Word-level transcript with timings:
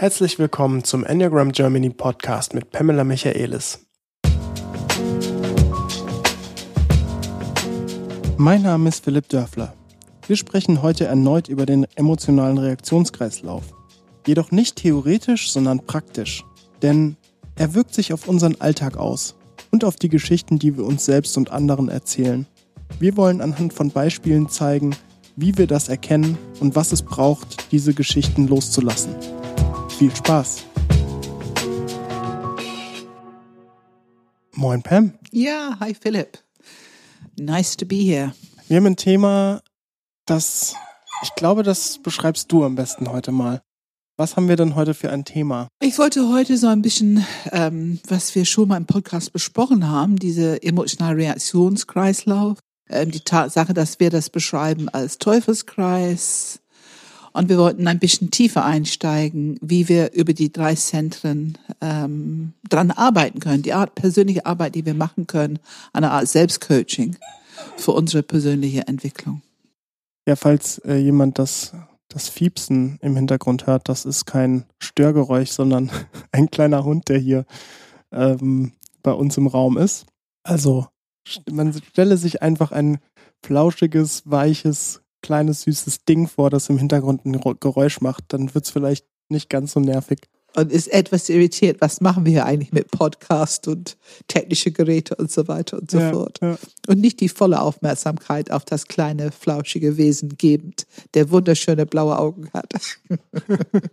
Herzlich 0.00 0.38
willkommen 0.38 0.82
zum 0.82 1.04
Enneagram 1.04 1.52
Germany 1.52 1.90
Podcast 1.90 2.54
mit 2.54 2.70
Pamela 2.70 3.04
Michaelis. 3.04 3.86
Mein 8.38 8.62
Name 8.62 8.88
ist 8.88 9.04
Philipp 9.04 9.28
Dörfler. 9.28 9.74
Wir 10.26 10.36
sprechen 10.36 10.80
heute 10.80 11.04
erneut 11.04 11.48
über 11.50 11.66
den 11.66 11.86
emotionalen 11.96 12.56
Reaktionskreislauf. 12.56 13.74
Jedoch 14.26 14.50
nicht 14.52 14.76
theoretisch, 14.76 15.52
sondern 15.52 15.84
praktisch. 15.84 16.46
Denn 16.80 17.18
er 17.56 17.74
wirkt 17.74 17.92
sich 17.92 18.14
auf 18.14 18.26
unseren 18.26 18.58
Alltag 18.58 18.96
aus 18.96 19.36
und 19.70 19.84
auf 19.84 19.96
die 19.96 20.08
Geschichten, 20.08 20.58
die 20.58 20.78
wir 20.78 20.86
uns 20.86 21.04
selbst 21.04 21.36
und 21.36 21.52
anderen 21.52 21.90
erzählen. 21.90 22.46
Wir 22.98 23.18
wollen 23.18 23.42
anhand 23.42 23.74
von 23.74 23.90
Beispielen 23.90 24.48
zeigen, 24.48 24.96
wie 25.36 25.58
wir 25.58 25.66
das 25.66 25.90
erkennen 25.90 26.38
und 26.58 26.74
was 26.74 26.90
es 26.90 27.02
braucht, 27.02 27.70
diese 27.70 27.92
Geschichten 27.92 28.48
loszulassen. 28.48 29.14
Viel 30.00 30.16
Spaß! 30.16 30.64
Moin 34.54 34.80
Pam. 34.80 35.12
Ja, 35.30 35.76
hi 35.78 35.92
Philipp. 35.92 36.38
Nice 37.38 37.76
to 37.76 37.84
be 37.84 37.96
here. 37.96 38.32
Wir 38.66 38.78
haben 38.78 38.86
ein 38.86 38.96
Thema, 38.96 39.60
das, 40.24 40.74
ich 41.22 41.34
glaube, 41.34 41.62
das 41.64 41.98
beschreibst 41.98 42.50
du 42.50 42.64
am 42.64 42.76
besten 42.76 43.12
heute 43.12 43.30
mal. 43.30 43.60
Was 44.16 44.36
haben 44.36 44.48
wir 44.48 44.56
denn 44.56 44.74
heute 44.74 44.94
für 44.94 45.10
ein 45.10 45.26
Thema? 45.26 45.68
Ich 45.82 45.98
wollte 45.98 46.30
heute 46.30 46.56
so 46.56 46.68
ein 46.68 46.80
bisschen, 46.80 47.26
ähm, 47.52 48.00
was 48.08 48.34
wir 48.34 48.46
schon 48.46 48.68
mal 48.68 48.78
im 48.78 48.86
Podcast 48.86 49.34
besprochen 49.34 49.86
haben, 49.86 50.16
diese 50.16 50.62
emotionale 50.62 51.18
Reaktionskreislauf, 51.18 52.58
ähm, 52.88 53.10
die 53.10 53.20
Tatsache, 53.20 53.74
dass 53.74 54.00
wir 54.00 54.08
das 54.08 54.30
beschreiben 54.30 54.88
als 54.88 55.18
Teufelskreis. 55.18 56.60
Und 57.32 57.48
wir 57.48 57.58
wollten 57.58 57.86
ein 57.86 57.98
bisschen 57.98 58.30
tiefer 58.30 58.64
einsteigen, 58.64 59.58
wie 59.60 59.88
wir 59.88 60.12
über 60.12 60.32
die 60.32 60.52
drei 60.52 60.74
Zentren 60.74 61.58
ähm, 61.80 62.54
dran 62.68 62.90
arbeiten 62.90 63.40
können, 63.40 63.62
die 63.62 63.72
Art 63.72 63.94
persönliche 63.94 64.46
Arbeit, 64.46 64.74
die 64.74 64.84
wir 64.84 64.94
machen 64.94 65.26
können, 65.26 65.58
eine 65.92 66.10
Art 66.10 66.28
Selbstcoaching 66.28 67.16
für 67.76 67.92
unsere 67.92 68.22
persönliche 68.22 68.86
Entwicklung. 68.88 69.42
Ja, 70.26 70.36
falls 70.36 70.78
äh, 70.78 70.96
jemand 70.96 71.38
das 71.38 71.72
das 72.10 72.28
Fiepsen 72.28 72.98
im 73.00 73.16
Hintergrund 73.16 73.66
hört, 73.66 73.88
das 73.88 74.04
ist 74.04 74.26
kein 74.26 74.64
Störgeräusch, 74.78 75.50
sondern 75.50 75.90
ein 76.32 76.50
kleiner 76.50 76.84
Hund, 76.84 77.08
der 77.08 77.18
hier 77.18 77.46
ähm, 78.12 78.72
bei 79.02 79.12
uns 79.12 79.36
im 79.38 79.46
Raum 79.46 79.78
ist. 79.78 80.06
Also 80.42 80.88
man 81.50 81.72
stelle 81.72 82.16
sich 82.16 82.42
einfach 82.42 82.72
ein 82.72 82.98
flauschiges, 83.44 84.22
weiches, 84.26 85.02
kleines, 85.22 85.62
süßes 85.62 86.04
Ding 86.04 86.26
vor, 86.26 86.50
das 86.50 86.68
im 86.68 86.78
Hintergrund 86.78 87.24
ein 87.24 87.40
Geräusch 87.60 88.00
macht. 88.00 88.24
Dann 88.28 88.54
wird 88.54 88.64
es 88.64 88.70
vielleicht 88.70 89.06
nicht 89.28 89.48
ganz 89.48 89.72
so 89.72 89.80
nervig 89.80 90.28
und 90.56 90.72
ist 90.72 90.88
etwas 90.88 91.28
irritiert, 91.28 91.80
was 91.80 92.00
machen 92.00 92.24
wir 92.24 92.32
hier 92.32 92.46
eigentlich 92.46 92.72
mit 92.72 92.90
Podcast 92.90 93.68
und 93.68 93.96
technische 94.28 94.70
Geräte 94.72 95.14
und 95.16 95.30
so 95.30 95.48
weiter 95.48 95.78
und 95.78 95.90
so 95.90 95.98
ja, 95.98 96.12
fort. 96.12 96.38
Ja. 96.42 96.58
Und 96.88 97.00
nicht 97.00 97.20
die 97.20 97.28
volle 97.28 97.60
Aufmerksamkeit 97.60 98.50
auf 98.50 98.64
das 98.64 98.86
kleine, 98.86 99.30
flauschige 99.32 99.96
Wesen 99.96 100.36
gebend, 100.36 100.86
der 101.14 101.30
wunderschöne 101.30 101.86
blaue 101.86 102.18
Augen 102.18 102.50
hat. 102.52 102.72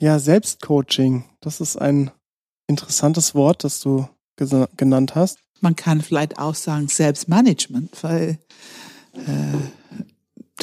ja, 0.00 0.18
Selbstcoaching, 0.18 1.24
das 1.40 1.60
ist 1.60 1.76
ein 1.76 2.10
interessantes 2.66 3.34
Wort, 3.34 3.64
das 3.64 3.80
du 3.80 4.06
genannt 4.76 5.14
hast. 5.14 5.38
Man 5.60 5.76
kann 5.76 6.00
vielleicht 6.00 6.38
auch 6.38 6.54
sagen 6.54 6.88
Selbstmanagement, 6.88 8.02
weil 8.02 8.38
äh, 9.14 9.83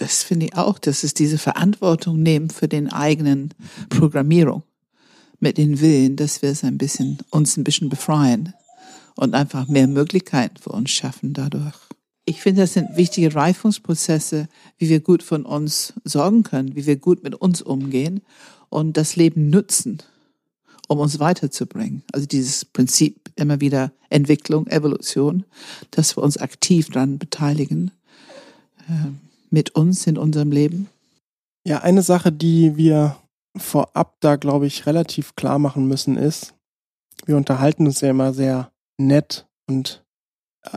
das 0.01 0.23
finde 0.23 0.47
ich 0.47 0.57
auch, 0.57 0.79
dass 0.79 1.03
es 1.03 1.13
diese 1.13 1.37
Verantwortung 1.37 2.23
nehmen 2.23 2.49
für 2.49 2.67
den 2.67 2.91
eigenen 2.91 3.53
Programmierung 3.89 4.63
mit 5.39 5.59
den 5.59 5.79
Willen, 5.79 6.15
dass 6.15 6.41
wir 6.41 6.49
es 6.49 6.63
ein 6.63 6.79
bisschen, 6.79 7.19
uns 7.29 7.55
ein 7.55 7.63
bisschen 7.63 7.89
befreien 7.89 8.53
und 9.15 9.35
einfach 9.35 9.67
mehr 9.67 9.87
Möglichkeiten 9.87 10.57
für 10.57 10.71
uns 10.71 10.89
schaffen 10.89 11.33
dadurch. 11.33 11.75
Ich 12.25 12.41
finde, 12.41 12.61
das 12.61 12.73
sind 12.73 12.97
wichtige 12.97 13.35
Reifungsprozesse, 13.35 14.47
wie 14.79 14.89
wir 14.89 15.01
gut 15.01 15.21
von 15.21 15.45
uns 15.45 15.93
sorgen 16.03 16.41
können, 16.41 16.75
wie 16.75 16.87
wir 16.87 16.95
gut 16.95 17.23
mit 17.23 17.35
uns 17.35 17.61
umgehen 17.61 18.21
und 18.69 18.97
das 18.97 19.15
Leben 19.15 19.51
nutzen, 19.51 20.01
um 20.87 20.97
uns 20.97 21.19
weiterzubringen. 21.19 22.01
Also 22.11 22.25
dieses 22.25 22.65
Prinzip 22.65 23.29
immer 23.35 23.61
wieder 23.61 23.91
Entwicklung, 24.09 24.65
Evolution, 24.65 25.45
dass 25.91 26.17
wir 26.17 26.23
uns 26.23 26.37
aktiv 26.37 26.89
daran 26.89 27.19
beteiligen. 27.19 27.91
Ähm, 28.89 29.19
mit 29.51 29.71
uns 29.71 30.07
in 30.07 30.17
unserem 30.17 30.51
Leben? 30.51 30.89
Ja, 31.67 31.79
eine 31.79 32.01
Sache, 32.01 32.31
die 32.31 32.75
wir 32.75 33.17
vorab 33.55 34.15
da, 34.21 34.37
glaube 34.37 34.65
ich, 34.65 34.85
relativ 34.85 35.35
klar 35.35 35.59
machen 35.59 35.87
müssen, 35.87 36.17
ist, 36.17 36.55
wir 37.25 37.37
unterhalten 37.37 37.85
uns 37.85 38.01
ja 38.01 38.09
immer 38.09 38.33
sehr 38.33 38.71
nett 38.97 39.47
und 39.67 40.03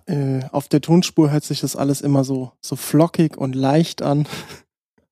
äh, 0.06 0.44
auf 0.50 0.68
der 0.68 0.80
Tonspur 0.80 1.30
hört 1.30 1.44
sich 1.44 1.60
das 1.60 1.76
alles 1.76 2.00
immer 2.00 2.24
so, 2.24 2.52
so 2.60 2.76
flockig 2.76 3.36
und 3.36 3.54
leicht 3.54 4.02
an. 4.02 4.26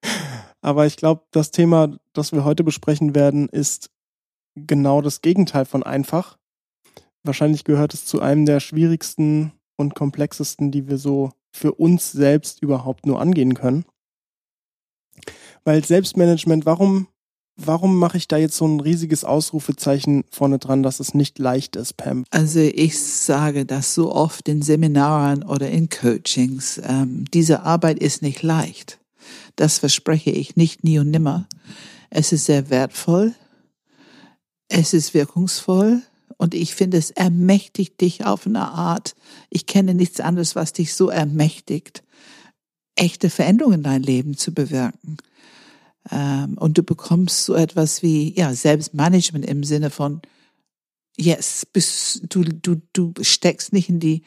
Aber 0.60 0.86
ich 0.86 0.96
glaube, 0.96 1.22
das 1.30 1.50
Thema, 1.50 1.96
das 2.12 2.32
wir 2.32 2.44
heute 2.44 2.64
besprechen 2.64 3.14
werden, 3.14 3.48
ist 3.48 3.90
genau 4.54 5.00
das 5.00 5.20
Gegenteil 5.20 5.64
von 5.64 5.82
einfach. 5.82 6.38
Wahrscheinlich 7.24 7.64
gehört 7.64 7.94
es 7.94 8.04
zu 8.04 8.20
einem 8.20 8.46
der 8.46 8.60
schwierigsten 8.60 9.52
und 9.76 9.94
komplexesten, 9.94 10.70
die 10.70 10.88
wir 10.88 10.98
so 10.98 11.32
für 11.52 11.72
uns 11.72 12.10
selbst 12.10 12.62
überhaupt 12.62 13.06
nur 13.06 13.20
angehen 13.20 13.54
können. 13.54 13.84
Weil 15.64 15.84
Selbstmanagement, 15.84 16.66
warum, 16.66 17.06
warum 17.56 17.98
mache 17.98 18.16
ich 18.16 18.26
da 18.26 18.36
jetzt 18.36 18.56
so 18.56 18.66
ein 18.66 18.80
riesiges 18.80 19.24
Ausrufezeichen 19.24 20.24
vorne 20.30 20.58
dran, 20.58 20.82
dass 20.82 20.98
es 20.98 21.14
nicht 21.14 21.38
leicht 21.38 21.76
ist, 21.76 21.96
Pam? 21.96 22.24
Also 22.30 22.60
ich 22.60 22.98
sage 22.98 23.64
das 23.64 23.94
so 23.94 24.12
oft 24.12 24.48
in 24.48 24.62
Seminaren 24.62 25.44
oder 25.44 25.70
in 25.70 25.88
Coachings. 25.88 26.80
Ähm, 26.84 27.26
diese 27.32 27.62
Arbeit 27.62 27.98
ist 27.98 28.22
nicht 28.22 28.42
leicht. 28.42 28.98
Das 29.54 29.78
verspreche 29.78 30.30
ich 30.30 30.56
nicht 30.56 30.82
nie 30.82 30.98
und 30.98 31.10
nimmer. 31.10 31.46
Es 32.10 32.32
ist 32.32 32.46
sehr 32.46 32.70
wertvoll. 32.70 33.34
Es 34.68 34.94
ist 34.94 35.14
wirkungsvoll. 35.14 36.02
Und 36.36 36.54
ich 36.54 36.74
finde, 36.74 36.98
es 36.98 37.10
ermächtigt 37.10 38.00
dich 38.00 38.24
auf 38.24 38.46
eine 38.46 38.68
Art. 38.68 39.14
Ich 39.50 39.66
kenne 39.66 39.94
nichts 39.94 40.20
anderes, 40.20 40.56
was 40.56 40.72
dich 40.72 40.94
so 40.94 41.08
ermächtigt, 41.08 42.02
echte 42.94 43.30
Veränderungen 43.30 43.78
in 43.78 43.82
dein 43.82 44.02
Leben 44.02 44.36
zu 44.36 44.52
bewirken. 44.52 45.16
Ähm, 46.10 46.56
und 46.58 46.78
du 46.78 46.82
bekommst 46.82 47.44
so 47.44 47.54
etwas 47.54 48.02
wie, 48.02 48.34
ja, 48.36 48.54
Selbstmanagement 48.54 49.46
im 49.46 49.64
Sinne 49.64 49.90
von, 49.90 50.20
yes, 51.16 51.66
bist, 51.72 52.22
du, 52.28 52.42
du, 52.42 52.82
du 52.92 53.12
steckst 53.22 53.72
nicht 53.72 53.88
in 53.88 54.00
die 54.00 54.22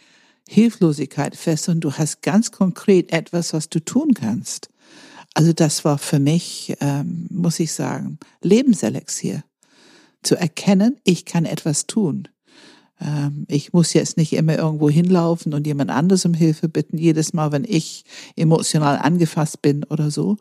Hilflosigkeit 0.48 1.36
fest 1.36 1.70
und 1.70 1.82
du 1.82 1.94
hast 1.94 2.22
ganz 2.22 2.52
konkret 2.52 3.12
etwas, 3.12 3.54
was 3.54 3.70
du 3.70 3.84
tun 3.84 4.14
kannst. 4.14 4.70
Also 5.34 5.52
das 5.52 5.84
war 5.84 5.98
für 5.98 6.20
mich, 6.20 6.76
ähm, 6.80 7.28
muss 7.30 7.60
ich 7.60 7.74
sagen, 7.74 8.20
Lebenselixier 8.42 9.44
zu 10.26 10.36
erkennen, 10.36 10.98
ich 11.04 11.26
kann 11.26 11.46
etwas 11.46 11.88
tun. 11.88 12.28
Ähm, 13.00 13.46
ich 13.48 13.74
muss 13.74 13.94
jetzt 13.94 14.18
nicht 14.18 14.34
immer 14.34 14.58
irgendwo 14.58 14.90
hinlaufen 14.90 15.54
und 15.54 15.68
jemand 15.68 15.92
anderes 15.92 16.26
um 16.26 16.34
Hilfe 16.34 16.70
bitten, 16.70 16.98
jedes 16.98 17.34
Mal, 17.34 17.52
wenn 17.52 17.66
ich 17.66 18.06
emotional 18.36 18.98
angefasst 18.98 19.62
bin 19.62 19.84
oder 19.84 20.12
so. 20.12 20.38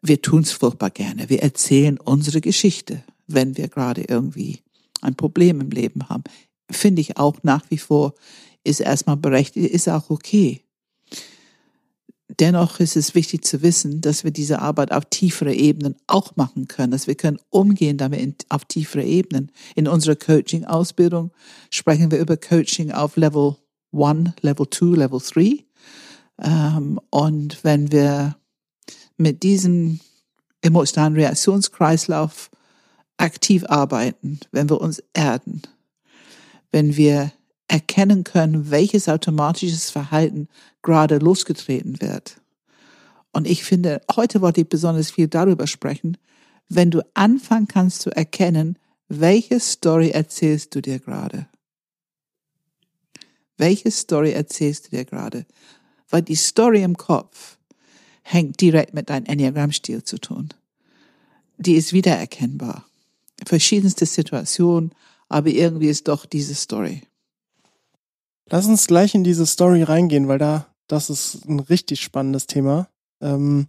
Wir 0.00 0.22
tun 0.22 0.42
es 0.42 0.52
furchtbar 0.52 0.90
gerne. 0.90 1.28
Wir 1.28 1.42
erzählen 1.42 1.98
unsere 1.98 2.40
Geschichte, 2.40 3.02
wenn 3.26 3.56
wir 3.56 3.68
gerade 3.68 4.02
irgendwie 4.02 4.60
ein 5.00 5.16
Problem 5.16 5.60
im 5.60 5.70
Leben 5.70 6.08
haben. 6.08 6.24
Finde 6.70 7.00
ich 7.00 7.16
auch 7.16 7.36
nach 7.42 7.64
wie 7.70 7.78
vor, 7.78 8.14
ist 8.64 8.80
erstmal 8.80 9.16
berechtigt, 9.16 9.70
ist 9.70 9.88
auch 9.88 10.10
okay. 10.10 10.62
Dennoch 12.40 12.78
ist 12.78 12.96
es 12.96 13.14
wichtig 13.14 13.44
zu 13.44 13.62
wissen, 13.62 14.02
dass 14.02 14.22
wir 14.22 14.30
diese 14.30 14.60
Arbeit 14.60 14.92
auf 14.92 15.06
tiefere 15.06 15.54
Ebenen 15.54 15.96
auch 16.06 16.36
machen 16.36 16.68
können, 16.68 16.92
dass 16.92 17.06
wir 17.06 17.14
können 17.14 17.38
umgehen 17.48 17.96
damit 17.96 18.44
auf 18.50 18.66
tiefere 18.66 19.02
Ebenen. 19.02 19.50
In 19.74 19.88
unserer 19.88 20.14
Coaching-Ausbildung 20.14 21.32
sprechen 21.70 22.10
wir 22.10 22.18
über 22.18 22.36
Coaching 22.36 22.92
auf 22.92 23.16
Level 23.16 23.56
1, 23.92 24.32
Level 24.42 24.68
2, 24.68 24.96
Level 24.96 25.20
3. 25.20 25.64
Ähm, 26.42 27.00
und 27.10 27.64
wenn 27.64 27.90
wir 27.92 28.36
mit 29.16 29.42
diesem 29.42 30.00
emotionalen 30.60 31.14
Reaktionskreislauf 31.14 32.50
aktiv 33.16 33.64
arbeiten, 33.64 34.38
wenn 34.52 34.68
wir 34.68 34.80
uns 34.82 35.02
erden, 35.14 35.62
wenn 36.70 36.96
wir 36.96 37.32
erkennen 37.68 38.24
können, 38.24 38.70
welches 38.70 39.08
automatisches 39.08 39.90
Verhalten 39.90 40.48
gerade 40.88 41.18
losgetreten 41.18 42.00
wird. 42.00 42.40
Und 43.30 43.46
ich 43.46 43.62
finde, 43.62 44.00
heute 44.16 44.40
wollte 44.40 44.62
ich 44.62 44.68
besonders 44.70 45.10
viel 45.10 45.28
darüber 45.28 45.66
sprechen, 45.66 46.16
wenn 46.70 46.90
du 46.90 47.02
anfangen 47.12 47.68
kannst 47.68 48.00
zu 48.00 48.10
erkennen, 48.10 48.78
welche 49.08 49.60
Story 49.60 50.10
erzählst 50.10 50.74
du 50.74 50.80
dir 50.80 50.98
gerade? 50.98 51.46
Welche 53.58 53.90
Story 53.90 54.32
erzählst 54.32 54.86
du 54.86 54.96
dir 54.96 55.04
gerade? 55.04 55.44
Weil 56.08 56.22
die 56.22 56.36
Story 56.36 56.82
im 56.82 56.96
Kopf 56.96 57.58
hängt 58.22 58.58
direkt 58.60 58.94
mit 58.94 59.10
deinem 59.10 59.26
Enneagram-Stil 59.26 60.04
zu 60.04 60.18
tun. 60.18 60.48
Die 61.58 61.74
ist 61.74 61.92
wiedererkennbar. 61.92 62.86
verschiedenste 63.46 64.06
Situationen, 64.06 64.92
aber 65.28 65.50
irgendwie 65.50 65.88
ist 65.88 66.08
doch 66.08 66.24
diese 66.24 66.54
Story. 66.54 67.02
Lass 68.50 68.66
uns 68.66 68.86
gleich 68.86 69.14
in 69.14 69.24
diese 69.24 69.44
Story 69.44 69.82
reingehen, 69.82 70.28
weil 70.28 70.38
da, 70.38 70.66
das 70.88 71.10
ist 71.10 71.46
ein 71.46 71.60
richtig 71.60 72.00
spannendes 72.00 72.46
Thema. 72.46 72.88
Ähm, 73.22 73.68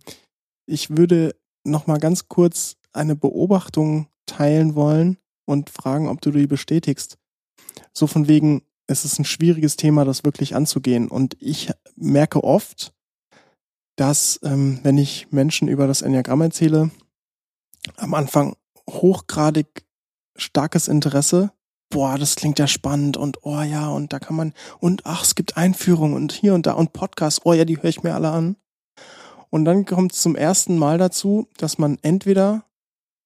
ich 0.65 0.97
würde 0.97 1.35
noch 1.63 1.87
mal 1.87 1.99
ganz 1.99 2.27
kurz 2.27 2.77
eine 2.91 3.15
Beobachtung 3.15 4.07
teilen 4.25 4.75
wollen 4.75 5.17
und 5.45 5.69
fragen, 5.69 6.07
ob 6.07 6.21
du 6.21 6.31
die 6.31 6.47
bestätigst. 6.47 7.17
So 7.93 8.07
von 8.07 8.27
wegen, 8.27 8.63
es 8.87 9.05
ist 9.05 9.19
ein 9.19 9.25
schwieriges 9.25 9.75
Thema, 9.75 10.05
das 10.05 10.23
wirklich 10.23 10.55
anzugehen. 10.55 11.07
Und 11.07 11.35
ich 11.39 11.71
merke 11.95 12.43
oft, 12.43 12.93
dass, 13.95 14.39
ähm, 14.43 14.79
wenn 14.83 14.97
ich 14.97 15.31
Menschen 15.31 15.67
über 15.67 15.85
das 15.85 16.01
Enneagramm 16.01 16.41
erzähle, 16.41 16.89
am 17.97 18.13
Anfang 18.13 18.55
hochgradig 18.89 19.85
starkes 20.35 20.87
Interesse. 20.87 21.51
Boah, 21.89 22.17
das 22.17 22.35
klingt 22.35 22.59
ja 22.59 22.67
spannend 22.67 23.17
und 23.17 23.39
oh 23.43 23.61
ja, 23.61 23.89
und 23.89 24.13
da 24.13 24.19
kann 24.19 24.35
man, 24.35 24.53
und 24.79 25.01
ach, 25.05 25.23
es 25.23 25.33
gibt 25.33 25.57
Einführungen 25.57 26.15
und 26.15 26.31
hier 26.31 26.53
und 26.53 26.67
da 26.67 26.73
und 26.73 26.93
Podcasts, 26.93 27.41
oh 27.45 27.53
ja, 27.53 27.65
die 27.65 27.77
höre 27.77 27.89
ich 27.89 28.03
mir 28.03 28.13
alle 28.13 28.29
an. 28.29 28.57
Und 29.49 29.65
dann 29.65 29.85
kommt 29.85 30.13
es 30.13 30.21
zum 30.21 30.35
ersten 30.35 30.77
Mal 30.77 30.99
dazu, 30.99 31.47
dass 31.57 31.79
man 31.79 31.97
entweder 32.03 32.63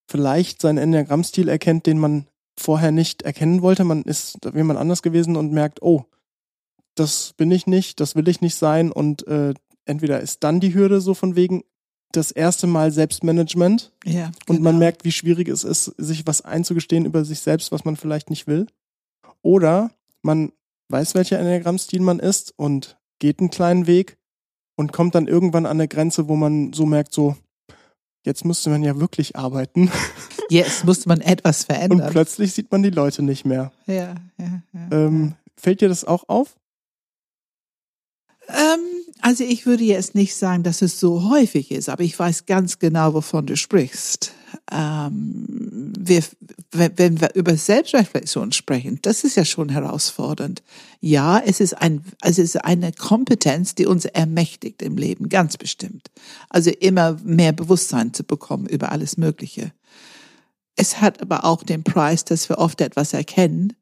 vielleicht 0.08 0.62
seinen 0.62 0.78
Enneagrammstil 0.78 1.50
erkennt, 1.50 1.86
den 1.86 2.00
man 2.00 2.28
vorher 2.58 2.92
nicht 2.92 3.24
erkennen 3.24 3.62
wollte. 3.62 3.84
Man 3.84 4.04
ist 4.04 4.38
jemand 4.54 4.80
anders 4.80 5.02
gewesen 5.02 5.36
und 5.36 5.52
merkt, 5.52 5.82
oh, 5.82 6.06
das 6.96 7.34
bin 7.36 7.52
ich 7.52 7.68
nicht, 7.68 8.00
das 8.00 8.16
will 8.16 8.28
ich 8.28 8.42
nicht 8.42 8.56
sein. 8.56 8.92
Und 8.92 9.28
äh, 9.28 9.54
entweder 9.86 10.22
ist 10.22 10.44
dann 10.44 10.60
die 10.60 10.74
Hürde 10.74 11.02
so 11.02 11.14
von 11.14 11.36
wegen 11.36 11.64
das 12.16 12.32
erste 12.32 12.68
Mal 12.68 12.92
Selbstmanagement. 12.92 13.92
Ja. 14.06 14.32
Genau. 14.46 14.58
Und 14.58 14.62
man 14.62 14.80
merkt, 14.80 15.04
wie 15.04 15.12
schwierig 15.12 15.48
es 15.50 15.64
ist, 15.64 15.86
sich 15.98 16.26
was 16.26 16.42
einzugestehen 16.42 17.06
über 17.06 17.26
sich 17.26 17.40
selbst, 17.40 17.72
was 17.72 17.86
man 17.86 17.96
vielleicht 17.96 18.30
nicht 18.30 18.48
will. 18.48 18.68
Oder 19.42 19.92
man 20.22 20.52
weiß, 20.90 21.16
welcher 21.16 21.40
Enneagrammstil 21.40 22.02
man 22.02 22.20
ist 22.20 22.54
und 22.56 22.98
geht 23.20 23.40
einen 23.40 23.50
kleinen 23.50 23.88
Weg 23.88 24.18
und 24.76 24.94
kommt 24.94 25.16
dann 25.16 25.28
irgendwann 25.28 25.66
an 25.66 25.78
eine 25.78 25.88
Grenze, 25.88 26.28
wo 26.28 26.36
man 26.36 26.74
so 26.74 26.86
merkt, 26.86 27.14
so, 27.14 27.36
jetzt 28.26 28.46
müsste 28.46 28.70
man 28.70 28.84
ja 28.84 29.00
wirklich 29.00 29.36
arbeiten. 29.36 29.92
Jetzt 30.50 30.86
muss 30.86 31.06
man 31.06 31.22
etwas 31.22 31.64
verändern. 31.64 32.02
Und 32.02 32.12
plötzlich 32.12 32.54
sieht 32.54 32.72
man 32.72 32.84
die 32.84 32.90
Leute 32.90 33.24
nicht 33.24 33.46
mehr. 33.46 33.72
Ja, 33.88 34.16
ja, 34.38 34.62
ja. 34.74 34.88
Ähm, 34.92 35.36
fällt 35.56 35.82
dir 35.82 35.90
das 35.90 36.06
auch 36.06 36.28
auf? 36.28 36.56
Ähm, 38.50 38.80
also 39.22 39.44
ich 39.44 39.66
würde 39.66 39.84
jetzt 39.84 40.16
nicht 40.16 40.36
sagen, 40.36 40.64
dass 40.64 40.82
es 40.82 41.00
so 41.00 41.30
häufig 41.30 41.72
ist, 41.72 41.90
aber 41.90 42.04
ich 42.04 42.18
weiß 42.18 42.46
ganz 42.46 42.80
genau, 42.80 43.14
wovon 43.14 43.46
du 43.46 43.56
sprichst. 43.56 44.34
Ähm, 44.72 45.94
wir, 45.98 46.24
wenn 46.72 47.22
wir 47.22 47.34
über 47.36 47.56
Selbstreflexion 47.56 48.52
sprechen, 48.52 49.00
das 49.02 49.24
ist 49.24 49.36
ja 49.36 49.46
schon 49.46 49.70
herausfordernd. 49.70 50.62
Ja, 51.00 51.40
es 51.40 51.60
ist 51.60 51.74
ein, 51.74 52.04
es 52.22 52.38
ist 52.38 52.64
eine 52.64 52.92
Kompetenz, 52.92 53.76
die 53.76 53.86
uns 53.86 54.06
ermächtigt 54.06 54.82
im 54.82 54.98
Leben, 54.98 55.30
ganz 55.30 55.58
bestimmt. 55.58 56.12
Also 56.50 56.70
immer 56.72 57.18
mehr 57.24 57.54
Bewusstsein 57.54 58.14
zu 58.14 58.24
bekommen 58.24 58.66
über 58.66 58.92
alles 58.92 59.18
Mögliche. 59.18 59.72
Es 60.76 61.02
hat 61.02 61.22
aber 61.22 61.46
auch 61.46 61.64
den 61.64 61.84
Preis, 61.84 62.26
dass 62.26 62.50
wir 62.50 62.58
oft 62.58 62.82
etwas 62.82 63.14
erkennen, 63.14 63.74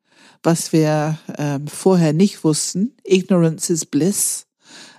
was 0.43 0.73
wir 0.73 1.17
ähm, 1.37 1.67
vorher 1.67 2.13
nicht 2.13 2.43
wussten. 2.43 2.93
Ignorance 3.03 3.71
is 3.71 3.85
bliss. 3.85 4.45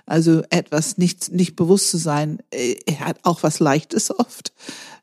Also 0.05 0.43
etwas 0.49 0.97
nicht, 0.97 1.31
nicht 1.31 1.55
bewusst 1.55 1.89
zu 1.89 1.97
sein, 1.97 2.39
äh, 2.51 2.75
hat 2.95 3.19
auch 3.23 3.43
was 3.43 3.59
Leichtes 3.59 4.11
oft. 4.17 4.53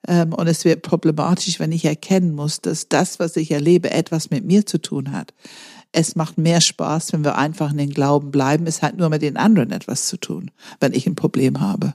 Ähm, 0.06 0.34
und 0.34 0.46
es 0.46 0.64
wird 0.64 0.82
problematisch, 0.82 1.58
wenn 1.58 1.72
ich 1.72 1.84
erkennen 1.84 2.34
muss, 2.34 2.60
dass 2.60 2.88
das, 2.88 3.18
was 3.18 3.36
ich 3.36 3.50
erlebe, 3.50 3.90
etwas 3.90 4.30
mit 4.30 4.44
mir 4.44 4.66
zu 4.66 4.78
tun 4.78 5.12
hat. 5.12 5.32
Es 5.92 6.16
macht 6.16 6.38
mehr 6.38 6.60
Spaß, 6.60 7.12
wenn 7.12 7.24
wir 7.24 7.36
einfach 7.36 7.72
in 7.72 7.78
den 7.78 7.90
Glauben 7.90 8.30
bleiben. 8.30 8.66
Es 8.66 8.82
hat 8.82 8.96
nur 8.96 9.08
mit 9.08 9.22
den 9.22 9.36
anderen 9.36 9.72
etwas 9.72 10.06
zu 10.06 10.18
tun, 10.18 10.50
wenn 10.80 10.92
ich 10.92 11.06
ein 11.06 11.16
Problem 11.16 11.60
habe. 11.60 11.94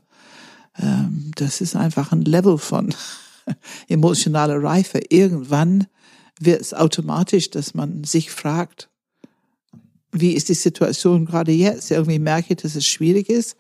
Ähm, 0.80 1.31
das 1.36 1.62
ist 1.62 1.75
einfach 1.75 2.12
ein 2.12 2.22
Level 2.22 2.57
von 2.57 2.94
emotionaler 3.88 4.62
Reife. 4.62 5.00
Irgendwann 5.10 5.88
wird 6.40 6.62
es 6.62 6.74
automatisch, 6.74 7.52
dass 7.52 7.74
man 7.74 8.04
sich 8.04 8.31
fragt, 8.31 8.90
wie 10.18 10.34
ist 10.34 10.50
die 10.50 10.54
Situation 10.54 11.26
gerade 11.26 11.52
jetzt? 11.52 11.92
Irgendwie 11.92 12.20
merke 12.20 12.54
ich, 12.54 12.62
dass 12.62 12.76
es 12.76 12.86
schwierig 12.86 13.30
ist. 13.30 13.58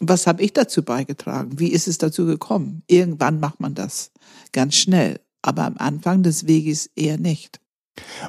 Was 0.00 0.26
habe 0.26 0.42
ich 0.42 0.52
dazu 0.52 0.82
beigetragen? 0.82 1.58
Wie 1.58 1.68
ist 1.72 1.88
es 1.88 1.98
dazu 1.98 2.24
gekommen? 2.24 2.82
Irgendwann 2.86 3.40
macht 3.40 3.60
man 3.60 3.74
das 3.74 4.12
ganz 4.52 4.74
schnell, 4.76 5.20
aber 5.42 5.64
am 5.64 5.76
Anfang 5.78 6.22
des 6.22 6.46
Weges 6.46 6.90
eher 6.94 7.18
nicht. 7.18 7.60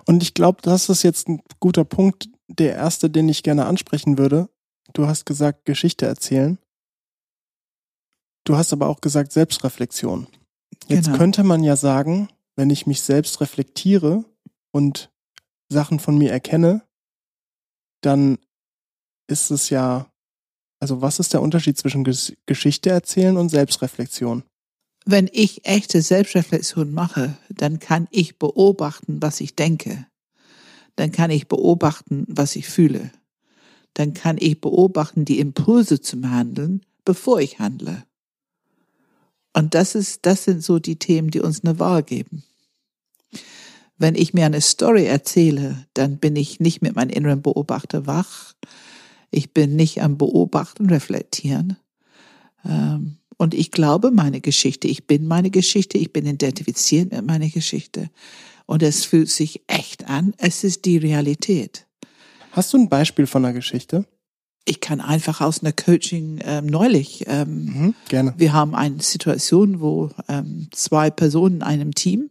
Und 0.06 0.24
ich 0.24 0.34
glaube, 0.34 0.62
das 0.64 0.90
ist 0.90 1.04
jetzt 1.04 1.30
ein 1.30 1.42
guter 1.60 1.86
Punkt, 1.86 2.30
der 2.48 2.74
erste, 2.76 3.10
den 3.10 3.30
ich 3.30 3.44
gerne 3.44 3.66
ansprechen 3.66 4.18
würde. 4.18 4.50
Du 4.94 5.06
hast 5.06 5.26
gesagt, 5.26 5.66
Geschichte 5.66 6.08
erzählen. 6.08 6.58
Du 8.46 8.58
hast 8.58 8.74
aber 8.74 8.88
auch 8.88 9.02
gesagt, 9.02 9.32
Selbstreflexion. 9.32 10.28
Jetzt 10.88 11.06
Genau. 11.06 11.18
könnte 11.18 11.44
man 11.44 11.64
ja 11.64 11.76
sagen, 11.76 12.30
wenn 12.56 12.72
ich 12.72 12.88
mich 12.88 13.02
selbst 13.02 13.42
reflektiere 13.42 14.26
und 14.72 15.12
Sachen 15.72 16.00
von 16.00 16.18
mir 16.18 16.32
erkenne, 16.32 16.82
dann 18.02 18.38
ist 19.28 19.52
es 19.52 19.70
ja, 19.70 20.12
also 20.80 21.02
was 21.02 21.20
ist 21.20 21.34
der 21.34 21.42
Unterschied 21.42 21.78
zwischen 21.78 22.04
Ges 22.04 22.34
Geschichte 22.46 22.90
erzählen 22.90 23.38
und 23.38 23.50
Selbstreflexion? 23.50 24.44
Wenn 25.06 25.30
ich 25.32 25.66
echte 25.66 26.02
Selbstreflexion 26.02 26.92
mache, 26.92 27.38
dann 27.50 27.80
kann 27.80 28.08
ich 28.12 28.38
beobachten, 28.38 29.22
was 29.22 29.42
ich 29.42 29.56
denke. 29.56 30.06
Dann 30.96 31.12
kann 31.12 31.32
ich 31.32 31.48
beobachten, 31.48 32.26
was 32.28 32.56
ich 32.56 32.68
fühle. 32.68 33.12
Dann 33.94 34.14
kann 34.14 34.38
ich 34.40 34.62
beobachten 34.62 35.26
die 35.26 35.40
Impulse 35.40 36.02
zum 36.02 36.30
Handeln, 36.30 36.86
bevor 37.06 37.40
ich 37.40 37.60
handle. 37.60 38.04
Und 39.54 39.74
das 39.74 39.96
ist, 39.96 40.26
das 40.26 40.44
sind 40.44 40.64
so 40.64 40.80
die 40.80 40.98
Themen, 40.98 41.32
die 41.32 41.42
uns 41.42 41.64
eine 41.64 41.80
Wahl 41.80 42.04
geben. 42.04 42.44
Wenn 44.00 44.16
ich 44.16 44.34
mir 44.34 44.46
eine 44.46 44.62
Story 44.62 45.06
erzähle, 45.06 45.86
dann 45.94 46.18
bin 46.18 46.36
ich 46.36 46.60
nicht 46.60 46.82
mit 46.82 46.96
meinem 46.96 47.10
inneren 47.10 47.42
Beobachter 47.42 48.08
wach. 48.08 48.54
Ich 49.30 49.54
bin 49.54 49.76
nicht 49.76 50.02
am 50.02 50.18
Beobachten, 50.18 50.88
reflektieren. 50.90 51.78
Ähm, 52.66 53.18
und 53.38 53.54
ich 53.54 53.72
glaube 53.72 54.12
meine 54.12 54.42
Geschichte. 54.42 54.88
Ich 54.88 55.06
bin 55.06 55.28
meine 55.28 55.50
Geschichte. 55.52 55.98
Ich 55.98 56.12
bin 56.14 56.26
identifiziert 56.26 57.12
mit 57.12 57.26
meiner 57.26 57.50
Geschichte. 57.50 58.10
Und 58.66 58.84
es 58.84 59.06
fühlt 59.06 59.30
sich 59.30 59.62
echt 59.68 60.08
an. 60.08 60.34
Es 60.38 60.64
ist 60.64 60.86
die 60.86 60.98
Realität. 60.98 61.86
Hast 62.52 62.74
du 62.74 62.78
ein 62.78 62.90
Beispiel 62.90 63.28
von 63.28 63.44
einer 63.46 63.54
Geschichte? 63.54 64.06
Ich 64.66 64.82
kann 64.82 65.02
einfach 65.02 65.42
aus 65.42 65.62
einer 65.62 65.72
Coaching 65.74 66.40
ähm, 66.44 66.68
neulich. 66.68 67.26
Ähm, 67.28 67.66
Mhm, 67.66 67.96
gerne. 68.08 68.34
wir 68.38 68.54
haben 68.54 68.76
eine 68.76 69.02
Situation, 69.02 69.80
wo 69.82 70.10
ähm, 70.28 70.68
zwei 70.72 71.10
Personen 71.10 71.58
in 71.58 71.64
einem 71.64 71.96
Team 71.96 72.30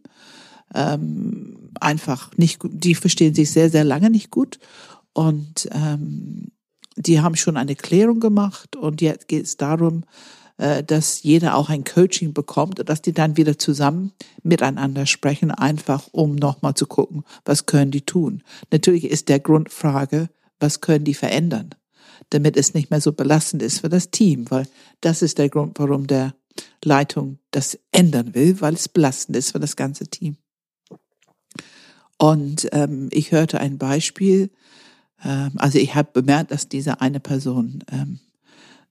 ähm, 0.73 1.71
einfach 1.79 2.35
nicht 2.37 2.59
gut, 2.59 2.71
die 2.73 2.95
verstehen 2.95 3.33
sich 3.33 3.51
sehr, 3.51 3.69
sehr 3.69 3.83
lange 3.83 4.09
nicht 4.09 4.31
gut 4.31 4.59
und 5.13 5.67
ähm, 5.71 6.51
die 6.95 7.21
haben 7.21 7.35
schon 7.35 7.57
eine 7.57 7.75
Klärung 7.75 8.19
gemacht 8.19 8.75
und 8.75 9.01
jetzt 9.01 9.27
geht 9.27 9.45
es 9.45 9.57
darum, 9.57 10.03
äh, 10.57 10.83
dass 10.83 11.23
jeder 11.23 11.55
auch 11.55 11.69
ein 11.69 11.85
Coaching 11.85 12.33
bekommt 12.33 12.79
und 12.79 12.89
dass 12.89 13.01
die 13.01 13.13
dann 13.13 13.37
wieder 13.37 13.57
zusammen 13.57 14.11
miteinander 14.43 15.05
sprechen, 15.05 15.51
einfach 15.51 16.09
um 16.11 16.35
nochmal 16.35 16.73
zu 16.73 16.85
gucken, 16.85 17.23
was 17.45 17.65
können 17.65 17.91
die 17.91 18.01
tun. 18.01 18.43
Natürlich 18.69 19.05
ist 19.05 19.29
der 19.29 19.39
Grundfrage, 19.39 20.29
was 20.59 20.81
können 20.81 21.05
die 21.05 21.13
verändern, 21.13 21.69
damit 22.29 22.57
es 22.57 22.73
nicht 22.73 22.91
mehr 22.91 22.99
so 22.99 23.13
belastend 23.13 23.63
ist 23.63 23.79
für 23.79 23.89
das 23.89 24.11
Team, 24.11 24.45
weil 24.49 24.67
das 24.99 25.21
ist 25.21 25.37
der 25.37 25.47
Grund, 25.47 25.79
warum 25.79 26.07
der 26.07 26.35
Leitung 26.83 27.39
das 27.51 27.79
ändern 27.93 28.35
will, 28.35 28.59
weil 28.59 28.73
es 28.73 28.89
belastend 28.89 29.37
ist 29.37 29.51
für 29.51 29.59
das 29.59 29.77
ganze 29.77 30.07
Team. 30.07 30.35
Und 32.19 32.67
ähm, 32.73 33.07
ich 33.11 33.31
hörte 33.31 33.59
ein 33.59 33.77
Beispiel, 33.77 34.51
ähm, 35.23 35.53
also 35.55 35.79
ich 35.79 35.95
habe 35.95 36.09
bemerkt, 36.13 36.51
dass 36.51 36.67
diese 36.67 37.01
eine 37.01 37.19
Person 37.19 37.83
ähm, 37.91 38.19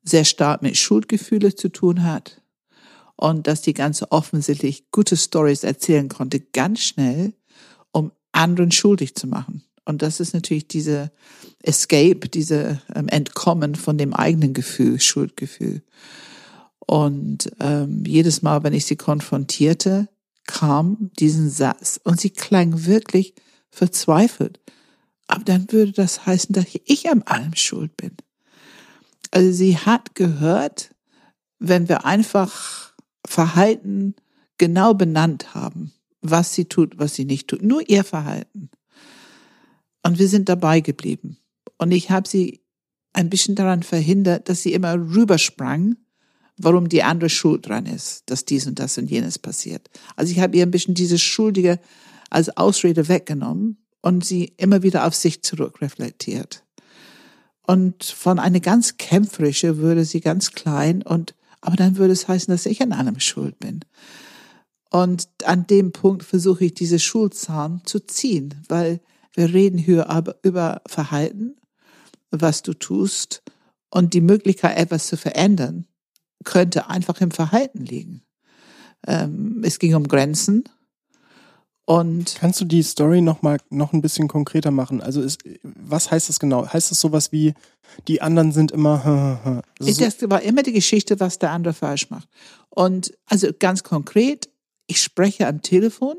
sehr 0.02 0.24
stark 0.24 0.62
mit 0.62 0.76
Schuldgefühle 0.76 1.54
zu 1.54 1.68
tun 1.68 2.02
hat 2.04 2.40
und 3.16 3.46
dass 3.46 3.60
die 3.60 3.74
ganze 3.74 4.10
offensichtlich 4.10 4.90
gute 4.90 5.16
Stories 5.16 5.62
erzählen 5.62 6.08
konnte, 6.08 6.40
ganz 6.40 6.80
schnell, 6.80 7.34
um 7.92 8.12
anderen 8.32 8.72
schuldig 8.72 9.14
zu 9.14 9.26
machen. 9.26 9.62
Und 9.84 10.02
das 10.02 10.20
ist 10.20 10.32
natürlich 10.32 10.66
diese 10.66 11.10
Escape, 11.62 12.28
diese 12.28 12.80
ähm, 12.94 13.08
Entkommen 13.08 13.74
von 13.74 13.98
dem 13.98 14.14
eigenen 14.14 14.54
Gefühl, 14.54 15.00
Schuldgefühl. 15.00 15.82
Und 16.78 17.50
ähm, 17.60 18.04
jedes 18.06 18.40
Mal, 18.40 18.62
wenn 18.62 18.72
ich 18.72 18.86
sie 18.86 18.96
konfrontierte, 18.96 20.08
kam 20.48 21.10
diesen 21.20 21.50
Satz 21.50 22.00
und 22.02 22.20
sie 22.20 22.30
klang 22.30 22.86
wirklich 22.86 23.34
verzweifelt. 23.70 24.58
Aber 25.28 25.44
dann 25.44 25.70
würde 25.70 25.92
das 25.92 26.26
heißen, 26.26 26.54
dass 26.54 26.66
ich 26.86 27.08
an 27.08 27.22
allem 27.22 27.54
schuld 27.54 27.96
bin. 27.96 28.16
Also 29.30 29.52
sie 29.52 29.76
hat 29.76 30.14
gehört, 30.14 30.94
wenn 31.58 31.88
wir 31.88 32.06
einfach 32.06 32.94
Verhalten 33.26 34.14
genau 34.56 34.94
benannt 34.94 35.54
haben, 35.54 35.92
was 36.22 36.54
sie 36.54 36.64
tut, 36.64 36.98
was 36.98 37.14
sie 37.14 37.26
nicht 37.26 37.46
tut. 37.46 37.62
Nur 37.62 37.88
ihr 37.88 38.02
Verhalten. 38.02 38.70
Und 40.02 40.18
wir 40.18 40.28
sind 40.28 40.48
dabei 40.48 40.80
geblieben. 40.80 41.36
Und 41.76 41.92
ich 41.92 42.10
habe 42.10 42.26
sie 42.26 42.62
ein 43.12 43.28
bisschen 43.28 43.54
daran 43.54 43.82
verhindert, 43.82 44.48
dass 44.48 44.62
sie 44.62 44.72
immer 44.72 44.94
rübersprang, 44.94 45.96
warum 46.58 46.88
die 46.88 47.02
andere 47.02 47.30
schuld 47.30 47.66
dran 47.66 47.86
ist, 47.86 48.24
dass 48.26 48.44
dies 48.44 48.66
und 48.66 48.78
das 48.78 48.98
und 48.98 49.10
jenes 49.10 49.38
passiert. 49.38 49.88
Also 50.16 50.32
ich 50.32 50.40
habe 50.40 50.56
ihr 50.56 50.64
ein 50.64 50.70
bisschen 50.70 50.94
diese 50.94 51.18
Schuldige 51.18 51.78
als 52.30 52.56
Ausrede 52.56 53.08
weggenommen 53.08 53.78
und 54.02 54.24
sie 54.24 54.52
immer 54.56 54.82
wieder 54.82 55.06
auf 55.06 55.14
sich 55.14 55.42
zurückreflektiert. 55.42 56.64
Und 57.66 58.04
von 58.04 58.38
einer 58.38 58.60
ganz 58.60 58.96
kämpferische 58.96 59.78
würde 59.78 60.04
sie 60.04 60.20
ganz 60.20 60.52
klein 60.52 61.02
und, 61.02 61.34
aber 61.60 61.76
dann 61.76 61.96
würde 61.96 62.12
es 62.12 62.26
heißen, 62.26 62.50
dass 62.50 62.66
ich 62.66 62.82
an 62.82 62.92
allem 62.92 63.20
schuld 63.20 63.58
bin. 63.58 63.80
Und 64.90 65.28
an 65.44 65.66
dem 65.66 65.92
Punkt 65.92 66.22
versuche 66.22 66.64
ich 66.64 66.74
diese 66.74 66.98
Schulzahn 66.98 67.82
zu 67.84 68.00
ziehen, 68.00 68.54
weil 68.68 69.00
wir 69.34 69.52
reden 69.52 69.78
hier 69.78 70.08
aber 70.08 70.36
über 70.42 70.80
Verhalten, 70.86 71.56
was 72.30 72.62
du 72.62 72.72
tust 72.72 73.42
und 73.90 74.14
die 74.14 74.20
Möglichkeit, 74.20 74.78
etwas 74.78 75.06
zu 75.06 75.16
verändern, 75.16 75.86
könnte 76.44 76.88
einfach 76.88 77.20
im 77.20 77.30
Verhalten 77.30 77.84
liegen. 77.84 78.22
Ähm, 79.06 79.62
es 79.64 79.78
ging 79.78 79.94
um 79.94 80.08
Grenzen. 80.08 80.64
Und 81.84 82.36
Kannst 82.38 82.60
du 82.60 82.66
die 82.66 82.82
Story 82.82 83.22
noch 83.22 83.40
mal 83.40 83.58
noch 83.70 83.94
ein 83.94 84.02
bisschen 84.02 84.28
konkreter 84.28 84.70
machen? 84.70 85.00
Also 85.00 85.22
ist, 85.22 85.42
was 85.62 86.10
heißt 86.10 86.28
das 86.28 86.38
genau? 86.38 86.70
Heißt 86.70 86.90
das 86.90 87.00
sowas 87.00 87.32
wie 87.32 87.54
die 88.06 88.20
anderen 88.20 88.52
sind 88.52 88.72
immer 88.72 89.62
also 89.80 90.04
das 90.04 90.16
war 90.28 90.42
immer 90.42 90.62
die 90.62 90.72
Geschichte, 90.72 91.18
was 91.18 91.38
der 91.38 91.50
andere 91.50 91.72
falsch 91.72 92.10
macht. 92.10 92.28
Und 92.68 93.14
also 93.24 93.48
ganz 93.58 93.84
konkret, 93.84 94.50
ich 94.86 95.00
spreche 95.02 95.46
am 95.46 95.62
Telefon 95.62 96.16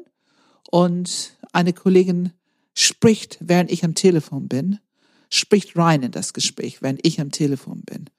und 0.72 1.38
eine 1.52 1.74
Kollegin 1.74 2.32
spricht, 2.74 3.38
während 3.40 3.72
ich 3.72 3.84
am 3.84 3.94
Telefon 3.94 4.48
bin, 4.48 4.80
spricht 5.30 5.78
rein 5.78 6.02
in 6.02 6.12
das 6.12 6.34
Gespräch, 6.34 6.82
wenn 6.82 6.98
ich 7.04 7.22
am 7.22 7.32
Telefon 7.32 7.82
bin. 7.82 8.10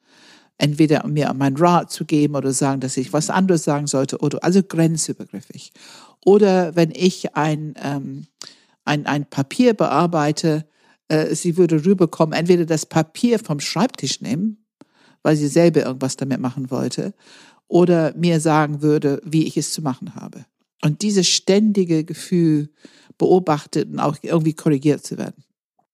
Entweder 0.63 1.07
mir 1.07 1.33
meinen 1.33 1.57
Rat 1.57 1.91
zu 1.91 2.05
geben 2.05 2.37
oder 2.37 2.53
sagen, 2.53 2.81
dass 2.81 2.99
ich 2.99 3.15
was 3.15 3.31
anderes 3.31 3.65
sagen 3.65 3.87
sollte 3.87 4.19
oder 4.19 4.45
also 4.45 4.63
grenzübergriffig. 4.63 5.73
Oder 6.23 6.77
wenn 6.77 6.91
ich 6.91 7.35
ein, 7.35 7.75
ähm, 7.83 8.27
ein, 8.85 9.07
ein 9.07 9.25
Papier 9.25 9.73
bearbeite, 9.73 10.67
äh, 11.09 11.35
sie 11.35 11.57
würde 11.57 11.87
rüberkommen, 11.87 12.39
entweder 12.39 12.67
das 12.67 12.85
Papier 12.85 13.39
vom 13.39 13.59
Schreibtisch 13.59 14.21
nehmen, 14.21 14.67
weil 15.23 15.37
sie 15.37 15.49
selber 15.49 15.85
irgendwas 15.87 16.17
damit 16.17 16.41
machen 16.41 16.71
wollte, 16.71 17.15
oder 17.67 18.13
mir 18.15 18.39
sagen 18.41 18.83
würde, 18.83 19.23
wie 19.25 19.47
ich 19.47 19.57
es 19.57 19.73
zu 19.73 19.81
machen 19.81 20.15
habe. 20.15 20.45
Und 20.83 21.01
dieses 21.01 21.27
ständige 21.27 22.05
Gefühl, 22.05 22.69
beobachtet 23.17 23.89
und 23.91 24.01
auch 24.01 24.17
irgendwie 24.23 24.55
korrigiert 24.55 25.05
zu 25.05 25.17
werden. 25.17 25.45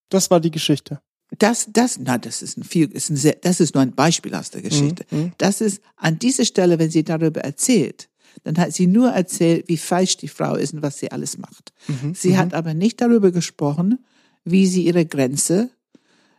Das 0.09 0.31
war 0.31 0.41
die 0.41 0.53
Geschichte. 0.53 1.01
Das, 1.39 1.69
das, 1.73 1.99
na, 1.99 2.19
das 2.19 2.41
ist 2.41 2.57
ein 2.57 2.65
viel, 2.65 2.91
ist 2.93 3.11
ein 3.11 3.17
sehr, 3.17 3.37
das 3.43 3.61
ist 3.61 3.75
nur 3.75 3.83
ein 3.83 3.95
Beispiel 3.95 4.35
aus 4.35 4.51
der 4.51 4.63
Geschichte. 4.63 5.05
Mhm, 5.11 5.19
mhm. 5.19 5.33
Das 5.39 5.61
ist 5.61 5.83
an 5.97 6.19
dieser 6.19 6.45
Stelle, 6.45 6.79
wenn 6.79 6.91
sie 6.91 7.03
darüber 7.03 7.41
erzählt, 7.41 8.09
dann 8.45 8.59
hat 8.59 8.73
sie 8.73 8.87
nur 8.87 9.11
erzählt, 9.11 9.69
wie 9.69 9.77
falsch 9.77 10.19
die 10.19 10.29
Frau 10.29 10.55
ist 10.55 10.75
und 10.75 10.83
was 10.83 10.99
sie 10.99 11.11
alles 11.11 11.39
macht. 11.39 11.73
Mhm, 11.89 12.15
sie 12.15 12.31
mhm. 12.31 12.37
hat 12.37 12.55
aber 12.55 12.75
nicht 12.75 13.01
darüber 13.01 13.33
gesprochen, 13.33 14.05
wie 14.45 14.67
sie 14.67 14.85
ihre 14.85 15.05
Grenze 15.05 15.71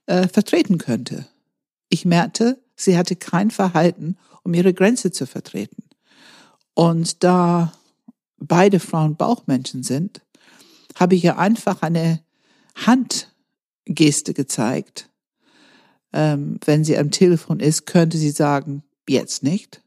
äh, 0.06 0.28
vertreten 0.28 0.78
könnte. 0.78 1.28
Ich 1.90 2.06
merkte, 2.06 2.62
sie 2.76 2.98
hatte 2.98 3.16
kein 3.16 3.52
Verhalten, 3.52 4.18
um 4.44 4.54
ihre 4.54 4.74
Grenze 4.74 5.12
zu 5.12 5.26
vertreten. 5.28 5.84
Und 6.74 7.24
da 7.24 7.74
beide 8.38 8.80
Frauen 8.80 9.16
Bauchmenschen 9.16 9.84
sind, 9.84 10.22
habe 10.96 11.16
ich 11.16 11.24
ihr 11.24 11.38
einfach 11.38 11.82
eine 11.82 12.22
Handgeste 13.88 14.34
gezeigt. 14.34 15.10
Ähm, 16.14 16.60
wenn 16.66 16.84
sie 16.84 16.98
am 16.98 17.12
Telefon 17.12 17.60
ist, 17.60 17.86
könnte 17.86 18.18
sie 18.18 18.32
sagen, 18.32 18.84
jetzt 19.08 19.44
nicht. 19.44 19.82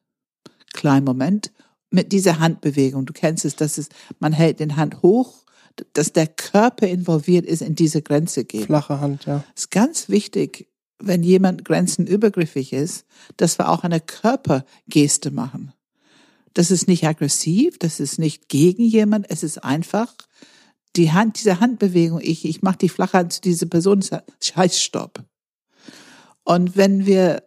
Kleinen 0.72 1.04
Moment. 1.04 1.52
Mit 1.90 2.12
dieser 2.12 2.38
Handbewegung, 2.38 3.04
du 3.06 3.12
kennst 3.12 3.44
es, 3.44 3.56
dass 3.56 3.78
es, 3.78 3.88
man 4.20 4.32
hält 4.32 4.60
den 4.60 4.76
Hand 4.76 5.02
hoch, 5.02 5.44
dass 5.92 6.12
der 6.12 6.26
Körper 6.26 6.86
involviert 6.86 7.46
ist 7.46 7.62
in 7.62 7.74
diese 7.74 8.02
Grenze 8.02 8.44
geht. 8.44 8.66
Flache 8.66 9.00
Hand, 9.00 9.24
ja. 9.26 9.44
Ist 9.56 9.70
ganz 9.70 10.08
wichtig, 10.08 10.68
wenn 10.98 11.22
jemand 11.22 11.64
grenzenübergriffig 11.64 12.72
ist, 12.72 13.06
dass 13.36 13.58
wir 13.58 13.68
auch 13.70 13.82
eine 13.82 14.00
Körpergeste 14.00 15.30
machen. 15.30 15.72
Das 16.54 16.70
ist 16.70 16.86
nicht 16.86 17.06
aggressiv, 17.06 17.78
das 17.78 17.98
ist 17.98 18.18
nicht 18.18 18.48
gegen 18.48 18.84
jemand, 18.84 19.30
es 19.30 19.42
ist 19.42 19.58
einfach 19.58 20.14
die 20.96 21.12
Hand, 21.12 21.38
diese 21.38 21.60
Handbewegung, 21.60 22.20
ich, 22.20 22.44
ich 22.44 22.62
mache 22.62 22.78
die 22.78 22.88
Flachhand 22.88 23.32
zu 23.32 23.40
dieser 23.40 23.66
Person, 23.66 24.04
scheiß 24.42 24.80
Stopp. 24.80 25.24
Und 26.44 26.76
wenn 26.76 27.06
wir 27.06 27.44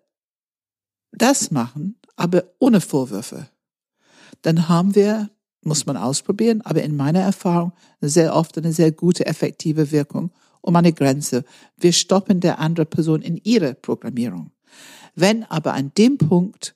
das 1.11 1.51
machen, 1.51 1.95
aber 2.15 2.43
ohne 2.59 2.79
Vorwürfe, 2.79 3.49
dann 4.41 4.69
haben 4.69 4.95
wir, 4.95 5.29
muss 5.61 5.85
man 5.85 5.97
ausprobieren, 5.97 6.61
aber 6.61 6.83
in 6.83 6.95
meiner 6.95 7.21
Erfahrung 7.21 7.73
sehr 8.01 8.35
oft 8.35 8.57
eine 8.57 8.73
sehr 8.73 8.91
gute, 8.91 9.25
effektive 9.25 9.91
Wirkung 9.91 10.31
um 10.61 10.75
eine 10.75 10.93
Grenze. 10.93 11.43
Wir 11.77 11.91
stoppen 11.91 12.39
der 12.39 12.59
andere 12.59 12.85
Person 12.85 13.21
in 13.21 13.37
ihre 13.43 13.73
Programmierung. 13.73 14.51
Wenn 15.15 15.43
aber 15.43 15.73
an 15.73 15.91
dem 15.97 16.17
Punkt 16.17 16.75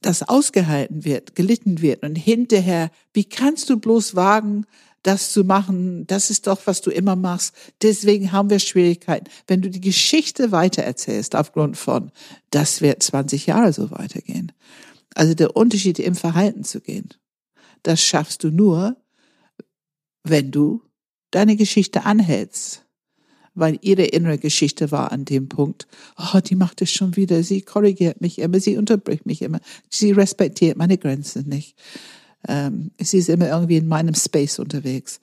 das 0.00 0.26
ausgehalten 0.26 1.04
wird, 1.04 1.34
gelitten 1.34 1.82
wird 1.82 2.02
und 2.02 2.16
hinterher, 2.16 2.90
wie 3.12 3.24
kannst 3.24 3.68
du 3.68 3.78
bloß 3.78 4.16
wagen, 4.16 4.64
das 5.02 5.32
zu 5.32 5.44
machen, 5.44 6.06
das 6.06 6.30
ist 6.30 6.46
doch, 6.46 6.66
was 6.66 6.82
du 6.82 6.90
immer 6.90 7.16
machst. 7.16 7.54
Deswegen 7.82 8.32
haben 8.32 8.50
wir 8.50 8.58
Schwierigkeiten. 8.58 9.30
Wenn 9.46 9.62
du 9.62 9.70
die 9.70 9.80
Geschichte 9.80 10.52
weitererzählst 10.52 11.34
aufgrund 11.34 11.76
von, 11.76 12.10
das 12.50 12.80
wird 12.80 13.02
20 13.02 13.46
Jahre 13.46 13.72
so 13.72 13.90
weitergehen. 13.90 14.52
Also 15.14 15.34
der 15.34 15.56
Unterschied 15.56 15.98
im 15.98 16.14
Verhalten 16.14 16.64
zu 16.64 16.80
gehen, 16.80 17.08
das 17.82 18.00
schaffst 18.02 18.44
du 18.44 18.50
nur, 18.50 18.96
wenn 20.22 20.50
du 20.50 20.82
deine 21.30 21.56
Geschichte 21.56 22.04
anhältst. 22.04 22.84
Weil 23.54 23.78
ihre 23.82 24.04
innere 24.04 24.38
Geschichte 24.38 24.92
war 24.92 25.10
an 25.10 25.24
dem 25.24 25.48
Punkt, 25.48 25.88
oh, 26.16 26.38
die 26.38 26.54
macht 26.54 26.82
es 26.82 26.92
schon 26.92 27.16
wieder, 27.16 27.42
sie 27.42 27.62
korrigiert 27.62 28.20
mich 28.20 28.38
immer, 28.38 28.60
sie 28.60 28.76
unterbricht 28.76 29.26
mich 29.26 29.42
immer, 29.42 29.58
sie 29.88 30.12
respektiert 30.12 30.76
meine 30.76 30.98
Grenzen 30.98 31.48
nicht. 31.48 31.76
Ähm, 32.48 32.90
sie 33.00 33.18
ist 33.18 33.28
immer 33.28 33.48
irgendwie 33.48 33.76
in 33.76 33.88
meinem 33.88 34.14
Space 34.14 34.58
unterwegs. 34.58 35.20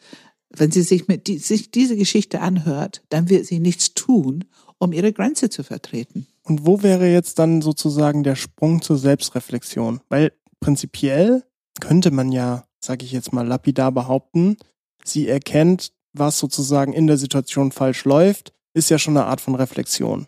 Wenn 0.49 0.71
sie 0.71 0.81
sich 0.81 1.07
mit 1.07 1.27
die, 1.27 1.39
sich 1.39 1.71
diese 1.71 1.97
Geschichte 1.97 2.41
anhört, 2.41 3.03
dann 3.09 3.29
wird 3.29 3.45
sie 3.45 3.59
nichts 3.59 3.93
tun, 3.93 4.45
um 4.77 4.93
ihre 4.93 5.13
Grenze 5.13 5.49
zu 5.49 5.63
vertreten. 5.63 6.27
Und 6.43 6.65
wo 6.65 6.81
wäre 6.83 7.11
jetzt 7.11 7.39
dann 7.39 7.61
sozusagen 7.61 8.23
der 8.23 8.35
Sprung 8.35 8.81
zur 8.81 8.97
Selbstreflexion? 8.97 9.99
Weil 10.09 10.31
prinzipiell 10.59 11.43
könnte 11.79 12.11
man 12.11 12.31
ja, 12.31 12.65
sage 12.79 13.03
ich 13.03 13.11
jetzt 13.11 13.33
mal 13.33 13.45
lapidar 13.45 13.91
behaupten, 13.91 14.57
sie 15.03 15.27
erkennt, 15.27 15.91
was 16.13 16.39
sozusagen 16.39 16.93
in 16.93 17.07
der 17.07 17.17
Situation 17.17 17.71
falsch 17.71 18.05
läuft, 18.05 18.53
ist 18.73 18.89
ja 18.89 18.97
schon 18.97 19.17
eine 19.17 19.25
Art 19.25 19.41
von 19.41 19.55
Reflexion. 19.55 20.27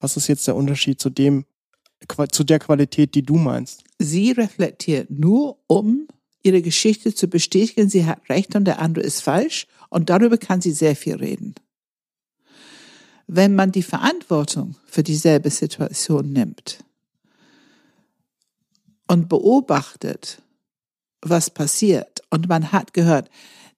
Was 0.00 0.16
ist 0.16 0.28
jetzt 0.28 0.46
der 0.46 0.56
Unterschied 0.56 1.00
zu 1.00 1.10
dem, 1.10 1.44
zu 2.30 2.44
der 2.44 2.58
Qualität, 2.58 3.14
die 3.14 3.22
du 3.22 3.36
meinst? 3.36 3.84
Sie 3.98 4.32
reflektiert 4.32 5.10
nur, 5.10 5.58
um 5.66 6.08
ihre 6.42 6.62
Geschichte 6.62 7.14
zu 7.14 7.28
bestätigen, 7.28 7.88
sie 7.88 8.06
hat 8.06 8.28
recht 8.28 8.54
und 8.54 8.64
der 8.64 8.80
andere 8.80 9.04
ist 9.04 9.22
falsch 9.22 9.66
und 9.88 10.10
darüber 10.10 10.38
kann 10.38 10.60
sie 10.60 10.72
sehr 10.72 10.96
viel 10.96 11.16
reden. 11.16 11.54
Wenn 13.26 13.54
man 13.54 13.72
die 13.72 13.82
Verantwortung 13.82 14.76
für 14.86 15.02
dieselbe 15.02 15.50
Situation 15.50 16.32
nimmt 16.32 16.84
und 19.06 19.28
beobachtet, 19.28 20.42
was 21.22 21.50
passiert 21.50 22.22
und 22.30 22.48
man 22.48 22.72
hat 22.72 22.94
gehört, 22.94 23.30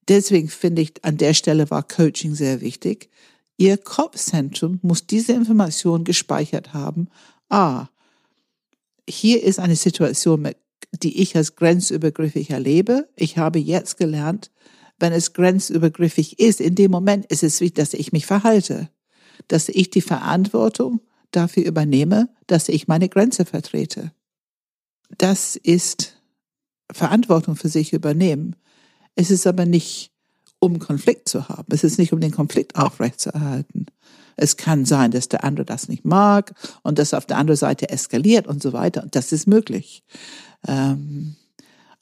deswegen 0.08 0.48
finde 0.48 0.82
ich, 0.82 1.04
an 1.04 1.18
der 1.18 1.34
Stelle 1.34 1.70
war 1.70 1.82
Coaching 1.82 2.34
sehr 2.34 2.60
wichtig. 2.60 3.10
Ihr 3.56 3.76
Kopfzentrum 3.76 4.78
muss 4.82 5.06
diese 5.06 5.32
Information 5.32 6.04
gespeichert 6.04 6.72
haben. 6.72 7.08
Ah, 7.48 7.88
hier 9.08 9.42
ist 9.42 9.58
eine 9.58 9.76
Situation 9.76 10.40
mit 10.40 10.56
die 10.92 11.22
ich 11.22 11.36
als 11.36 11.56
grenzübergriffig 11.56 12.50
erlebe. 12.50 13.08
Ich 13.16 13.38
habe 13.38 13.58
jetzt 13.58 13.96
gelernt, 13.96 14.50
wenn 14.98 15.12
es 15.12 15.32
grenzübergriffig 15.32 16.38
ist, 16.38 16.60
in 16.60 16.74
dem 16.74 16.90
Moment 16.90 17.26
ist 17.26 17.42
es 17.42 17.60
wichtig, 17.60 17.76
dass 17.76 17.94
ich 17.94 18.12
mich 18.12 18.26
verhalte, 18.26 18.88
dass 19.48 19.68
ich 19.68 19.90
die 19.90 20.00
Verantwortung 20.00 21.00
dafür 21.32 21.64
übernehme, 21.64 22.28
dass 22.46 22.68
ich 22.68 22.88
meine 22.88 23.08
Grenze 23.08 23.44
vertrete. 23.44 24.12
Das 25.18 25.56
ist 25.56 26.22
Verantwortung 26.90 27.56
für 27.56 27.68
sich 27.68 27.92
übernehmen. 27.92 28.56
Es 29.14 29.30
ist 29.30 29.46
aber 29.46 29.66
nicht, 29.66 30.12
um 30.58 30.78
Konflikt 30.78 31.28
zu 31.28 31.48
haben. 31.48 31.66
Es 31.70 31.84
ist 31.84 31.98
nicht, 31.98 32.12
um 32.12 32.20
den 32.20 32.30
Konflikt 32.30 32.76
aufrechtzuerhalten. 32.76 33.86
Es 34.36 34.56
kann 34.56 34.84
sein, 34.84 35.10
dass 35.10 35.28
der 35.28 35.44
andere 35.44 35.66
das 35.66 35.88
nicht 35.88 36.04
mag 36.04 36.54
und 36.82 36.98
das 36.98 37.14
auf 37.14 37.26
der 37.26 37.36
anderen 37.36 37.58
Seite 37.58 37.88
eskaliert 37.90 38.46
und 38.46 38.62
so 38.62 38.72
weiter. 38.72 39.02
Und 39.02 39.14
das 39.16 39.32
ist 39.32 39.46
möglich. 39.46 40.04
Ähm, 40.66 41.36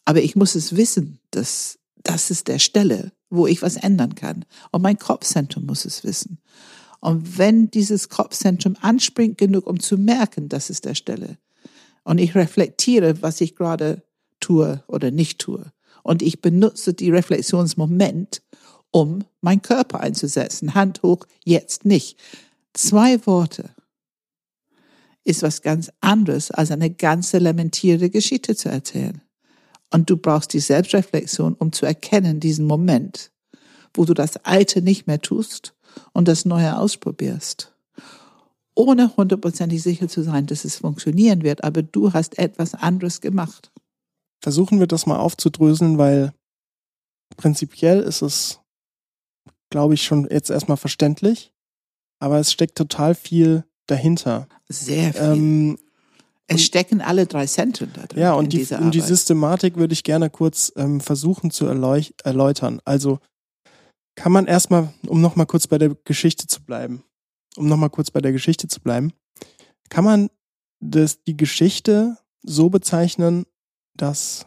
aber 0.04 0.22
ich 0.22 0.36
muss 0.36 0.54
es 0.54 0.76
wissen, 0.76 1.18
dass 1.30 1.78
das 2.02 2.30
ist 2.30 2.48
der 2.48 2.58
Stelle, 2.58 3.12
wo 3.28 3.46
ich 3.46 3.62
was 3.62 3.76
ändern 3.76 4.14
kann. 4.14 4.44
Und 4.72 4.82
mein 4.82 4.98
Kopfzentrum 4.98 5.66
muss 5.66 5.84
es 5.84 6.02
wissen. 6.04 6.38
Und 7.00 7.38
wenn 7.38 7.70
dieses 7.70 8.08
Kopfzentrum 8.08 8.76
anspringt 8.80 9.38
genug, 9.38 9.66
um 9.66 9.80
zu 9.80 9.96
merken, 9.96 10.48
das 10.48 10.70
ist 10.70 10.84
der 10.84 10.94
Stelle, 10.94 11.38
und 12.02 12.18
ich 12.18 12.34
reflektiere, 12.34 13.22
was 13.22 13.40
ich 13.40 13.56
gerade 13.56 14.02
tue 14.40 14.82
oder 14.86 15.10
nicht 15.10 15.38
tue, 15.38 15.72
und 16.02 16.22
ich 16.22 16.40
benutze 16.40 16.94
die 16.94 17.10
Reflexionsmoment, 17.10 18.42
um 18.90 19.24
meinen 19.40 19.62
Körper 19.62 20.00
einzusetzen. 20.00 20.74
Hand 20.74 21.02
hoch, 21.02 21.26
jetzt 21.44 21.84
nicht. 21.84 22.18
Zwei 22.72 23.24
Worte 23.26 23.70
ist 25.24 25.42
was 25.42 25.62
ganz 25.62 25.90
anderes, 26.00 26.50
als 26.50 26.70
eine 26.70 26.90
ganze 26.90 27.38
lamentierte 27.38 28.10
Geschichte 28.10 28.56
zu 28.56 28.68
erzählen. 28.68 29.20
Und 29.92 30.08
du 30.08 30.16
brauchst 30.16 30.52
die 30.52 30.60
Selbstreflexion, 30.60 31.54
um 31.54 31.72
zu 31.72 31.84
erkennen, 31.84 32.40
diesen 32.40 32.66
Moment, 32.66 33.32
wo 33.94 34.04
du 34.04 34.14
das 34.14 34.36
Alte 34.44 34.82
nicht 34.82 35.06
mehr 35.06 35.20
tust 35.20 35.74
und 36.12 36.28
das 36.28 36.44
Neue 36.44 36.78
ausprobierst. 36.78 37.74
Ohne 38.74 39.16
hundertprozentig 39.16 39.82
sicher 39.82 40.08
zu 40.08 40.22
sein, 40.22 40.46
dass 40.46 40.64
es 40.64 40.76
funktionieren 40.76 41.42
wird, 41.42 41.64
aber 41.64 41.82
du 41.82 42.12
hast 42.12 42.38
etwas 42.38 42.74
anderes 42.74 43.20
gemacht. 43.20 43.72
Versuchen 44.42 44.78
wir 44.78 44.86
das 44.86 45.06
mal 45.06 45.18
aufzudröseln, 45.18 45.98
weil 45.98 46.32
prinzipiell 47.36 48.00
ist 48.00 48.22
es, 48.22 48.60
glaube 49.70 49.94
ich, 49.94 50.04
schon 50.04 50.28
jetzt 50.30 50.50
erstmal 50.50 50.76
verständlich, 50.76 51.52
aber 52.20 52.38
es 52.38 52.52
steckt 52.52 52.78
total 52.78 53.14
viel 53.14 53.64
dahinter. 53.90 54.48
Sehr 54.68 55.12
viel. 55.12 55.22
Ähm, 55.22 55.78
es 56.46 56.64
stecken 56.64 57.00
alle 57.00 57.26
drei 57.26 57.46
Zentren 57.46 57.92
da 57.94 58.06
drin. 58.06 58.22
Ja, 58.22 58.32
und 58.32 58.52
die, 58.52 58.66
und 58.74 58.92
die 58.92 59.00
Systematik 59.00 59.76
würde 59.76 59.92
ich 59.92 60.02
gerne 60.02 60.30
kurz 60.30 60.72
ähm, 60.76 61.00
versuchen 61.00 61.52
zu 61.52 61.66
erläutern. 61.66 62.80
Also 62.84 63.20
kann 64.16 64.32
man 64.32 64.46
erstmal, 64.46 64.92
um 65.06 65.20
nochmal 65.20 65.46
kurz 65.46 65.68
bei 65.68 65.78
der 65.78 65.94
Geschichte 66.04 66.48
zu 66.48 66.62
bleiben, 66.62 67.04
um 67.56 67.68
nochmal 67.68 67.90
kurz 67.90 68.10
bei 68.10 68.20
der 68.20 68.32
Geschichte 68.32 68.66
zu 68.66 68.80
bleiben, 68.80 69.12
kann 69.90 70.04
man 70.04 70.28
das, 70.80 71.22
die 71.22 71.36
Geschichte 71.36 72.16
so 72.42 72.68
bezeichnen, 72.68 73.46
dass 73.94 74.46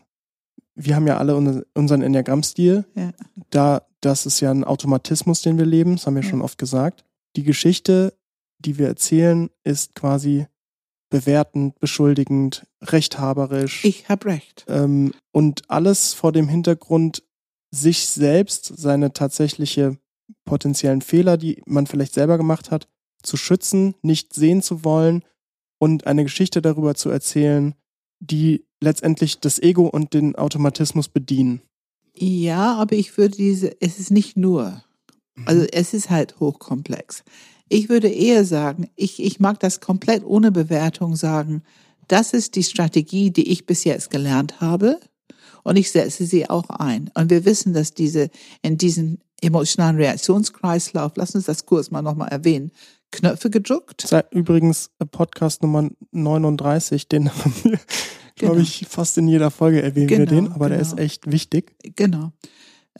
wir 0.75 0.95
haben 0.95 1.07
ja 1.07 1.17
alle 1.17 1.35
unseren 1.73 2.01
Enneagramm-Stil. 2.01 2.85
Ja. 2.95 3.13
Da, 3.49 3.87
das 4.01 4.25
ist 4.25 4.39
ja 4.39 4.51
ein 4.51 4.63
Automatismus, 4.63 5.41
den 5.41 5.57
wir 5.57 5.65
leben, 5.65 5.95
das 5.95 6.07
haben 6.07 6.15
wir 6.15 6.23
ja. 6.23 6.29
schon 6.29 6.41
oft 6.41 6.57
gesagt. 6.57 7.05
Die 7.35 7.43
Geschichte, 7.43 8.13
die 8.65 8.77
wir 8.77 8.87
erzählen, 8.87 9.49
ist 9.63 9.95
quasi 9.95 10.47
bewertend, 11.09 11.79
beschuldigend, 11.79 12.65
rechthaberisch. 12.81 13.85
Ich 13.85 14.09
habe 14.09 14.25
recht. 14.25 14.65
Ähm, 14.67 15.13
und 15.31 15.69
alles 15.69 16.13
vor 16.13 16.31
dem 16.31 16.47
Hintergrund, 16.47 17.23
sich 17.71 18.07
selbst, 18.07 18.65
seine 18.65 19.13
tatsächliche 19.13 19.97
potenziellen 20.45 21.01
Fehler, 21.01 21.37
die 21.37 21.61
man 21.65 21.87
vielleicht 21.87 22.13
selber 22.13 22.37
gemacht 22.37 22.71
hat, 22.71 22.87
zu 23.21 23.37
schützen, 23.37 23.95
nicht 24.01 24.33
sehen 24.33 24.61
zu 24.61 24.83
wollen 24.83 25.23
und 25.79 26.07
eine 26.07 26.23
Geschichte 26.23 26.61
darüber 26.61 26.95
zu 26.95 27.09
erzählen, 27.09 27.75
die 28.19 28.65
letztendlich 28.81 29.39
das 29.39 29.59
Ego 29.59 29.87
und 29.87 30.13
den 30.13 30.35
Automatismus 30.35 31.09
bedienen. 31.09 31.61
Ja, 32.15 32.75
aber 32.75 32.95
ich 32.95 33.17
würde 33.17 33.35
diese, 33.35 33.81
es 33.81 33.99
ist 33.99 34.11
nicht 34.11 34.37
nur. 34.37 34.83
Also 35.45 35.61
mhm. 35.63 35.67
es 35.71 35.93
ist 35.93 36.09
halt 36.09 36.39
hochkomplex. 36.39 37.23
Ich 37.69 37.89
würde 37.89 38.09
eher 38.09 38.45
sagen, 38.45 38.89
ich, 38.95 39.21
ich 39.21 39.39
mag 39.39 39.59
das 39.59 39.79
komplett 39.79 40.23
ohne 40.25 40.51
Bewertung 40.51 41.15
sagen, 41.15 41.63
das 42.07 42.33
ist 42.33 42.55
die 42.55 42.63
Strategie, 42.63 43.31
die 43.31 43.49
ich 43.49 43.65
bis 43.65 43.83
jetzt 43.83 44.09
gelernt 44.09 44.59
habe 44.61 44.99
und 45.63 45.77
ich 45.77 45.91
setze 45.91 46.25
sie 46.25 46.49
auch 46.49 46.69
ein. 46.69 47.09
Und 47.13 47.29
wir 47.29 47.45
wissen, 47.45 47.73
dass 47.73 47.93
diese, 47.93 48.29
in 48.61 48.77
diesem 48.77 49.19
emotionalen 49.41 49.95
Reaktionskreislauf, 49.95 51.13
lass 51.15 51.35
uns 51.35 51.45
das 51.45 51.65
kurz 51.65 51.91
mal 51.91 52.01
nochmal 52.01 52.29
erwähnen, 52.29 52.71
Knöpfe 53.11 53.49
gedruckt. 53.49 54.01
Sei 54.01 54.23
übrigens 54.31 54.89
Podcast 55.11 55.61
Nummer 55.61 55.89
39, 56.11 57.07
den 57.07 57.29
haben 57.29 57.53
wir, 57.63 57.71
genau. 58.35 58.51
glaube 58.51 58.61
ich, 58.61 58.85
fast 58.89 59.17
in 59.17 59.27
jeder 59.27 59.51
Folge 59.51 59.81
erwähnen 59.81 60.07
genau, 60.07 60.19
wir 60.19 60.25
den, 60.25 60.47
aber 60.47 60.65
genau. 60.65 60.69
der 60.69 60.79
ist 60.79 60.91
genau. 60.91 61.01
echt 61.03 61.31
wichtig. 61.31 61.75
Genau 61.95 62.31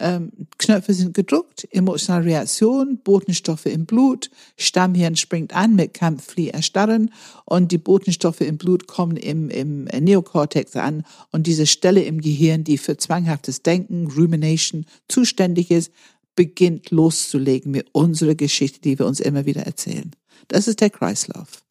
ähm, 0.00 0.32
Knöpfe 0.58 0.92
sind 0.92 1.14
gedruckt, 1.14 1.68
emotionale 1.70 2.24
Reaktion, 2.24 2.98
Botenstoffe 2.98 3.66
im 3.66 3.86
Blut, 3.86 4.30
Stammhirn 4.56 5.16
springt 5.16 5.54
an 5.54 5.76
mit 5.76 5.94
Kampf, 5.94 6.24
Flieh, 6.24 6.48
Erstarren 6.48 7.12
und 7.44 7.70
die 7.70 7.78
Botenstoffe 7.78 8.40
im 8.40 8.58
Blut 8.58 8.88
kommen 8.88 9.16
im, 9.16 9.50
im 9.50 9.84
Neokortex 9.84 10.74
an 10.76 11.04
und 11.30 11.46
diese 11.46 11.66
Stelle 11.66 12.02
im 12.02 12.20
Gehirn, 12.20 12.64
die 12.64 12.78
für 12.78 12.96
zwanghaftes 12.96 13.62
Denken, 13.62 14.08
Rumination 14.08 14.86
zuständig 15.08 15.70
ist, 15.70 15.92
beginnt 16.34 16.90
loszulegen 16.90 17.70
mit 17.70 17.86
unserer 17.92 18.34
Geschichte, 18.34 18.80
die 18.80 18.98
wir 18.98 19.06
uns 19.06 19.20
immer 19.20 19.46
wieder 19.46 19.62
erzählen. 19.62 20.10
Das 20.48 20.66
ist 20.66 20.80
der 20.80 20.90
Kreislauf. 20.90 21.64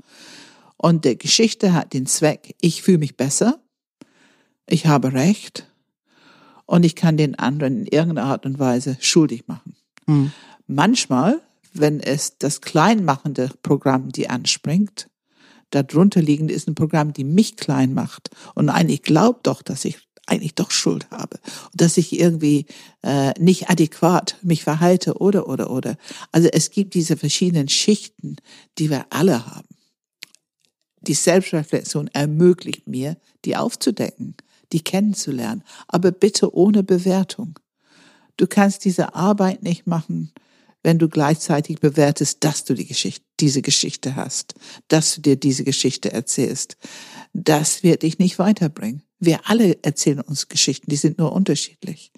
Und 0.78 1.04
der 1.04 1.16
Geschichte 1.16 1.74
hat 1.74 1.94
den 1.94 2.06
Zweck, 2.06 2.56
ich 2.62 2.82
fühle 2.82 3.00
mich 3.00 3.18
besser, 3.18 3.60
ich 4.66 4.86
habe 4.86 5.14
Recht, 5.14 5.68
und 6.66 6.84
ich 6.84 6.96
kann 6.96 7.18
den 7.18 7.36
anderen 7.36 7.80
in 7.80 7.88
irgendeiner 7.88 8.28
Art 8.28 8.46
und 8.46 8.60
Weise 8.60 8.98
schuldig 9.00 9.48
machen. 9.48 9.76
Mhm. 10.06 10.32
Manchmal, 10.68 11.42
wenn 11.74 12.00
es 12.00 12.38
das 12.38 12.62
kleinmachende 12.62 13.50
Programm, 13.64 14.12
die 14.12 14.30
anspringt, 14.30 15.10
darunter 15.72 16.22
liegend 16.22 16.52
ist 16.52 16.68
ein 16.68 16.76
Programm, 16.76 17.14
die 17.14 17.24
mich 17.24 17.58
klein 17.58 17.94
macht 17.94 18.30
und 18.56 18.70
eigentlich 18.70 19.02
glaubt 19.02 19.48
doch, 19.48 19.62
dass 19.62 19.86
ich 19.86 19.98
eigentlich 20.26 20.56
doch 20.56 20.72
Schuld 20.72 21.10
habe 21.12 21.40
und 21.72 21.82
dass 21.82 21.98
ich 21.98 22.18
irgendwie 22.18 22.68
äh, 23.02 23.38
nicht 23.40 23.70
adäquat 23.70 24.38
mich 24.42 24.64
verhalte 24.64 25.18
oder 25.18 25.50
oder 25.50 25.70
oder. 25.70 25.98
Also 26.32 26.48
es 26.48 26.72
gibt 26.72 26.94
diese 26.94 27.18
verschiedenen 27.18 27.68
Schichten, 27.68 28.38
die 28.78 28.90
wir 28.90 29.06
alle 29.10 29.46
haben. 29.46 29.68
Die 31.02 31.14
Selbstreflexion 31.14 32.08
ermöglicht 32.08 32.88
mir, 32.88 33.18
die 33.44 33.58
aufzudecken 33.58 34.36
die 34.74 34.82
kennenzulernen, 34.82 35.64
aber 35.88 36.12
bitte 36.12 36.56
ohne 36.56 36.84
Bewertung. 36.84 37.60
Du 38.38 38.48
kannst 38.48 38.84
diese 38.86 39.16
Arbeit 39.16 39.64
nicht 39.64 39.88
machen, 39.88 40.32
wenn 40.82 41.00
du 41.00 41.08
gleichzeitig 41.08 41.80
bewertest, 41.80 42.44
dass 42.44 42.66
du 42.66 42.74
die 42.74 42.86
Geschichte, 42.86 43.26
diese 43.40 43.62
Geschichte 43.62 44.16
hast, 44.16 44.56
dass 44.90 45.16
du 45.16 45.22
dir 45.22 45.36
diese 45.38 45.64
Geschichte 45.64 46.12
erzählst. 46.12 46.78
Das 47.34 47.84
wird 47.84 48.04
dich 48.04 48.20
nicht 48.20 48.38
weiterbringen. 48.38 49.04
Wir 49.20 49.40
alle 49.46 49.82
erzählen 49.84 50.20
uns 50.20 50.50
Geschichten, 50.50 50.90
die 50.90 50.98
sind 50.98 51.18
nur 51.18 51.32
unterschiedlich. 51.32 52.12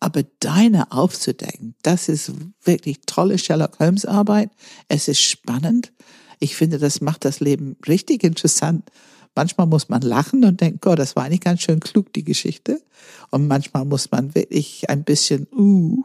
Aber 0.00 0.22
deine 0.40 0.92
aufzudecken, 0.92 1.74
das 1.82 2.08
ist 2.08 2.32
wirklich 2.62 3.00
tolle 3.04 3.36
Sherlock 3.36 3.78
Holmes 3.78 4.06
Arbeit. 4.06 4.50
Es 4.88 5.08
ist 5.08 5.20
spannend. 5.20 5.92
Ich 6.38 6.56
finde, 6.56 6.78
das 6.78 7.00
macht 7.00 7.24
das 7.24 7.40
Leben 7.40 7.76
richtig 7.86 8.24
interessant 8.24 8.90
Manchmal 9.38 9.68
muss 9.68 9.88
man 9.88 10.02
lachen 10.02 10.44
und 10.44 10.60
denken, 10.60 10.80
Gott, 10.80 10.98
das 10.98 11.14
war 11.14 11.22
eigentlich 11.22 11.42
ganz 11.42 11.60
schön 11.60 11.78
klug, 11.78 12.12
die 12.12 12.24
Geschichte. 12.24 12.82
Und 13.30 13.46
manchmal 13.46 13.84
muss 13.84 14.10
man 14.10 14.34
wirklich 14.34 14.90
ein 14.90 15.04
bisschen, 15.04 15.46
uh, 15.56 16.02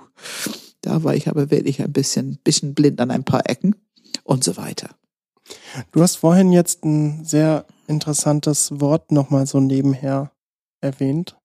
da 0.81 1.03
war 1.03 1.15
ich 1.15 1.27
aber 1.27 1.49
wirklich 1.49 1.81
ein 1.81 1.91
bisschen, 1.91 2.37
bisschen 2.43 2.75
blind 2.75 3.01
an 3.01 3.09
ein 3.09 3.23
paar 3.23 3.49
Ecken 3.49 3.75
und 4.23 4.43
so 4.43 4.55
weiter. 4.55 4.91
Du 5.91 6.03
hast 6.03 6.17
vorhin 6.17 6.51
jetzt 6.51 6.85
ein 6.85 7.25
sehr 7.25 7.65
interessantes 7.87 8.79
Wort 8.79 9.11
nochmal 9.11 9.47
so 9.47 9.59
nebenher 9.59 10.31
erwähnt. 10.79 11.35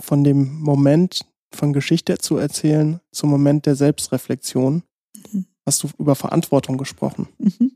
Von 0.00 0.24
dem 0.24 0.58
Moment 0.58 1.26
von 1.54 1.72
Geschichte 1.72 2.18
zu 2.18 2.38
erzählen 2.38 2.98
zum 3.12 3.30
Moment 3.30 3.66
der 3.66 3.76
Selbstreflexion 3.76 4.82
mhm. 5.30 5.46
hast 5.64 5.84
du 5.84 5.90
über 5.96 6.16
Verantwortung 6.16 6.76
gesprochen. 6.76 7.28
Mhm. 7.38 7.70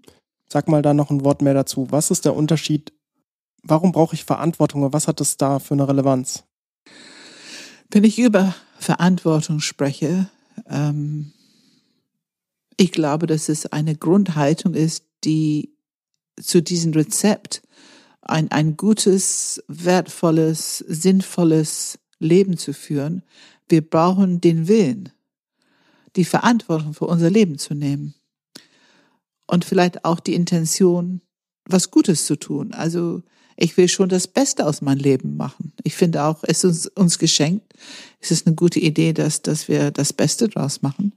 Sag 0.48 0.68
mal 0.68 0.83
da 0.83 0.94
noch 0.94 1.11
ein 1.11 1.24
Wort 1.24 1.42
mehr 1.42 1.54
dazu. 1.54 1.90
Was 1.90 2.11
ist 2.11 2.24
der 2.24 2.37
Unterschied? 2.37 2.92
Warum 3.62 3.92
brauche 3.92 4.14
ich 4.14 4.24
Verantwortung? 4.24 4.92
Was 4.92 5.09
hat 5.09 5.20
es 5.20 5.37
da 5.37 5.59
für 5.59 5.74
eine 5.74 5.88
Relevanz? 5.88 6.44
Wenn 7.90 8.04
ich 8.04 8.18
über 8.18 8.54
Verantwortung 8.78 9.61
spreche, 9.61 10.28
ähm, 10.68 11.33
ich 12.76 12.92
glaube, 12.92 13.26
dass 13.26 13.48
es 13.48 13.66
eine 13.66 13.96
Grundhaltung 13.96 14.74
ist, 14.74 15.04
die 15.24 15.74
zu 16.40 16.62
diesem 16.62 16.92
Rezept 16.92 17.62
ein, 18.20 18.50
ein 18.50 18.76
gutes, 18.76 19.62
wertvolles, 19.68 20.78
sinnvolles 20.78 21.98
Leben 22.18 22.57
zu 22.57 22.72
führen. 22.72 23.22
Wir 23.68 23.88
brauchen 23.88 24.40
den 24.40 24.66
Willen, 24.66 25.11
die 26.16 26.24
Verantwortung 26.24 26.94
für 26.94 27.07
unser 27.07 27.30
Leben 27.30 27.59
zu 27.59 27.74
nehmen 27.74 28.14
und 29.46 29.64
vielleicht 29.64 30.04
auch 30.04 30.20
die 30.20 30.35
Intention, 30.35 31.20
was 31.66 31.90
Gutes 31.90 32.26
zu 32.26 32.37
tun. 32.37 32.72
Also 32.72 33.22
ich 33.57 33.76
will 33.76 33.88
schon 33.88 34.09
das 34.09 34.26
Beste 34.26 34.66
aus 34.66 34.83
meinem 34.83 34.98
Leben 34.98 35.37
machen. 35.37 35.72
Ich 35.85 35.94
finde 35.94 36.24
auch, 36.24 36.42
es 36.42 36.64
ist 36.64 36.64
uns, 36.64 36.87
uns 36.88 37.18
geschenkt. 37.18 37.72
Es 38.20 38.30
ist 38.30 38.46
eine 38.46 38.57
gute 38.57 38.80
Idee, 38.80 39.12
dass, 39.12 39.42
dass 39.42 39.68
wir 39.68 39.90
das 39.90 40.12
Beste 40.12 40.48
draus 40.48 40.83
machen, 40.83 41.12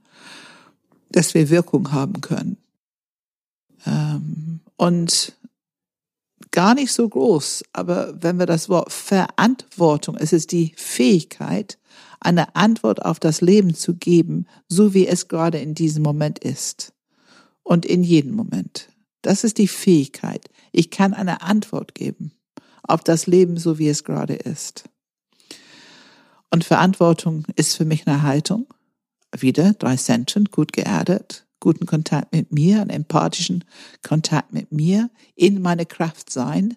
dass 1.10 1.34
wir 1.34 1.50
Wirkung 1.50 1.90
haben 1.92 2.20
können. 2.20 2.56
Ähm, 3.86 4.60
und 4.76 5.32
gar 6.50 6.74
nicht 6.74 6.92
so 6.92 7.08
groß, 7.08 7.64
aber 7.72 8.14
wenn 8.22 8.38
wir 8.38 8.46
das 8.46 8.68
Wort 8.68 8.92
Verantwortung, 8.92 10.16
es 10.16 10.32
ist 10.32 10.52
die 10.52 10.72
Fähigkeit, 10.76 11.78
eine 12.20 12.56
Antwort 12.56 13.04
auf 13.04 13.20
das 13.20 13.40
Leben 13.40 13.74
zu 13.74 13.94
geben, 13.94 14.46
so 14.68 14.94
wie 14.94 15.06
es 15.06 15.28
gerade 15.28 15.58
in 15.58 15.74
diesem 15.74 16.02
Moment 16.02 16.38
ist. 16.38 16.92
Und 17.68 17.84
in 17.84 18.02
jedem 18.02 18.32
Moment. 18.32 18.88
Das 19.20 19.44
ist 19.44 19.58
die 19.58 19.68
Fähigkeit. 19.68 20.48
Ich 20.72 20.90
kann 20.90 21.12
eine 21.12 21.42
Antwort 21.42 21.94
geben 21.94 22.32
auf 22.82 23.04
das 23.04 23.26
Leben, 23.26 23.58
so 23.58 23.78
wie 23.78 23.90
es 23.90 24.04
gerade 24.04 24.32
ist. 24.32 24.84
Und 26.50 26.64
Verantwortung 26.64 27.44
ist 27.56 27.76
für 27.76 27.84
mich 27.84 28.06
eine 28.06 28.22
Haltung. 28.22 28.72
Wieder 29.38 29.74
drei 29.74 29.96
Zentren, 29.96 30.46
gut 30.46 30.72
geerdet, 30.72 31.46
guten 31.60 31.84
Kontakt 31.84 32.32
mit 32.32 32.52
mir, 32.52 32.80
einen 32.80 32.88
empathischen 32.88 33.64
Kontakt 34.02 34.54
mit 34.54 34.72
mir, 34.72 35.10
in 35.34 35.60
meine 35.60 35.84
Kraft 35.84 36.32
sein. 36.32 36.74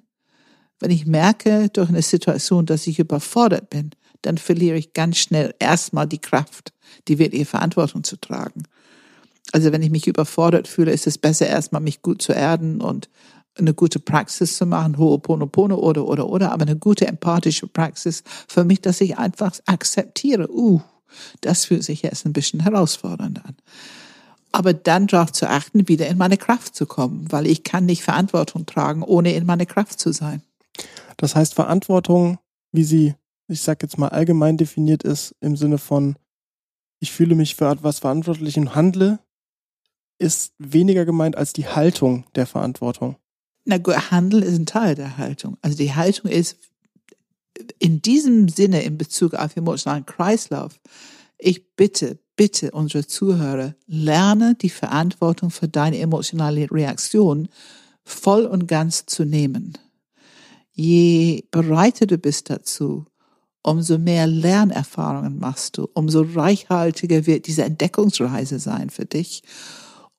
Wenn 0.82 0.92
ich 0.92 1.06
merke 1.06 1.70
durch 1.70 1.88
eine 1.88 2.02
Situation, 2.02 2.66
dass 2.66 2.86
ich 2.86 3.00
überfordert 3.00 3.70
bin, 3.70 3.92
dann 4.24 4.38
verliere 4.38 4.76
ich 4.76 4.92
ganz 4.92 5.20
schnell 5.20 5.56
erstmal 5.58 6.06
die 6.06 6.20
Kraft, 6.20 6.74
die 7.08 7.18
wirkliche 7.18 7.46
Verantwortung 7.46 8.04
zu 8.04 8.18
tragen. 8.18 8.64
Also 9.52 9.72
wenn 9.72 9.82
ich 9.82 9.92
mich 9.92 10.08
überfordert 10.08 10.68
fühle, 10.68 10.92
ist 10.92 11.08
es 11.08 11.18
besser 11.18 11.48
erstmal 11.48 11.82
mich 11.82 12.02
gut 12.02 12.22
zu 12.22 12.34
erden 12.34 12.82
und 12.82 13.10
eine 13.58 13.74
gute 13.74 14.00
Praxis 14.00 14.56
zu 14.58 14.66
machen, 14.66 14.98
Ho'oponopono 14.98 15.76
oder, 15.76 16.06
oder, 16.06 16.28
oder, 16.28 16.52
aber 16.52 16.64
eine 16.64 16.78
gute 16.78 17.08
empathische 17.08 17.68
Praxis 17.68 18.24
für 18.48 18.64
mich, 18.64 18.82
dass 18.82 19.02
ich 19.02 19.18
einfach 19.18 19.54
akzeptiere, 19.66 20.50
uh, 20.50 20.82
das 21.42 21.66
fühlt 21.66 21.84
sich 21.84 22.02
jetzt 22.02 22.26
ein 22.26 22.34
bisschen 22.34 22.62
herausfordernd 22.62 23.44
an. 23.46 23.58
Aber 24.54 24.74
dann 24.74 25.08
darauf 25.08 25.32
zu 25.32 25.50
achten, 25.50 25.88
wieder 25.88 26.08
in 26.08 26.18
meine 26.18 26.38
Kraft 26.38 26.76
zu 26.76 26.86
kommen, 26.86 27.32
weil 27.32 27.48
ich 27.48 27.64
kann 27.64 27.86
nicht 27.86 28.04
Verantwortung 28.04 28.66
tragen, 28.66 29.04
ohne 29.04 29.34
in 29.34 29.46
meine 29.46 29.66
Kraft 29.66 30.00
zu 30.00 30.12
sein. 30.12 30.42
Das 31.18 31.36
heißt, 31.36 31.54
Verantwortung, 31.54 32.40
wie 32.72 32.84
sie, 32.84 33.16
ich 33.48 33.62
sag 33.62 33.82
jetzt 33.82 33.98
mal 33.98 34.10
allgemein 34.10 34.58
definiert 34.58 35.04
ist, 35.04 35.36
im 35.40 35.56
Sinne 35.56 35.78
von, 35.78 36.16
ich 37.00 37.12
fühle 37.12 37.36
mich 37.36 37.56
für 37.56 37.70
etwas 37.70 38.00
verantwortlich 38.00 38.58
und 38.58 38.76
handle, 38.76 39.20
ist 40.22 40.54
weniger 40.60 41.04
gemeint 41.06 41.36
als 41.36 41.52
die 41.52 41.68
Haltung 41.68 42.26
der 42.36 42.46
Verantwortung. 42.46 43.18
Na 43.66 43.78
gut, 43.78 44.12
Handel 44.12 44.44
ist 44.44 44.58
ein 44.58 44.66
Teil 44.66 44.96
der 44.96 45.18
Haltung. 45.18 45.58
Also 45.62 45.76
die 45.76 45.94
Haltung 45.94 46.30
ist 46.30 46.58
in 47.80 48.02
diesem 48.02 48.48
Sinne 48.48 48.84
in 48.84 48.98
Bezug 48.98 49.34
auf 49.34 49.58
emotionalen 49.58 50.06
Kreislauf. 50.06 50.80
Ich 51.38 51.76
bitte, 51.76 52.20
bitte 52.36 52.72
unsere 52.72 53.06
Zuhörer, 53.06 53.76
lerne 53.88 54.56
die 54.56 54.70
Verantwortung 54.70 55.50
für 55.50 55.68
deine 55.68 56.00
emotionale 56.00 56.70
Reaktion 56.72 57.50
voll 58.04 58.46
und 58.46 58.68
ganz 58.68 59.06
zu 59.06 59.26
nehmen. 59.26 59.78
Je 60.72 61.44
bereiter 61.52 62.06
du 62.06 62.18
bist 62.18 62.50
dazu, 62.50 63.06
umso 63.64 63.98
mehr 63.98 64.28
Lernerfahrungen 64.28 65.40
machst 65.40 65.78
du, 65.78 65.88
umso 65.94 66.22
reichhaltiger 66.22 67.26
wird 67.26 67.48
diese 67.48 67.64
Entdeckungsreise 67.64 68.60
sein 68.60 68.90
für 68.90 69.06
dich. 69.06 69.44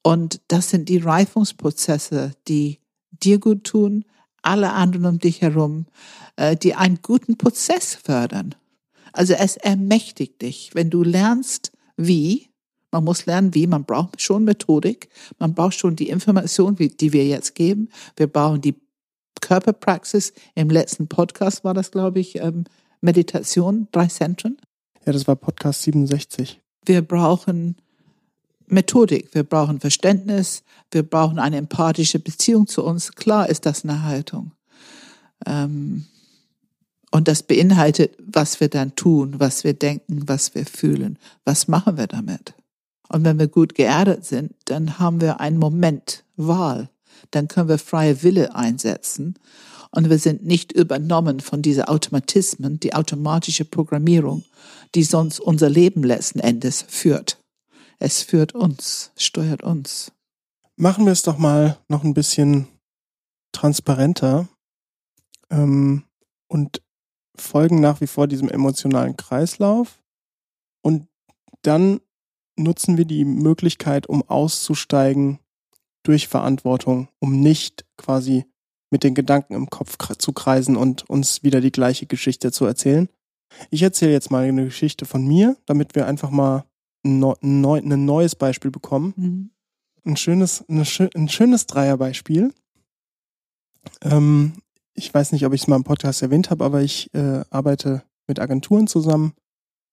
Und 0.03 0.41
das 0.49 0.71
sind 0.71 0.89
die 0.89 0.99
Reifungsprozesse, 0.99 2.33
die 2.49 2.81
dir 3.11 3.39
gut 3.39 3.65
tun, 3.65 4.05
alle 4.43 4.73
anderen 4.73 5.07
um 5.07 5.19
dich 5.19 5.41
herum, 5.41 5.87
äh, 6.37 6.57
die 6.57 6.75
einen 6.75 6.99
guten 7.03 7.39
Prozess 7.39 7.95
fördern. 7.95 8.55
Also 9.13 9.35
es 9.35 9.57
ermächtigt 9.57 10.43
dich, 10.43 10.71
wenn 10.75 10.91
du 10.91 11.03
lernst, 11.05 11.73
wie, 11.97 12.49
man 12.91 13.05
muss 13.05 13.27
lernen, 13.27 13.55
wie, 13.55 13.67
man 13.67 13.85
braucht 13.85 14.21
schon 14.21 14.45
Methodik, 14.45 15.09
man 15.39 15.55
braucht 15.55 15.79
schon 15.79 15.97
die 15.97 16.09
Information, 16.09 16.77
die 16.77 17.13
wir 17.13 17.27
jetzt 17.27 17.55
geben. 17.55 17.89
Wir 18.17 18.27
brauchen 18.27 18.61
die 18.61 18.75
Körperpraxis. 19.41 20.33
Im 20.55 20.71
letzten 20.71 21.09
Podcast 21.09 21.65
war 21.65 21.75
das, 21.75 21.91
glaube 21.91 22.21
ich, 22.21 22.37
ähm, 22.37 22.65
Meditation, 23.01 23.89
drei 23.93 24.07
Zentren. 24.07 24.57
Ja, 25.05 25.13
das 25.13 25.27
war 25.27 25.37
Podcast 25.37 25.83
67. 25.83 26.61
Wir 26.85 27.03
brauchen 27.03 27.77
Methodik, 28.73 29.35
wir 29.35 29.45
brauchen 29.45 29.81
Verständnis, 29.81 30.63
wir 30.91 31.03
brauchen 31.03 31.39
eine 31.39 31.59
empathische 31.59 32.19
Beziehung 32.19 32.67
zu 32.67 32.85
uns. 32.85 33.13
Klar 33.13 33.49
ist 33.49 33.67
das 33.67 33.85
eine 33.85 34.03
Haltung. 34.03 34.53
Ähm, 35.47 36.07
und 37.11 37.29
das 37.29 37.43
beinhaltet, 37.43 38.17
was 38.19 38.61
wir 38.61 38.69
dann 38.69 38.97
tun, 38.97 39.35
was 39.39 39.65
wir 39.65 39.75
denken, 39.75 40.23
was 40.27 40.55
wir 40.55 40.65
fühlen. 40.65 41.19
Was 41.45 41.69
machen 41.69 41.99
wir 41.99 42.07
damit? 42.07 42.55
Und 43.11 43.25
wenn 43.25 43.39
wir 43.39 43.49
gut 43.49 43.75
geerdet 43.75 44.25
sind, 44.25 44.55
dann 44.65 44.99
haben 44.99 45.21
wir 45.21 45.39
einen 45.39 45.59
Moment 45.59 46.25
Wahl. 46.37 46.89
Dann 47.31 47.49
können 47.49 47.69
wir 47.69 47.79
freie 47.79 48.23
Wille 48.23 48.55
einsetzen. 48.55 49.35
Und 49.91 50.09
wir 50.09 50.19
sind 50.19 50.47
nicht 50.47 50.73
übernommen 50.73 51.41
von 51.41 51.61
diesen 51.61 51.85
Automatismen, 51.85 52.81
die 52.81 52.95
automatische 52.95 53.67
Programmierung, 53.67 54.45
die 54.95 55.05
sonst 55.05 55.39
unser 55.39 55.69
Leben 55.69 56.03
letzten 56.03 56.41
Endes 56.41 56.83
führt. 56.89 57.42
Es 58.05 58.25
führt 58.25 58.53
uns, 58.53 59.13
steuert 59.17 59.63
uns. 59.63 60.11
Machen 60.75 61.05
wir 61.05 61.13
es 61.13 61.23
doch 61.23 61.39
mal 61.39 61.79
noch 61.87 62.03
ein 62.03 62.15
bisschen 62.15 62.67
transparenter 63.53 64.49
ähm, 65.51 66.03
und 66.49 66.83
folgen 67.37 67.81
nach 67.81 68.01
wie 68.01 68.09
vor 68.09 68.27
diesem 68.27 68.49
emotionalen 68.49 69.17
Kreislauf. 69.17 70.03
Und 70.83 71.07
dann 71.63 72.01
nutzen 72.57 72.97
wir 72.99 73.05
die 73.05 73.25
Möglichkeit, 73.25 74.09
um 74.09 74.29
auszusteigen 74.29 75.39
durch 76.03 76.27
Verantwortung, 76.27 77.09
um 77.21 77.39
nicht 77.39 77.87
quasi 77.97 78.47
mit 78.91 79.05
den 79.05 79.15
Gedanken 79.15 79.55
im 79.55 79.71
Kopf 79.71 79.97
zu 80.19 80.33
kreisen 80.33 80.77
und 80.77 81.09
uns 81.09 81.45
wieder 81.45 81.61
die 81.61 81.71
gleiche 81.71 82.07
Geschichte 82.07 82.51
zu 82.51 82.65
erzählen. 82.65 83.09
Ich 83.71 83.85
erzähle 83.85 84.11
jetzt 84.11 84.33
mal 84.33 84.43
eine 84.43 84.65
Geschichte 84.65 85.05
von 85.07 85.25
mir, 85.25 85.57
damit 85.67 85.95
wir 85.95 86.09
einfach 86.09 86.31
mal 86.31 86.65
ein, 87.05 87.19
neu, 87.19 87.79
ein 87.79 88.05
neues 88.05 88.35
Beispiel 88.35 88.71
bekommen. 88.71 89.15
Mhm. 89.17 89.51
Ein 90.05 90.17
schönes, 90.17 90.65
eine, 90.69 90.85
ein 91.15 91.29
schönes 91.29 91.67
Dreierbeispiel. 91.67 92.53
Ähm, 94.03 94.55
ich 94.95 95.13
weiß 95.13 95.33
nicht, 95.33 95.47
ob 95.47 95.53
ich 95.53 95.63
es 95.63 95.69
mal 95.69 95.77
im 95.77 95.85
Podcast 95.85 96.23
erwähnt 96.23 96.51
habe, 96.51 96.65
aber 96.65 96.83
ich 96.83 97.13
äh, 97.15 97.45
arbeite 97.51 98.03
mit 98.27 98.41
Agenturen 98.41 98.87
zusammen 98.87 99.35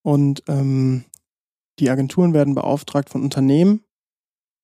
und 0.04 0.44
ähm, 0.48 1.06
die 1.80 1.90
Agenturen 1.90 2.34
werden 2.34 2.56
beauftragt 2.56 3.10
von 3.10 3.24
Unternehmen. 3.24 3.84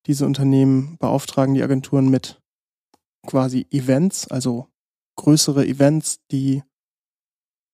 Diese 0.05 0.25
Unternehmen 0.25 0.97
beauftragen 0.97 1.55
die 1.55 1.63
Agenturen 1.63 2.09
mit 2.09 2.41
quasi 3.25 3.65
Events, 3.71 4.27
also 4.27 4.67
größere 5.15 5.65
Events, 5.65 6.19
die 6.31 6.63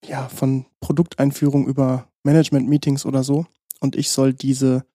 ja 0.06 0.30
von 0.30 0.66
Produkteinführung 0.80 1.68
über 1.68 2.08
Management-Meetings 2.24 3.06
oder 3.06 3.24
so 3.24 3.46
und 3.82 3.96
ich 3.96 4.10
soll 4.10 4.34
diese 4.34 4.86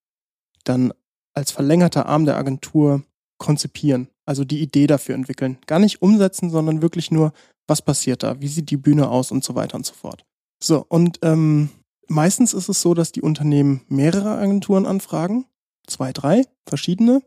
dann 0.65 0.95
als 1.35 1.51
verlängerter 1.51 2.07
Arm 2.07 2.25
der 2.25 2.37
Agentur 2.37 3.03
konzipieren, 3.39 4.09
also 4.25 4.45
die 4.45 4.63
Idee 4.63 4.87
dafür 4.87 5.15
entwickeln. 5.15 5.59
Gar 5.67 5.81
nicht 5.81 6.01
umsetzen, 6.01 6.49
sondern 6.49 6.81
wirklich 6.81 7.11
nur, 7.11 7.33
was 7.67 7.83
passiert 7.83 8.23
da, 8.23 8.41
wie 8.41 8.49
sieht 8.49 8.71
die 8.71 8.79
Bühne 8.79 9.11
aus 9.11 9.31
und 9.31 9.45
so 9.45 9.55
weiter 9.55 9.75
und 9.75 9.85
so 9.85 9.93
fort. 9.93 10.25
So, 10.63 10.87
und 10.89 11.19
ähm, 11.23 11.69
meistens 12.09 12.55
ist 12.55 12.71
es 12.71 12.81
so, 12.81 12.95
dass 12.95 13.13
die 13.13 13.21
Unternehmen 13.21 13.83
mehrere 13.89 14.39
Agenturen 14.39 14.87
anfragen, 14.87 15.45
zwei, 15.87 16.13
drei 16.13 16.45
verschiedene, 16.67 17.23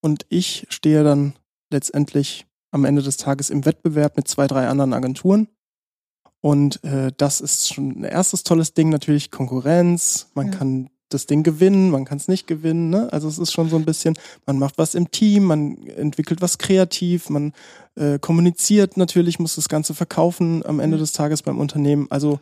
und 0.00 0.26
ich 0.30 0.66
stehe 0.68 1.04
dann 1.04 1.34
letztendlich 1.70 2.46
am 2.72 2.84
Ende 2.84 3.02
des 3.02 3.18
Tages 3.18 3.50
im 3.50 3.64
Wettbewerb 3.64 4.16
mit 4.16 4.26
zwei, 4.26 4.48
drei 4.48 4.66
anderen 4.66 4.94
Agenturen 4.94 5.46
und 6.42 6.82
äh, 6.82 7.12
das 7.16 7.40
ist 7.40 7.72
schon 7.72 8.00
ein 8.00 8.04
erstes 8.04 8.42
tolles 8.42 8.74
Ding, 8.74 8.88
natürlich 8.88 9.30
Konkurrenz. 9.30 10.28
Man 10.34 10.50
ja. 10.50 10.58
kann 10.58 10.90
das 11.14 11.26
Ding 11.26 11.42
gewinnen, 11.42 11.90
man 11.90 12.04
kann 12.04 12.18
es 12.18 12.28
nicht 12.28 12.46
gewinnen. 12.46 12.90
Ne? 12.90 13.12
Also 13.12 13.28
es 13.28 13.38
ist 13.38 13.52
schon 13.52 13.68
so 13.68 13.76
ein 13.76 13.84
bisschen, 13.84 14.14
man 14.46 14.58
macht 14.58 14.78
was 14.78 14.94
im 14.94 15.10
Team, 15.10 15.44
man 15.44 15.86
entwickelt 15.86 16.40
was 16.40 16.58
kreativ, 16.58 17.30
man 17.30 17.52
äh, 17.96 18.18
kommuniziert 18.18 18.96
natürlich, 18.96 19.38
muss 19.38 19.56
das 19.56 19.68
Ganze 19.68 19.94
verkaufen 19.94 20.64
am 20.64 20.80
Ende 20.80 20.98
des 20.98 21.12
Tages 21.12 21.42
beim 21.42 21.58
Unternehmen. 21.58 22.06
Also 22.10 22.40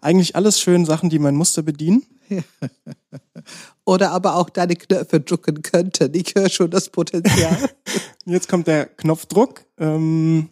eigentlich 0.00 0.36
alles 0.36 0.60
schön 0.60 0.84
Sachen, 0.84 1.10
die 1.10 1.18
mein 1.18 1.34
Muster 1.34 1.62
bedienen. 1.62 2.04
Oder 3.84 4.10
aber 4.10 4.36
auch 4.36 4.50
deine 4.50 4.76
Knöpfe 4.76 5.20
drucken 5.20 5.62
könnte. 5.62 6.10
Ich 6.12 6.34
höre 6.34 6.50
schon 6.50 6.70
das 6.70 6.88
Potenzial. 6.88 7.70
Jetzt 8.24 8.48
kommt 8.48 8.66
der 8.66 8.86
Knopfdruck. 8.86 9.64
Ähm, 9.78 10.48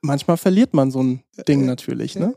manchmal 0.00 0.36
verliert 0.36 0.74
man 0.74 0.90
so 0.90 1.02
ein 1.02 1.22
Ding 1.46 1.64
natürlich, 1.66 2.16
ne? 2.16 2.34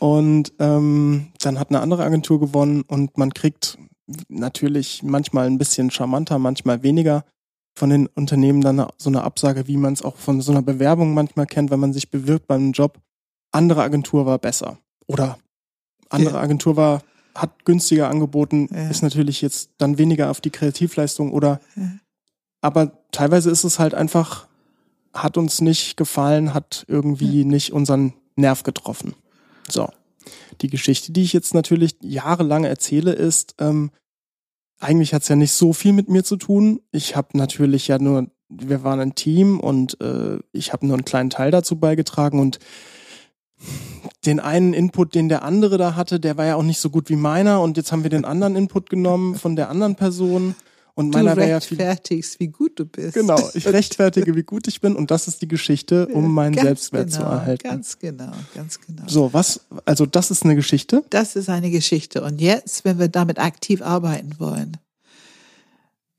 Und 0.00 0.52
ähm, 0.58 1.28
dann 1.40 1.58
hat 1.58 1.70
eine 1.70 1.80
andere 1.80 2.04
Agentur 2.04 2.38
gewonnen 2.40 2.82
und 2.82 3.18
man 3.18 3.34
kriegt 3.34 3.78
natürlich 4.28 5.02
manchmal 5.02 5.46
ein 5.46 5.58
bisschen 5.58 5.90
charmanter, 5.90 6.38
manchmal 6.38 6.82
weniger 6.82 7.24
von 7.76 7.90
den 7.90 8.06
Unternehmen 8.08 8.60
dann 8.60 8.84
so 8.96 9.10
eine 9.10 9.22
Absage, 9.22 9.68
wie 9.68 9.76
man 9.76 9.92
es 9.92 10.02
auch 10.02 10.16
von 10.16 10.40
so 10.40 10.52
einer 10.52 10.62
Bewerbung 10.62 11.14
manchmal 11.14 11.46
kennt, 11.46 11.70
wenn 11.70 11.80
man 11.80 11.92
sich 11.92 12.10
bewirbt 12.10 12.46
beim 12.46 12.72
Job. 12.72 12.98
Andere 13.52 13.82
Agentur 13.82 14.26
war 14.26 14.38
besser. 14.38 14.78
Oder 15.06 15.38
andere 16.08 16.34
ja. 16.34 16.40
Agentur 16.40 16.76
war, 16.76 17.02
hat 17.34 17.64
günstiger 17.64 18.08
angeboten, 18.08 18.68
ja. 18.72 18.88
ist 18.88 19.02
natürlich 19.02 19.42
jetzt 19.42 19.70
dann 19.78 19.98
weniger 19.98 20.30
auf 20.30 20.40
die 20.40 20.50
Kreativleistung 20.50 21.32
oder 21.32 21.60
ja. 21.76 21.90
aber 22.60 22.92
teilweise 23.12 23.50
ist 23.50 23.64
es 23.64 23.78
halt 23.78 23.94
einfach 23.94 24.48
hat 25.12 25.36
uns 25.36 25.60
nicht 25.60 25.96
gefallen, 25.96 26.54
hat 26.54 26.84
irgendwie 26.88 27.44
nicht 27.44 27.72
unseren 27.72 28.14
Nerv 28.36 28.62
getroffen. 28.62 29.14
So. 29.70 29.88
Die 30.60 30.68
Geschichte, 30.68 31.12
die 31.12 31.22
ich 31.22 31.32
jetzt 31.32 31.54
natürlich 31.54 31.96
jahrelang 32.02 32.64
erzähle, 32.64 33.12
ist, 33.12 33.54
ähm, 33.58 33.90
eigentlich 34.80 35.14
hat's 35.14 35.28
ja 35.28 35.36
nicht 35.36 35.52
so 35.52 35.72
viel 35.72 35.92
mit 35.92 36.08
mir 36.08 36.24
zu 36.24 36.36
tun. 36.36 36.80
Ich 36.92 37.16
habe 37.16 37.36
natürlich 37.36 37.88
ja 37.88 37.98
nur, 37.98 38.28
wir 38.48 38.84
waren 38.84 39.00
ein 39.00 39.14
Team 39.14 39.60
und 39.60 40.00
äh, 40.00 40.38
ich 40.52 40.72
habe 40.72 40.86
nur 40.86 40.96
einen 40.96 41.04
kleinen 41.04 41.30
Teil 41.30 41.50
dazu 41.50 41.76
beigetragen 41.76 42.40
und 42.40 42.58
den 44.24 44.38
einen 44.38 44.72
Input, 44.72 45.14
den 45.14 45.28
der 45.28 45.42
andere 45.42 45.78
da 45.78 45.96
hatte, 45.96 46.20
der 46.20 46.36
war 46.36 46.46
ja 46.46 46.54
auch 46.54 46.62
nicht 46.62 46.78
so 46.78 46.90
gut 46.90 47.08
wie 47.08 47.16
meiner 47.16 47.60
und 47.60 47.76
jetzt 47.76 47.90
haben 47.90 48.04
wir 48.04 48.10
den 48.10 48.24
anderen 48.24 48.54
Input 48.54 48.88
genommen 48.88 49.34
von 49.34 49.56
der 49.56 49.68
anderen 49.68 49.96
Person 49.96 50.54
und 50.98 51.12
Du 51.12 51.18
meiner 51.18 51.46
ja 51.46 51.60
viel 51.60 51.80
rechtfertigst, 51.80 52.40
wie 52.40 52.48
gut 52.48 52.80
du 52.80 52.84
bist. 52.84 53.14
Genau, 53.14 53.38
ich 53.54 53.64
rechtfertige, 53.68 54.34
wie 54.34 54.42
gut 54.42 54.66
ich 54.66 54.80
bin 54.80 54.96
und 54.96 55.12
das 55.12 55.28
ist 55.28 55.40
die 55.40 55.46
Geschichte, 55.46 56.08
um 56.08 56.34
meinen 56.34 56.56
Ganz 56.56 56.66
Selbstwert 56.66 57.06
genau, 57.06 57.18
zu 57.18 57.22
erhalten. 57.22 57.68
Ganz 57.68 57.98
genau, 58.00 58.32
ganz 58.52 58.80
genau. 58.80 59.04
So, 59.06 59.32
was, 59.32 59.60
also 59.84 60.06
das 60.06 60.32
ist 60.32 60.44
eine 60.44 60.56
Geschichte. 60.56 61.04
Das 61.10 61.36
ist 61.36 61.48
eine 61.50 61.70
Geschichte. 61.70 62.24
Und 62.24 62.40
jetzt, 62.40 62.84
wenn 62.84 62.98
wir 62.98 63.06
damit 63.06 63.38
aktiv 63.38 63.80
arbeiten 63.80 64.40
wollen, 64.40 64.76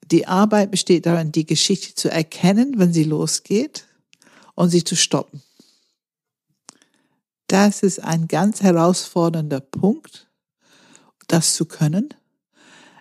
die 0.10 0.28
Arbeit 0.28 0.72
besteht 0.72 1.06
darin, 1.06 1.34
die 1.34 1.46
Geschichte 1.46 1.94
zu 1.96 2.10
erkennen, 2.10 2.76
wenn 2.78 2.94
sie 2.94 3.04
losgeht 3.04 3.86
und 4.56 4.70
sie 4.70 4.86
zu 4.86 4.96
stoppen. 4.96 5.42
Das 7.48 7.84
ist 7.84 8.02
ein 8.02 8.30
ganz 8.30 8.62
herausfordernder 8.62 9.60
Punkt, 9.60 10.30
das 11.28 11.56
zu 11.56 11.66
können. 11.66 12.14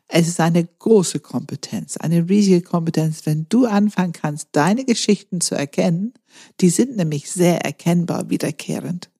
Es 0.08 0.26
ist 0.26 0.40
eine 0.40 0.64
große 0.64 1.20
Kompetenz, 1.20 1.98
eine 1.98 2.26
riesige 2.28 2.62
Kompetenz, 2.62 3.26
wenn 3.26 3.46
du 3.50 3.66
anfangen 3.66 4.14
kannst, 4.14 4.48
deine 4.52 4.86
Geschichten 4.86 5.42
zu 5.42 5.54
erkennen, 5.54 6.14
die 6.60 6.70
sind 6.70 6.96
nämlich 6.96 7.30
sehr 7.30 7.64
erkennbar 7.64 8.30
wiederkehrend, 8.30 9.10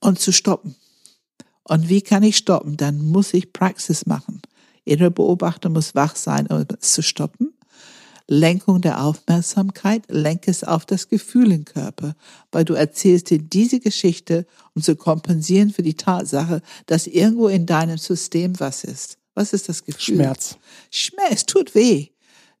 und 0.00 0.18
zu 0.18 0.32
stoppen. 0.32 0.74
Und 1.64 1.88
wie 1.88 2.02
kann 2.02 2.22
ich 2.22 2.38
stoppen? 2.38 2.76
Dann 2.76 3.04
muss 3.04 3.34
ich 3.34 3.52
Praxis 3.52 4.06
machen. 4.06 4.40
Innere 4.84 5.10
Beobachter 5.10 5.68
muss 5.68 5.94
wach 5.94 6.16
sein, 6.16 6.46
um 6.46 6.64
es 6.80 6.92
zu 6.92 7.02
stoppen. 7.02 7.54
Lenkung 8.26 8.80
der 8.80 9.04
Aufmerksamkeit, 9.04 10.04
lenke 10.08 10.50
es 10.50 10.64
auf 10.64 10.86
das 10.86 11.08
Gefühl 11.10 11.52
im 11.52 11.66
Körper, 11.66 12.14
weil 12.52 12.64
du 12.64 12.72
erzählst 12.72 13.28
dir 13.28 13.38
diese 13.38 13.80
Geschichte, 13.80 14.46
um 14.74 14.82
zu 14.82 14.96
kompensieren 14.96 15.70
für 15.70 15.82
die 15.82 15.96
Tatsache, 15.96 16.62
dass 16.86 17.06
irgendwo 17.06 17.48
in 17.48 17.66
deinem 17.66 17.98
System 17.98 18.58
was 18.60 18.84
ist. 18.84 19.18
Was 19.34 19.52
ist 19.52 19.68
das 19.68 19.84
Gefühl? 19.84 20.16
Schmerz. 20.16 20.56
Schmerz, 20.90 21.44
tut 21.46 21.74
weh. 21.74 22.08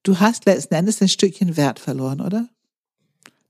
Du 0.02 0.18
hast 0.20 0.44
letzten 0.46 0.74
Endes 0.74 1.00
ein 1.00 1.08
Stückchen 1.08 1.56
Wert 1.56 1.78
verloren, 1.78 2.20
oder? 2.20 2.48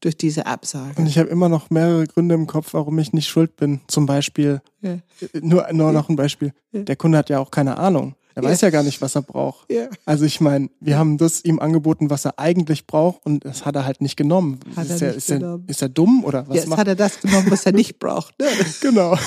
Durch 0.01 0.17
diese 0.17 0.45
Absage. 0.47 1.01
Und 1.01 1.07
ich 1.07 1.17
habe 1.19 1.31
immer 1.31 1.49
noch 1.49 1.71
mehrere 1.71 2.07
Gründe 2.07 2.35
im 2.35 2.47
Kopf, 2.47 2.75
warum 2.75 2.99
ich 2.99 3.13
nicht 3.15 3.27
schuld 3.29 3.57
bin. 3.57 3.81
Zum 3.89 4.05
Beispiel, 4.07 4.61
Ja. 4.83 4.99
nur, 5.41 5.67
nur 5.73 5.93
noch 5.93 6.09
ein 6.11 6.17
Beispiel. 6.17 6.53
Ja. 6.73 6.83
Der 6.83 6.97
Kunde 6.97 7.17
hat 7.19 7.31
ja 7.31 7.39
auch 7.39 7.51
keine 7.51 7.79
Ahnung. 7.79 8.15
Er 8.37 8.43
Ja. 8.43 8.49
weiß 8.51 8.61
ja 8.61 8.71
gar 8.71 8.83
nicht, 8.83 9.01
was 9.01 9.15
er 9.15 9.23
braucht. 9.23 9.73
Ja. 9.73 9.89
Also 10.05 10.25
ich 10.27 10.41
meine, 10.41 10.69
wir 10.81 10.99
haben 10.99 11.17
das 11.19 11.43
ihm 11.45 11.59
angeboten, 11.61 12.11
was 12.11 12.25
er 12.27 12.39
eigentlich 12.39 12.87
braucht 12.87 13.25
und 13.25 13.45
das 13.45 13.65
hat 13.65 13.77
er 13.77 13.87
halt 13.87 14.01
nicht 14.03 14.17
genommen. 14.17 14.61
Hat 14.77 14.87
ist, 14.91 15.01
er 15.01 15.09
er, 15.09 15.15
ist, 15.15 15.31
er, 15.31 15.39
genommen. 15.39 15.65
ist 15.69 15.81
er 15.83 15.89
dumm 15.89 16.25
oder 16.25 16.47
was 16.49 16.57
Jetzt 16.57 16.69
macht 16.69 16.81
hat 16.81 16.89
er 16.89 16.97
das 16.97 17.21
genommen, 17.21 17.51
was 17.51 17.65
er 17.65 17.73
nicht 17.81 17.99
braucht. 17.99 18.39
Ne? 18.39 18.47
Genau. 18.83 19.17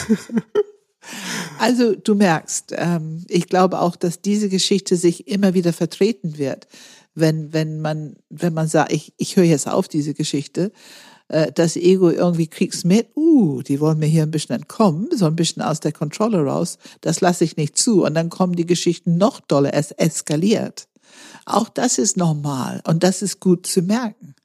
Also 1.59 1.95
du 1.95 2.15
merkst, 2.15 2.73
ähm, 2.77 3.23
ich 3.27 3.47
glaube 3.47 3.79
auch, 3.79 3.95
dass 3.95 4.21
diese 4.21 4.49
Geschichte 4.49 4.95
sich 4.95 5.27
immer 5.27 5.53
wieder 5.53 5.73
vertreten 5.73 6.37
wird, 6.37 6.67
wenn 7.15 7.53
wenn 7.53 7.81
man 7.81 8.15
wenn 8.29 8.53
man 8.53 8.67
sagt, 8.67 8.91
ich 8.91 9.13
ich 9.17 9.35
höre 9.35 9.43
jetzt 9.43 9.67
auf 9.67 9.87
diese 9.87 10.13
Geschichte, 10.13 10.71
äh, 11.29 11.51
das 11.51 11.75
Ego 11.75 12.09
irgendwie 12.09 12.47
kriegt's 12.47 12.83
mit, 12.83 13.09
uh, 13.15 13.61
die 13.61 13.79
wollen 13.79 13.99
mir 13.99 14.05
hier 14.05 14.23
ein 14.23 14.31
bisschen 14.31 14.55
entkommen, 14.55 15.09
so 15.13 15.25
ein 15.25 15.35
bisschen 15.35 15.61
aus 15.61 15.79
der 15.79 15.91
Kontrolle 15.91 16.43
raus, 16.43 16.77
das 17.01 17.21
lasse 17.21 17.43
ich 17.43 17.57
nicht 17.57 17.77
zu 17.77 18.03
und 18.05 18.13
dann 18.13 18.29
kommen 18.29 18.55
die 18.55 18.65
Geschichten 18.65 19.17
noch 19.17 19.39
doller, 19.39 19.73
es 19.73 19.91
eskaliert. 19.91 20.87
Auch 21.45 21.69
das 21.69 21.97
ist 21.97 22.17
normal 22.17 22.81
und 22.85 23.03
das 23.03 23.21
ist 23.21 23.39
gut 23.39 23.65
zu 23.65 23.81
merken. 23.81 24.35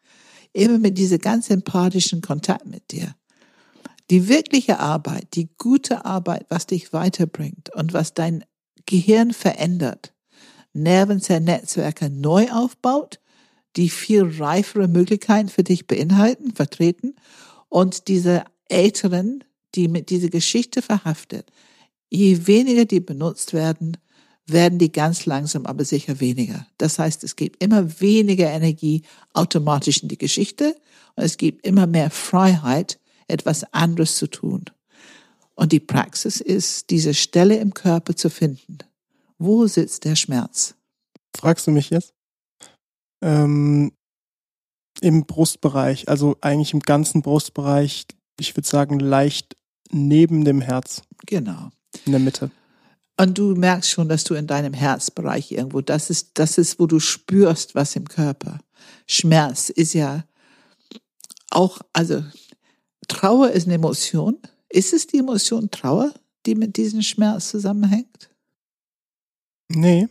Immer 0.53 0.79
mit 0.79 0.99
dieser 0.99 1.19
ganz 1.19 1.51
empathischen 1.51 2.21
Kontakt 2.21 2.67
mit 2.67 2.93
dir 2.93 3.15
die 4.13 4.29
wirkliche 4.29 4.79
Arbeit, 4.79 5.29
die 5.37 5.49
gute 5.57 6.05
Arbeit, 6.05 6.45
was 6.51 6.67
dich 6.67 6.93
weiterbringt 6.93 7.75
und 7.75 7.95
was 7.95 8.13
dein 8.13 8.45
Gehirn 8.85 9.33
verändert, 9.33 10.13
Nervenzellennetzwerke 10.75 12.11
neu 12.11 12.51
aufbaut, 12.53 13.21
die 13.77 13.89
viel 13.89 14.25
reifere 14.39 14.87
Möglichkeiten 14.87 15.49
für 15.49 15.65
dich 15.65 15.87
beinhalten, 15.87 16.55
vertreten 16.55 17.15
und 17.71 18.09
diese 18.09 18.45
Älteren, 18.69 19.45
die 19.75 19.89
mit 19.89 20.11
dieser 20.11 20.29
Geschichte 20.29 20.83
verhaftet, 20.83 21.51
je 22.11 22.47
weniger 22.47 22.85
die 22.85 23.01
benutzt 23.01 23.55
werden, 23.55 23.97
werden 24.45 24.79
die 24.79 24.93
ganz 24.93 25.25
langsam 25.25 25.65
aber 25.65 25.87
sicher 25.87 26.21
weniger. 26.21 26.67
Das 26.77 26.99
heißt, 26.99 27.25
es 27.25 27.35
gibt 27.35 27.65
immer 27.65 27.99
weniger 27.99 28.51
Energie 28.51 29.05
automatisch 29.33 30.03
in 30.03 30.11
die 30.11 30.19
Geschichte 30.19 30.77
und 31.17 31.25
es 31.25 31.39
gibt 31.39 31.67
immer 31.67 31.87
mehr 31.87 32.11
Freiheit, 32.11 32.99
etwas 33.33 33.65
anderes 33.73 34.17
zu 34.17 34.27
tun. 34.29 34.65
Und 35.55 35.73
die 35.73 35.81
Praxis 35.81 36.41
ist, 36.41 36.91
diese 36.91 37.15
Stelle 37.15 37.57
im 37.57 37.75
Körper 37.75 38.15
zu 38.17 38.31
finden. 38.31 38.79
Wo 39.39 39.67
sitzt 39.67 40.05
der 40.05 40.17
Schmerz? 40.17 40.75
Fragst 41.37 41.67
du 41.67 41.71
mich 41.71 41.91
jetzt? 41.91 42.15
Ähm, 43.23 43.93
Im 45.01 45.27
Brustbereich, 45.27 46.09
also 46.09 46.37
eigentlich 46.41 46.73
im 46.73 46.81
ganzen 46.81 47.23
Brustbereich, 47.23 48.07
ich 48.39 48.57
würde 48.57 48.69
sagen 48.69 48.99
leicht 48.99 49.57
neben 49.91 50.45
dem 50.45 50.61
Herz, 50.61 51.03
Genau. 51.27 51.71
in 52.05 52.13
der 52.13 52.21
Mitte. 52.21 52.51
Und 53.19 53.37
du 53.37 53.55
merkst 53.55 53.91
schon, 53.91 54.09
dass 54.09 54.25
du 54.25 54.35
in 54.35 54.47
deinem 54.47 54.73
Herzbereich 54.73 55.53
irgendwo, 55.53 55.81
das 55.81 56.11
ist, 56.11 56.31
das 56.35 56.59
ist, 56.59 56.81
wo 56.81 56.87
du 56.87 56.99
spürst, 56.99 57.75
was 57.75 57.95
im 57.95 58.09
Körper. 58.09 58.59
Schmerz 59.07 59.69
ist 59.69 59.93
ja 59.93 60.25
auch, 61.51 61.81
also 61.93 62.25
Trauer 63.09 63.51
ist 63.51 63.67
eine 63.67 63.75
Emotion. 63.75 64.39
Ist 64.69 64.93
es 64.93 65.07
die 65.07 65.19
Emotion 65.19 65.71
Trauer, 65.71 66.13
die 66.47 66.55
mit 66.55 66.77
diesem 66.77 67.03
Schmerz 67.03 67.51
zusammenhängt? 67.51 68.31
Nee. 69.69 70.09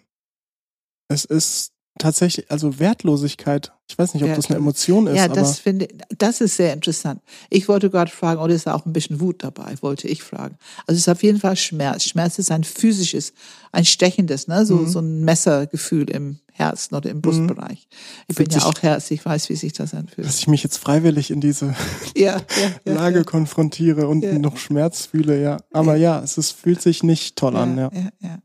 Es 1.07 1.25
ist 1.25 1.73
tatsächlich, 1.99 2.49
also 2.49 2.79
Wertlosigkeit. 2.79 3.71
Ich 3.89 3.97
weiß 3.99 4.13
nicht, 4.13 4.23
ob 4.23 4.33
das 4.33 4.45
eine 4.47 4.55
Emotion 4.57 5.05
ist, 5.07 5.17
Ja, 5.17 5.25
aber 5.25 5.35
das 5.35 5.59
finde, 5.59 5.89
das 6.17 6.39
ist 6.39 6.55
sehr 6.55 6.71
interessant. 6.71 7.21
Ich 7.49 7.67
wollte 7.67 7.89
gerade 7.89 8.09
fragen, 8.09 8.39
oder 8.39 8.53
ist 8.53 8.65
da 8.65 8.73
auch 8.73 8.85
ein 8.85 8.93
bisschen 8.93 9.19
Wut 9.19 9.43
dabei, 9.43 9.75
wollte 9.81 10.07
ich 10.07 10.23
fragen. 10.23 10.55
Also 10.87 10.95
es 10.97 10.99
ist 10.99 11.09
auf 11.09 11.21
jeden 11.23 11.39
Fall 11.41 11.57
Schmerz. 11.57 12.05
Schmerz 12.05 12.39
ist 12.39 12.51
ein 12.51 12.63
physisches, 12.63 13.33
ein 13.73 13.83
stechendes, 13.83 14.47
ne, 14.47 14.65
so, 14.65 14.77
Mhm. 14.77 14.87
so 14.87 14.99
ein 14.99 15.21
Messergefühl 15.25 16.09
im 16.09 16.39
Herzen 16.53 16.95
oder 16.95 17.09
im 17.09 17.21
Brustbereich. 17.21 17.87
Ich 18.29 18.35
Fühlt 18.37 18.49
bin 18.49 18.57
ja 18.59 18.65
sich- 18.65 18.69
auch 18.77 18.81
Herz, 18.81 19.11
ich 19.11 19.25
weiß, 19.25 19.49
wie 19.49 19.55
sich 19.57 19.73
das 19.73 19.93
anfühlt. 19.93 20.25
dass 20.25 20.37
ich 20.39 20.47
mich 20.47 20.63
jetzt 20.63 20.77
freiwillig 20.77 21.29
in 21.29 21.41
diese 21.41 21.75
Ja, 22.15 22.37
ja, 22.37 22.41
ja. 22.85 22.93
Lage 22.93 23.17
ja. 23.19 23.23
konfrontiere 23.25 24.07
und 24.07 24.23
Ja. 24.23 24.39
noch 24.39 24.55
Schmerz 24.55 25.05
fühle, 25.07 25.41
ja. 25.41 25.57
Aber 25.73 25.97
ja, 25.97 26.21
es 26.23 26.37
ist, 26.37 26.51
fühlt 26.51 26.81
sich 26.81 27.03
nicht 27.03 27.35
toll 27.35 27.57
an, 27.57 27.77
ja. 27.77 27.91
ja, 27.93 28.09
ja. 28.21 28.37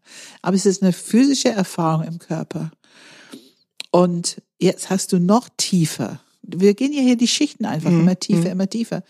Aber 0.42 0.56
es 0.56 0.66
ist 0.66 0.82
eine 0.82 0.92
physische 0.92 1.50
Erfahrung 1.50 2.02
im 2.04 2.18
Körper. 2.18 2.72
Und 3.96 4.42
jetzt 4.58 4.90
hast 4.90 5.14
du 5.14 5.18
noch 5.18 5.48
tiefer. 5.56 6.20
Wir 6.42 6.74
gehen 6.74 6.92
ja 6.92 7.00
hier 7.00 7.16
die 7.16 7.26
Schichten 7.26 7.64
einfach 7.64 7.90
Mhm, 7.90 8.00
immer 8.00 8.18
tiefer, 8.18 8.44
mhm. 8.44 8.50
immer 8.50 8.68
tiefer. 8.68 9.02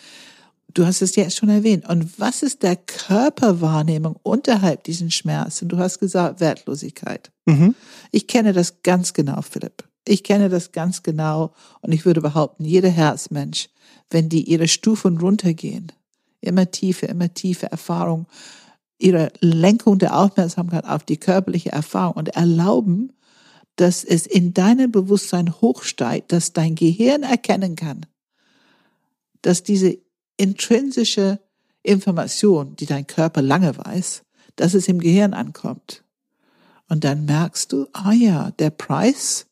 Du 0.74 0.86
hast 0.86 1.02
es 1.02 1.16
jetzt 1.16 1.36
schon 1.36 1.48
erwähnt. 1.48 1.88
Und 1.88 2.20
was 2.20 2.44
ist 2.44 2.62
der 2.62 2.76
Körperwahrnehmung 2.76 4.14
unterhalb 4.22 4.84
diesen 4.84 5.10
Schmerz? 5.10 5.60
Und 5.60 5.70
du 5.70 5.78
hast 5.78 5.98
gesagt 5.98 6.38
Wertlosigkeit. 6.38 7.32
Mhm. 7.46 7.74
Ich 8.12 8.28
kenne 8.28 8.52
das 8.52 8.82
ganz 8.84 9.12
genau, 9.12 9.42
Philipp. 9.42 9.82
Ich 10.06 10.22
kenne 10.22 10.48
das 10.48 10.70
ganz 10.70 11.02
genau. 11.02 11.52
Und 11.80 11.90
ich 11.90 12.04
würde 12.04 12.20
behaupten, 12.20 12.64
jeder 12.64 12.90
Herzmensch, 12.90 13.68
wenn 14.08 14.28
die 14.28 14.44
ihre 14.44 14.68
Stufen 14.68 15.18
runtergehen, 15.18 15.90
immer 16.40 16.70
tiefer, 16.70 17.08
immer 17.08 17.34
tiefer 17.34 17.66
Erfahrung, 17.66 18.26
ihre 18.98 19.32
Lenkung 19.40 19.98
der 19.98 20.16
Aufmerksamkeit 20.16 20.84
auf 20.84 21.02
die 21.02 21.16
körperliche 21.16 21.72
Erfahrung 21.72 22.14
und 22.14 22.28
erlauben, 22.28 23.10
dass 23.76 24.04
es 24.04 24.26
in 24.26 24.54
deinem 24.54 24.90
Bewusstsein 24.90 25.52
hochsteigt, 25.60 26.32
dass 26.32 26.52
dein 26.52 26.74
Gehirn 26.74 27.22
erkennen 27.22 27.76
kann, 27.76 28.06
dass 29.42 29.62
diese 29.62 29.98
intrinsische 30.36 31.40
Information, 31.82 32.74
die 32.76 32.86
dein 32.86 33.06
Körper 33.06 33.42
lange 33.42 33.76
weiß, 33.76 34.22
dass 34.56 34.74
es 34.74 34.88
im 34.88 34.98
Gehirn 34.98 35.34
ankommt. 35.34 36.02
Und 36.88 37.04
dann 37.04 37.24
merkst 37.24 37.72
du, 37.72 37.86
ah 37.92 38.12
ja, 38.12 38.50
der 38.52 38.70
Preis, 38.70 39.46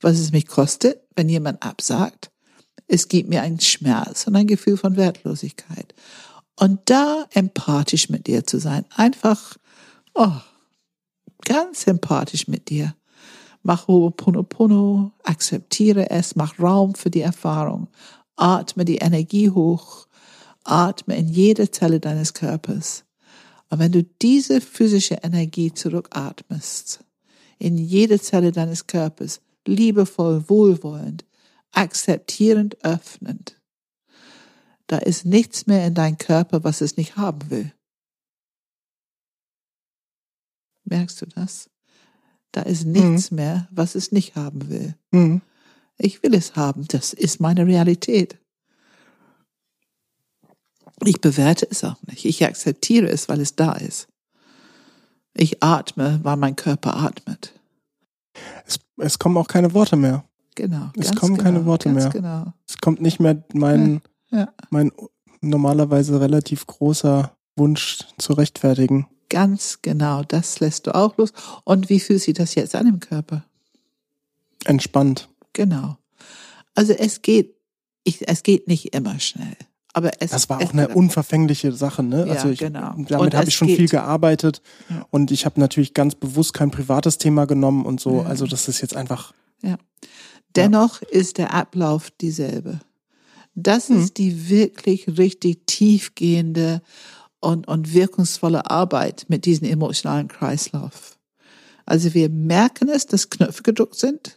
was 0.00 0.18
es 0.18 0.32
mich 0.32 0.46
kostet, 0.46 1.02
wenn 1.16 1.28
jemand 1.28 1.62
absagt, 1.62 2.30
es 2.86 3.08
gibt 3.08 3.28
mir 3.28 3.42
einen 3.42 3.60
Schmerz 3.60 4.26
und 4.26 4.34
ein 4.36 4.46
Gefühl 4.46 4.76
von 4.76 4.96
Wertlosigkeit. 4.96 5.94
Und 6.56 6.80
da 6.86 7.26
empathisch 7.34 8.08
mit 8.08 8.26
dir 8.26 8.44
zu 8.44 8.58
sein, 8.58 8.84
einfach, 8.90 9.56
oh, 10.14 10.32
ganz 11.44 11.86
empathisch 11.86 12.48
mit 12.48 12.68
dir. 12.70 12.94
Mach 13.68 13.86
Ho'oponopono, 13.86 15.12
akzeptiere 15.24 16.08
es, 16.08 16.36
mach 16.36 16.58
Raum 16.58 16.94
für 16.94 17.10
die 17.10 17.20
Erfahrung 17.20 17.88
Atme 18.34 18.86
die 18.86 18.96
Energie 18.96 19.50
hoch. 19.50 20.08
Atme 20.64 21.18
in 21.18 21.28
jede 21.28 21.70
Zelle 21.70 22.00
deines 22.00 22.32
Körpers. 22.32 23.04
Und 23.68 23.78
wenn 23.78 23.92
du 23.92 24.04
diese 24.22 24.62
physische 24.62 25.16
Energie 25.22 25.74
zurückatmest, 25.74 27.04
in 27.58 27.76
jede 27.76 28.18
Zelle 28.18 28.52
deines 28.52 28.86
Körpers, 28.86 29.42
liebevoll, 29.66 30.48
wohlwollend, 30.48 31.26
akzeptierend, 31.72 32.82
öffnend, 32.82 33.60
da 34.86 34.96
ist 34.96 35.26
nichts 35.26 35.66
mehr 35.66 35.86
in 35.86 35.92
deinem 35.92 36.16
Körper, 36.16 36.64
was 36.64 36.80
es 36.80 36.96
nicht 36.96 37.18
haben 37.18 37.50
will. 37.50 37.74
Merkst 40.84 41.20
du 41.20 41.26
das? 41.26 41.68
Da 42.52 42.62
ist 42.62 42.86
nichts 42.86 43.30
mhm. 43.30 43.36
mehr, 43.36 43.68
was 43.70 43.94
es 43.94 44.12
nicht 44.12 44.36
haben 44.36 44.68
will. 44.68 44.94
Mhm. 45.10 45.42
Ich 45.98 46.22
will 46.22 46.34
es 46.34 46.56
haben. 46.56 46.86
Das 46.88 47.12
ist 47.12 47.40
meine 47.40 47.66
Realität. 47.66 48.38
Ich 51.04 51.20
bewerte 51.20 51.66
es 51.70 51.84
auch 51.84 51.96
nicht. 52.06 52.24
Ich 52.24 52.44
akzeptiere 52.44 53.08
es, 53.08 53.28
weil 53.28 53.40
es 53.40 53.54
da 53.54 53.72
ist. 53.72 54.08
Ich 55.34 55.62
atme, 55.62 56.20
weil 56.22 56.36
mein 56.36 56.56
Körper 56.56 56.96
atmet. 56.96 57.52
Es, 58.66 58.78
es 58.96 59.18
kommen 59.18 59.36
auch 59.36 59.46
keine 59.46 59.74
Worte 59.74 59.96
mehr. 59.96 60.24
Genau. 60.54 60.90
Es 60.96 61.14
kommen 61.14 61.34
genau, 61.34 61.44
keine 61.44 61.66
Worte 61.66 61.88
mehr. 61.90 62.08
Genau. 62.08 62.52
Es 62.66 62.78
kommt 62.78 63.00
nicht 63.00 63.20
mehr 63.20 63.44
mein, 63.52 64.00
ja. 64.30 64.48
mein 64.70 64.90
normalerweise 65.40 66.20
relativ 66.20 66.66
großer 66.66 67.36
Wunsch 67.56 67.98
zu 68.18 68.32
rechtfertigen. 68.32 69.06
Ganz 69.28 69.80
genau, 69.82 70.22
das 70.22 70.60
lässt 70.60 70.86
du 70.86 70.94
auch 70.94 71.16
los. 71.18 71.32
Und 71.64 71.88
wie 71.88 72.00
fühlt 72.00 72.22
sich 72.22 72.34
das 72.34 72.54
jetzt 72.54 72.74
an 72.74 72.86
im 72.86 73.00
Körper? 73.00 73.44
Entspannt. 74.64 75.28
Genau. 75.52 75.96
Also 76.74 76.92
es 76.92 77.22
geht, 77.22 77.56
ich, 78.04 78.26
es 78.28 78.42
geht 78.42 78.68
nicht 78.68 78.94
immer 78.94 79.18
schnell. 79.20 79.56
Aber 79.92 80.12
es, 80.20 80.30
das 80.30 80.48
war 80.48 80.62
auch 80.62 80.72
eine 80.72 80.88
unverfängliche 80.88 81.72
Sache, 81.72 82.02
ne? 82.02 82.26
Ja, 82.26 82.34
also 82.34 82.50
ich, 82.50 82.60
genau. 82.60 82.94
damit 83.08 83.34
habe 83.34 83.48
ich 83.48 83.56
schon 83.56 83.68
geht. 83.68 83.78
viel 83.78 83.88
gearbeitet 83.88 84.62
ja. 84.88 85.06
und 85.10 85.30
ich 85.30 85.44
habe 85.44 85.58
natürlich 85.58 85.94
ganz 85.94 86.14
bewusst 86.14 86.54
kein 86.54 86.70
privates 86.70 87.18
Thema 87.18 87.46
genommen 87.46 87.84
und 87.84 88.00
so. 88.00 88.18
Ja. 88.18 88.26
Also 88.26 88.46
das 88.46 88.68
ist 88.68 88.80
jetzt 88.80 88.94
einfach. 88.94 89.32
Ja. 89.62 89.76
Dennoch 90.54 91.02
ist 91.02 91.38
der 91.38 91.52
Ablauf 91.52 92.10
dieselbe. 92.10 92.80
Das 93.54 93.88
hm. 93.88 94.00
ist 94.00 94.18
die 94.18 94.48
wirklich 94.48 95.18
richtig 95.18 95.66
tiefgehende 95.66 96.80
und, 97.40 97.68
und 97.68 97.94
wirkungsvolle 97.94 98.70
Arbeit 98.70 99.26
mit 99.28 99.44
diesem 99.44 99.68
emotionalen 99.68 100.28
Kreislauf. 100.28 101.18
Also 101.86 102.14
wir 102.14 102.28
merken 102.28 102.88
es, 102.88 103.06
dass 103.06 103.30
Knöpfe 103.30 103.62
gedruckt 103.62 103.96
sind. 103.96 104.36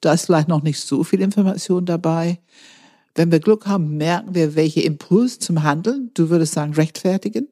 Da 0.00 0.12
ist 0.12 0.26
vielleicht 0.26 0.48
noch 0.48 0.62
nicht 0.62 0.80
so 0.80 1.02
viel 1.02 1.20
Information 1.20 1.86
dabei. 1.86 2.38
Wenn 3.14 3.32
wir 3.32 3.40
Glück 3.40 3.66
haben, 3.66 3.96
merken 3.96 4.34
wir, 4.34 4.54
welche 4.54 4.82
Impuls 4.82 5.40
zum 5.40 5.64
Handeln, 5.64 6.12
du 6.14 6.30
würdest 6.30 6.52
sagen, 6.52 6.74
rechtfertigen. 6.74 7.48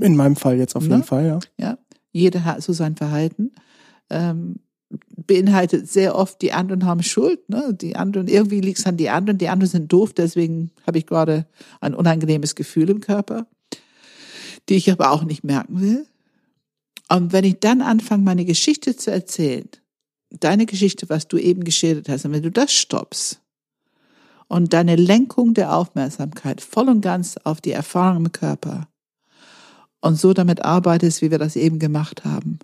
In 0.00 0.16
meinem 0.16 0.36
Fall 0.36 0.56
jetzt 0.56 0.76
auf 0.76 0.84
jeden 0.84 0.98
ne? 0.98 1.02
Fall, 1.04 1.26
ja. 1.26 1.38
Ja, 1.58 1.78
jeder 2.10 2.44
hat 2.44 2.62
so 2.62 2.72
sein 2.72 2.96
Verhalten. 2.96 3.52
Ähm, 4.08 4.60
beinhaltet 5.26 5.88
sehr 5.88 6.14
oft, 6.14 6.40
die 6.40 6.52
anderen 6.52 6.86
haben 6.86 7.02
Schuld, 7.02 7.48
ne? 7.48 7.74
Die 7.74 7.96
anderen, 7.96 8.28
irgendwie 8.28 8.60
liegt 8.60 8.78
es 8.78 8.86
an 8.86 8.96
die 8.96 9.10
anderen, 9.10 9.38
die 9.38 9.48
anderen 9.48 9.70
sind 9.70 9.92
doof, 9.92 10.14
deswegen 10.14 10.70
habe 10.86 10.98
ich 10.98 11.06
gerade 11.06 11.46
ein 11.80 11.94
unangenehmes 11.94 12.54
Gefühl 12.54 12.88
im 12.88 13.00
Körper, 13.00 13.46
die 14.68 14.76
ich 14.76 14.90
aber 14.90 15.10
auch 15.10 15.24
nicht 15.24 15.44
merken 15.44 15.80
will. 15.80 16.06
Und 17.08 17.32
wenn 17.32 17.44
ich 17.44 17.58
dann 17.60 17.80
anfange, 17.80 18.22
meine 18.22 18.44
Geschichte 18.44 18.96
zu 18.96 19.10
erzählen, 19.10 19.68
deine 20.30 20.66
Geschichte, 20.66 21.08
was 21.08 21.28
du 21.28 21.38
eben 21.38 21.64
geschildert 21.64 22.08
hast, 22.08 22.24
und 22.24 22.32
wenn 22.32 22.42
du 22.42 22.50
das 22.50 22.72
stoppst 22.72 23.40
und 24.46 24.72
deine 24.72 24.96
Lenkung 24.96 25.54
der 25.54 25.74
Aufmerksamkeit 25.74 26.60
voll 26.60 26.88
und 26.88 27.00
ganz 27.00 27.36
auf 27.44 27.60
die 27.60 27.72
Erfahrung 27.72 28.26
im 28.26 28.32
Körper 28.32 28.88
und 30.00 30.16
so 30.16 30.32
damit 30.34 30.64
arbeitest, 30.64 31.22
wie 31.22 31.30
wir 31.30 31.38
das 31.38 31.56
eben 31.56 31.78
gemacht 31.78 32.24
haben. 32.24 32.58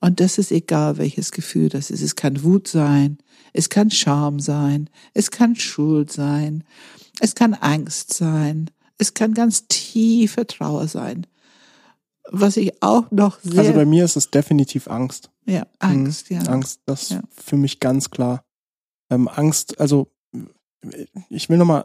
Und 0.00 0.20
das 0.20 0.38
ist 0.38 0.52
egal, 0.52 0.98
welches 0.98 1.32
Gefühl 1.32 1.68
das 1.68 1.90
ist. 1.90 2.02
Es 2.02 2.14
kann 2.14 2.42
Wut 2.42 2.68
sein, 2.68 3.18
es 3.52 3.70
kann 3.70 3.90
Scham 3.90 4.38
sein, 4.38 4.90
es 5.14 5.30
kann 5.30 5.56
Schuld 5.56 6.12
sein, 6.12 6.64
es 7.20 7.34
kann 7.34 7.54
Angst 7.54 8.12
sein, 8.12 8.70
es 8.98 9.14
kann 9.14 9.34
ganz 9.34 9.66
tiefe 9.68 10.46
Trauer 10.46 10.88
sein. 10.88 11.26
Was 12.30 12.56
ich 12.56 12.82
auch 12.82 13.10
noch 13.10 13.38
sehr. 13.42 13.60
Also 13.60 13.72
bei 13.74 13.84
mir 13.84 14.04
ist 14.04 14.16
es 14.16 14.30
definitiv 14.30 14.88
Angst. 14.88 15.30
Ja, 15.44 15.66
Angst, 15.78 16.30
mhm. 16.30 16.36
ja. 16.36 16.42
Angst, 16.44 16.80
das 16.86 17.10
ja. 17.10 17.20
für 17.30 17.56
mich 17.56 17.80
ganz 17.80 18.10
klar. 18.10 18.44
Ähm, 19.10 19.28
Angst, 19.28 19.78
also 19.78 20.10
ich 21.28 21.48
will 21.48 21.58
nochmal 21.58 21.84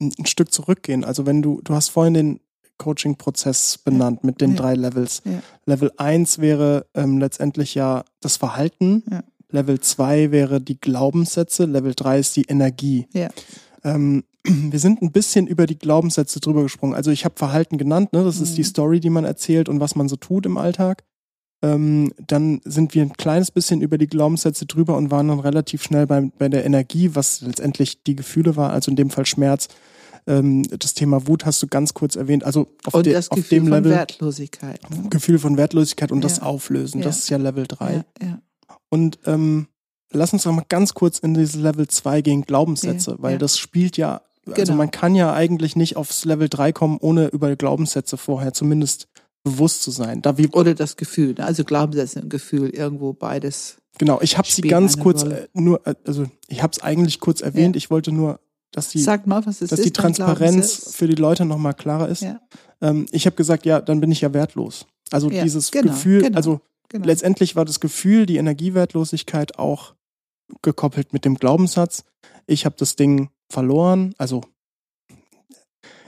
ein, 0.00 0.12
ein 0.18 0.26
Stück 0.26 0.52
zurückgehen. 0.52 1.04
Also 1.04 1.26
wenn 1.26 1.42
du, 1.42 1.60
du 1.62 1.74
hast 1.74 1.90
vorhin 1.90 2.14
den 2.14 2.40
Coaching-Prozess 2.78 3.78
benannt 3.78 4.20
ja. 4.22 4.26
mit 4.26 4.40
den 4.40 4.50
ja. 4.52 4.56
drei 4.56 4.74
Levels. 4.74 5.22
Ja. 5.24 5.42
Level 5.66 5.92
1 5.96 6.38
wäre 6.38 6.86
ähm, 6.94 7.18
letztendlich 7.18 7.74
ja 7.74 8.04
das 8.20 8.36
Verhalten. 8.36 9.02
Level 9.50 9.80
2 9.80 10.30
wäre 10.30 10.60
die 10.60 10.80
Glaubenssätze. 10.80 11.64
Level 11.64 11.94
3 11.94 12.18
ist 12.18 12.36
die 12.36 12.44
Energie. 12.44 13.06
Ähm, 13.84 14.24
wir 14.70 14.78
sind 14.78 15.02
ein 15.02 15.12
bisschen 15.12 15.46
über 15.46 15.66
die 15.66 15.78
Glaubenssätze 15.78 16.40
drüber 16.40 16.62
gesprungen. 16.62 16.94
Also 16.94 17.10
ich 17.10 17.24
habe 17.24 17.36
Verhalten 17.36 17.78
genannt, 17.78 18.12
ne? 18.12 18.24
das 18.24 18.38
mhm. 18.38 18.42
ist 18.44 18.56
die 18.56 18.62
mhm. 18.62 18.66
Story, 18.66 19.00
die 19.00 19.10
man 19.10 19.24
erzählt 19.24 19.68
und 19.68 19.80
was 19.80 19.96
man 19.96 20.08
so 20.08 20.16
tut 20.16 20.46
im 20.46 20.56
Alltag. 20.56 21.04
Ähm, 21.62 22.12
dann 22.26 22.60
sind 22.64 22.94
wir 22.94 23.02
ein 23.02 23.14
kleines 23.14 23.50
bisschen 23.50 23.80
über 23.80 23.96
die 23.96 24.08
Glaubenssätze 24.08 24.66
drüber 24.66 24.96
und 24.96 25.10
waren 25.10 25.28
dann 25.28 25.40
relativ 25.40 25.82
schnell 25.82 26.06
bei, 26.06 26.30
bei 26.38 26.48
der 26.48 26.66
Energie, 26.66 27.14
was 27.14 27.40
letztendlich 27.40 28.02
die 28.02 28.14
Gefühle 28.14 28.56
war, 28.56 28.72
also 28.72 28.90
in 28.90 28.96
dem 28.96 29.10
Fall 29.10 29.24
Schmerz. 29.24 29.68
Ähm, 30.26 30.64
das 30.64 30.94
Thema 30.94 31.26
Wut 31.26 31.46
hast 31.46 31.62
du 31.62 31.66
ganz 31.66 31.94
kurz 31.94 32.14
erwähnt. 32.14 32.44
Also 32.44 32.68
auf, 32.84 32.94
und 32.94 33.06
de, 33.06 33.14
das 33.14 33.30
auf 33.30 33.36
Gefühl 33.36 33.60
dem 33.60 33.68
Level. 33.68 33.82
Von 33.84 33.90
Wertlosigkeit. 33.92 34.80
Gefühl 35.08 35.38
von 35.38 35.56
Wertlosigkeit 35.56 36.12
und 36.12 36.18
ja. 36.18 36.28
das 36.28 36.42
Auflösen. 36.42 37.00
Ja. 37.00 37.06
Das 37.06 37.20
ist 37.20 37.30
ja 37.30 37.38
Level 37.38 37.66
3. 37.66 37.92
Ja, 37.94 38.04
ja. 38.22 38.42
Und 38.90 39.18
ähm, 39.24 39.68
lass 40.10 40.32
uns 40.32 40.42
doch 40.42 40.52
mal 40.52 40.64
ganz 40.68 40.94
kurz 40.94 41.18
in 41.18 41.34
dieses 41.34 41.56
Level 41.56 41.88
2 41.88 42.20
gehen, 42.20 42.42
Glaubenssätze, 42.42 43.16
weil 43.18 43.38
das 43.38 43.58
spielt 43.58 43.96
ja 43.96 44.20
also 44.46 44.72
genau. 44.72 44.76
man 44.76 44.90
kann 44.90 45.14
ja 45.14 45.32
eigentlich 45.32 45.76
nicht 45.76 45.96
aufs 45.96 46.24
Level 46.24 46.48
3 46.48 46.72
kommen, 46.72 46.98
ohne 47.00 47.28
über 47.28 47.54
Glaubenssätze 47.56 48.16
vorher 48.16 48.52
zumindest 48.52 49.08
bewusst 49.42 49.82
zu 49.82 49.90
sein. 49.90 50.22
Da 50.22 50.38
wie 50.38 50.48
Oder 50.48 50.74
das 50.74 50.96
Gefühl, 50.96 51.34
ne? 51.34 51.44
also 51.44 51.64
Glaubenssätze 51.64 52.22
und 52.22 52.30
Gefühl, 52.30 52.70
irgendwo 52.70 53.12
beides. 53.12 53.78
Genau, 53.98 54.20
ich 54.20 54.36
habe 54.36 54.48
sie 54.48 54.62
ganz 54.62 54.98
kurz. 54.98 55.22
Äh, 55.22 55.48
nur, 55.54 55.86
äh, 55.86 55.94
also 56.04 56.26
ich 56.48 56.62
habe 56.62 56.72
es 56.72 56.82
eigentlich 56.82 57.20
kurz 57.20 57.40
erwähnt. 57.40 57.76
Ja. 57.76 57.78
Ich 57.78 57.90
wollte 57.90 58.12
nur, 58.12 58.40
dass 58.72 58.88
die, 58.88 59.02
mal, 59.24 59.40
dass 59.42 59.62
ist, 59.62 59.84
die 59.84 59.92
Transparenz 59.92 60.92
für 60.94 61.08
die 61.08 61.14
Leute 61.14 61.44
nochmal 61.44 61.74
klarer 61.74 62.08
ist. 62.08 62.22
Ja. 62.22 62.40
Ähm, 62.80 63.06
ich 63.10 63.26
habe 63.26 63.36
gesagt, 63.36 63.64
ja, 63.64 63.80
dann 63.80 64.00
bin 64.00 64.12
ich 64.12 64.20
ja 64.20 64.34
wertlos. 64.34 64.86
Also 65.10 65.30
ja, 65.30 65.42
dieses 65.42 65.70
genau, 65.70 65.92
Gefühl, 65.92 66.22
genau, 66.22 66.36
also 66.36 66.60
genau. 66.88 67.06
letztendlich 67.06 67.56
war 67.56 67.64
das 67.64 67.80
Gefühl, 67.80 68.26
die 68.26 68.36
Energiewertlosigkeit 68.36 69.58
auch 69.58 69.94
gekoppelt 70.62 71.12
mit 71.12 71.24
dem 71.24 71.36
Glaubenssatz. 71.36 72.04
Ich 72.46 72.64
habe 72.66 72.76
das 72.78 72.96
Ding 72.96 73.30
verloren, 73.50 74.14
also 74.18 74.42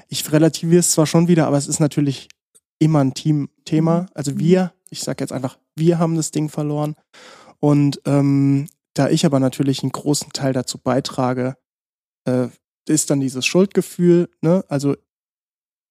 ich 0.09 0.31
relativiere 0.33 0.81
es 0.81 0.92
zwar 0.92 1.07
schon 1.07 1.29
wieder, 1.29 1.46
aber 1.46 1.59
es 1.59 1.68
ist 1.68 1.81
natürlich 1.81 2.29
immer 2.79 3.01
ein 3.01 3.14
Teamthema. 3.14 4.03
Mhm. 4.03 4.09
Also 4.14 4.33
mhm. 4.33 4.38
wir, 4.38 4.72
ich 4.90 5.01
sage 5.01 5.22
jetzt 5.22 5.33
einfach, 5.33 5.59
wir 5.77 5.98
haben 5.98 6.16
das 6.16 6.31
Ding 6.31 6.48
verloren. 6.48 6.96
Und 7.61 8.01
ähm, 8.07 8.68
da 8.94 9.11
ich 9.11 9.27
aber 9.27 9.40
natürlich 9.40 9.83
einen 9.83 9.92
großen 9.92 10.33
Teil 10.33 10.53
dazu 10.53 10.79
beitrage, 10.79 11.57
äh, 12.24 12.48
ist 12.88 13.11
dann 13.11 13.20
dieses 13.20 13.44
Schuldgefühl, 13.44 14.31
ne? 14.40 14.64
Also 14.68 14.96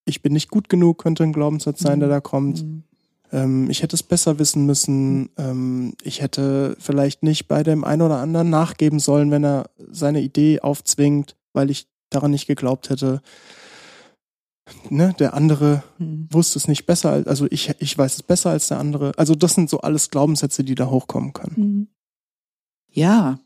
ich 0.06 0.22
bin 0.22 0.34
nicht 0.34 0.50
gut 0.50 0.70
genug, 0.70 0.98
könnte 0.98 1.24
ein 1.24 1.34
Glaubenssatz 1.34 1.80
sein, 1.80 2.00
der 2.00 2.10
mhm. 2.10 2.14
da 2.14 2.22
kommt. 2.22 2.64
Mhm. 2.64 2.84
Ähm, 3.32 3.70
ich 3.70 3.84
hätte 3.84 3.96
es 3.96 4.04
besser 4.04 4.40
wissen 4.40 4.66
müssen. 4.66 5.30
Ähm, 5.38 5.94
ich 6.02 6.22
hätte 6.22 6.76
vielleicht 6.80 7.24
nicht 7.24 7.48
bei 7.48 7.64
dem 7.64 7.84
einen 7.84 8.02
oder 8.02 8.18
anderen 8.18 8.50
nachgeben 8.50 9.00
sollen, 9.00 9.32
wenn 9.32 9.44
er 9.44 9.70
seine 9.92 10.22
Idee 10.22 10.62
aufzwingt, 10.62 11.36
weil 11.54 11.70
ich 11.70 11.88
daran 12.10 12.32
nicht 12.32 12.48
geglaubt 12.48 12.90
hätte 12.90 13.22
ne, 14.90 15.14
der 15.18 15.34
andere 15.34 15.84
hm. 15.98 16.28
wusste 16.32 16.60
es 16.60 16.68
nicht 16.68 16.86
besser, 16.86 17.12
als, 17.12 17.28
also 17.28 17.48
ich, 17.50 17.74
ich 17.80 17.98
weiß 17.98 18.16
es 18.16 18.24
besser 18.24 18.52
als 18.52 18.68
der 18.68 18.80
andere. 18.80 19.12
Also 19.18 19.36
das 19.36 19.54
sind 19.54 19.70
so 19.70 19.82
alles 19.82 20.10
Glaubenssätze, 20.10 20.64
die 20.64 20.76
da 20.76 20.90
hochkommen 20.90 21.34
können. 21.34 21.56
Hm. 21.56 21.88
Ja, 22.92 23.40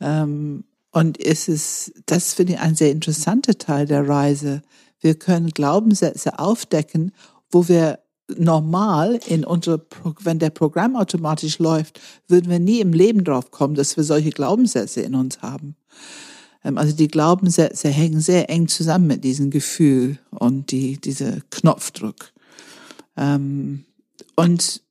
ähm, 0.00 0.64
und 0.92 1.20
es 1.20 1.48
ist, 1.48 1.92
das 2.06 2.32
finde 2.32 2.54
ich 2.54 2.60
ein 2.60 2.74
sehr 2.74 2.90
interessanter 2.90 3.58
Teil 3.58 3.86
der 3.86 4.08
Reise. 4.08 4.62
Wir 5.00 5.18
können 5.18 5.50
Glaubenssätze 5.50 6.38
aufdecken, 6.38 7.12
wo 7.50 7.68
wir 7.68 7.98
normal 8.34 9.20
in 9.26 9.44
unser, 9.44 9.80
wenn 10.20 10.38
der 10.38 10.50
Programm 10.50 10.96
automatisch 10.96 11.58
läuft, 11.58 12.00
würden 12.28 12.50
wir 12.50 12.58
nie 12.58 12.80
im 12.80 12.92
Leben 12.92 13.24
drauf 13.24 13.50
kommen, 13.50 13.74
dass 13.74 13.96
wir 13.96 14.04
solche 14.04 14.30
Glaubenssätze 14.30 15.02
in 15.02 15.14
uns 15.14 15.42
haben. 15.42 15.76
Ähm, 16.64 16.78
also 16.78 16.94
die 16.94 17.08
Glaubenssätze 17.08 17.88
hängen 17.88 18.20
sehr 18.20 18.50
eng 18.50 18.68
zusammen 18.68 19.06
mit 19.06 19.24
diesem 19.24 19.50
Gefühl 19.50 20.18
und 20.30 20.70
die, 20.72 21.00
diese 21.00 21.42
Knopfdruck. 21.50 22.32
Ähm, 23.16 23.84
und 24.34 24.82